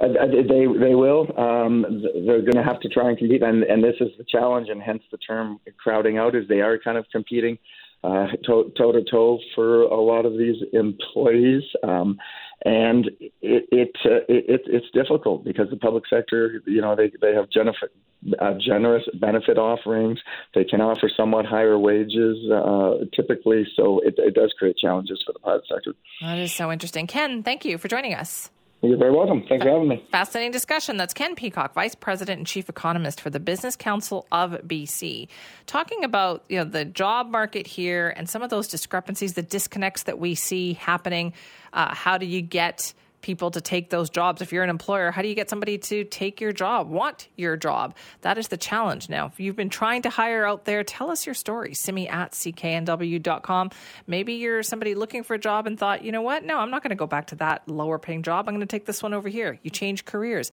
Uh, 0.00 0.06
uh, 0.06 0.26
they 0.26 0.66
they 0.66 0.94
will. 0.94 1.26
Um, 1.38 2.02
they're 2.26 2.40
going 2.40 2.56
to 2.56 2.62
have 2.62 2.80
to 2.80 2.88
try 2.88 3.10
and 3.10 3.18
compete, 3.18 3.42
and, 3.42 3.62
and 3.64 3.84
this 3.84 3.96
is 4.00 4.08
the 4.16 4.24
challenge, 4.24 4.68
and 4.70 4.80
hence 4.80 5.02
the 5.10 5.18
term 5.18 5.60
crowding 5.76 6.16
out. 6.16 6.34
Is 6.34 6.48
they 6.48 6.60
are 6.60 6.78
kind 6.78 6.96
of 6.96 7.04
competing 7.12 7.58
uh, 8.02 8.26
toe 8.46 8.92
to 8.92 9.04
toe 9.10 9.38
for 9.54 9.82
a 9.82 10.00
lot 10.00 10.24
of 10.24 10.32
these 10.38 10.56
employees, 10.72 11.62
um, 11.82 12.18
and 12.64 13.10
it, 13.40 13.66
it, 13.70 13.90
uh, 14.04 14.24
it 14.28 14.62
it's 14.66 14.90
difficult 14.92 15.44
because 15.44 15.68
the 15.70 15.76
public 15.76 16.04
sector, 16.08 16.62
you 16.66 16.80
know, 16.80 16.96
they 16.96 17.10
they 17.20 17.34
have 17.34 17.46
benefit, 17.50 17.92
uh, 18.38 18.54
generous 18.58 19.04
benefit 19.20 19.58
offerings. 19.58 20.18
They 20.54 20.64
can 20.64 20.80
offer 20.80 21.10
somewhat 21.14 21.46
higher 21.46 21.78
wages 21.78 22.38
uh, 22.50 23.04
typically, 23.14 23.66
so 23.76 24.00
it, 24.00 24.14
it 24.18 24.34
does 24.34 24.54
create 24.58 24.76
challenges 24.76 25.22
for 25.26 25.32
the 25.32 25.38
private 25.38 25.64
sector. 25.72 25.94
That 26.22 26.38
is 26.38 26.52
so 26.52 26.72
interesting, 26.72 27.06
Ken. 27.06 27.42
Thank 27.42 27.64
you 27.64 27.78
for 27.78 27.88
joining 27.88 28.14
us. 28.14 28.50
You're 28.82 28.96
very 28.96 29.12
welcome. 29.12 29.44
Thanks 29.46 29.62
for 29.62 29.70
having 29.70 29.88
me. 29.88 30.02
Fascinating 30.10 30.52
discussion. 30.52 30.96
That's 30.96 31.12
Ken 31.12 31.34
Peacock, 31.34 31.74
Vice 31.74 31.94
President 31.94 32.38
and 32.38 32.46
Chief 32.46 32.68
Economist 32.68 33.20
for 33.20 33.28
the 33.28 33.40
Business 33.40 33.76
Council 33.76 34.26
of 34.32 34.52
BC, 34.66 35.28
talking 35.66 36.02
about 36.02 36.44
you 36.48 36.56
know 36.56 36.64
the 36.64 36.86
job 36.86 37.28
market 37.28 37.66
here 37.66 38.14
and 38.16 38.28
some 38.28 38.42
of 38.42 38.48
those 38.48 38.68
discrepancies, 38.68 39.34
the 39.34 39.42
disconnects 39.42 40.04
that 40.04 40.18
we 40.18 40.34
see 40.34 40.72
happening. 40.74 41.34
Uh, 41.74 41.94
how 41.94 42.16
do 42.16 42.24
you 42.24 42.40
get 42.40 42.94
people 43.22 43.50
to 43.50 43.60
take 43.60 43.90
those 43.90 44.10
jobs. 44.10 44.42
If 44.42 44.52
you're 44.52 44.64
an 44.64 44.70
employer, 44.70 45.10
how 45.10 45.22
do 45.22 45.28
you 45.28 45.34
get 45.34 45.50
somebody 45.50 45.78
to 45.78 46.04
take 46.04 46.40
your 46.40 46.52
job, 46.52 46.88
want 46.88 47.28
your 47.36 47.56
job? 47.56 47.96
That 48.22 48.38
is 48.38 48.48
the 48.48 48.56
challenge 48.56 49.08
now. 49.08 49.26
If 49.26 49.40
you've 49.40 49.56
been 49.56 49.70
trying 49.70 50.02
to 50.02 50.10
hire 50.10 50.44
out 50.44 50.64
there, 50.64 50.84
tell 50.84 51.10
us 51.10 51.26
your 51.26 51.34
story. 51.34 51.74
Simi 51.74 52.08
at 52.08 52.32
cknw.com. 52.32 53.70
Maybe 54.06 54.34
you're 54.34 54.62
somebody 54.62 54.94
looking 54.94 55.22
for 55.22 55.34
a 55.34 55.38
job 55.38 55.66
and 55.66 55.78
thought, 55.78 56.04
you 56.04 56.12
know 56.12 56.22
what? 56.22 56.44
No, 56.44 56.58
I'm 56.58 56.70
not 56.70 56.82
going 56.82 56.90
to 56.90 56.96
go 56.96 57.06
back 57.06 57.28
to 57.28 57.36
that 57.36 57.68
lower 57.68 57.98
paying 57.98 58.22
job. 58.22 58.48
I'm 58.48 58.54
going 58.54 58.60
to 58.60 58.66
take 58.66 58.86
this 58.86 59.02
one 59.02 59.14
over 59.14 59.28
here. 59.28 59.58
You 59.62 59.70
change 59.70 60.04
careers. 60.04 60.52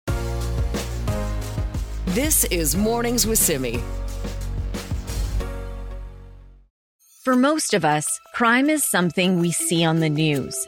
This 2.08 2.44
is 2.46 2.76
Mornings 2.76 3.26
with 3.26 3.40
Simi. 3.40 3.82
For 7.24 7.36
most 7.36 7.74
of 7.76 7.86
us, 7.86 8.06
crime 8.34 8.70
is 8.70 8.84
something 8.84 9.40
we 9.40 9.52
see 9.52 9.86
on 9.86 10.00
the 10.00 10.10
news. 10.10 10.68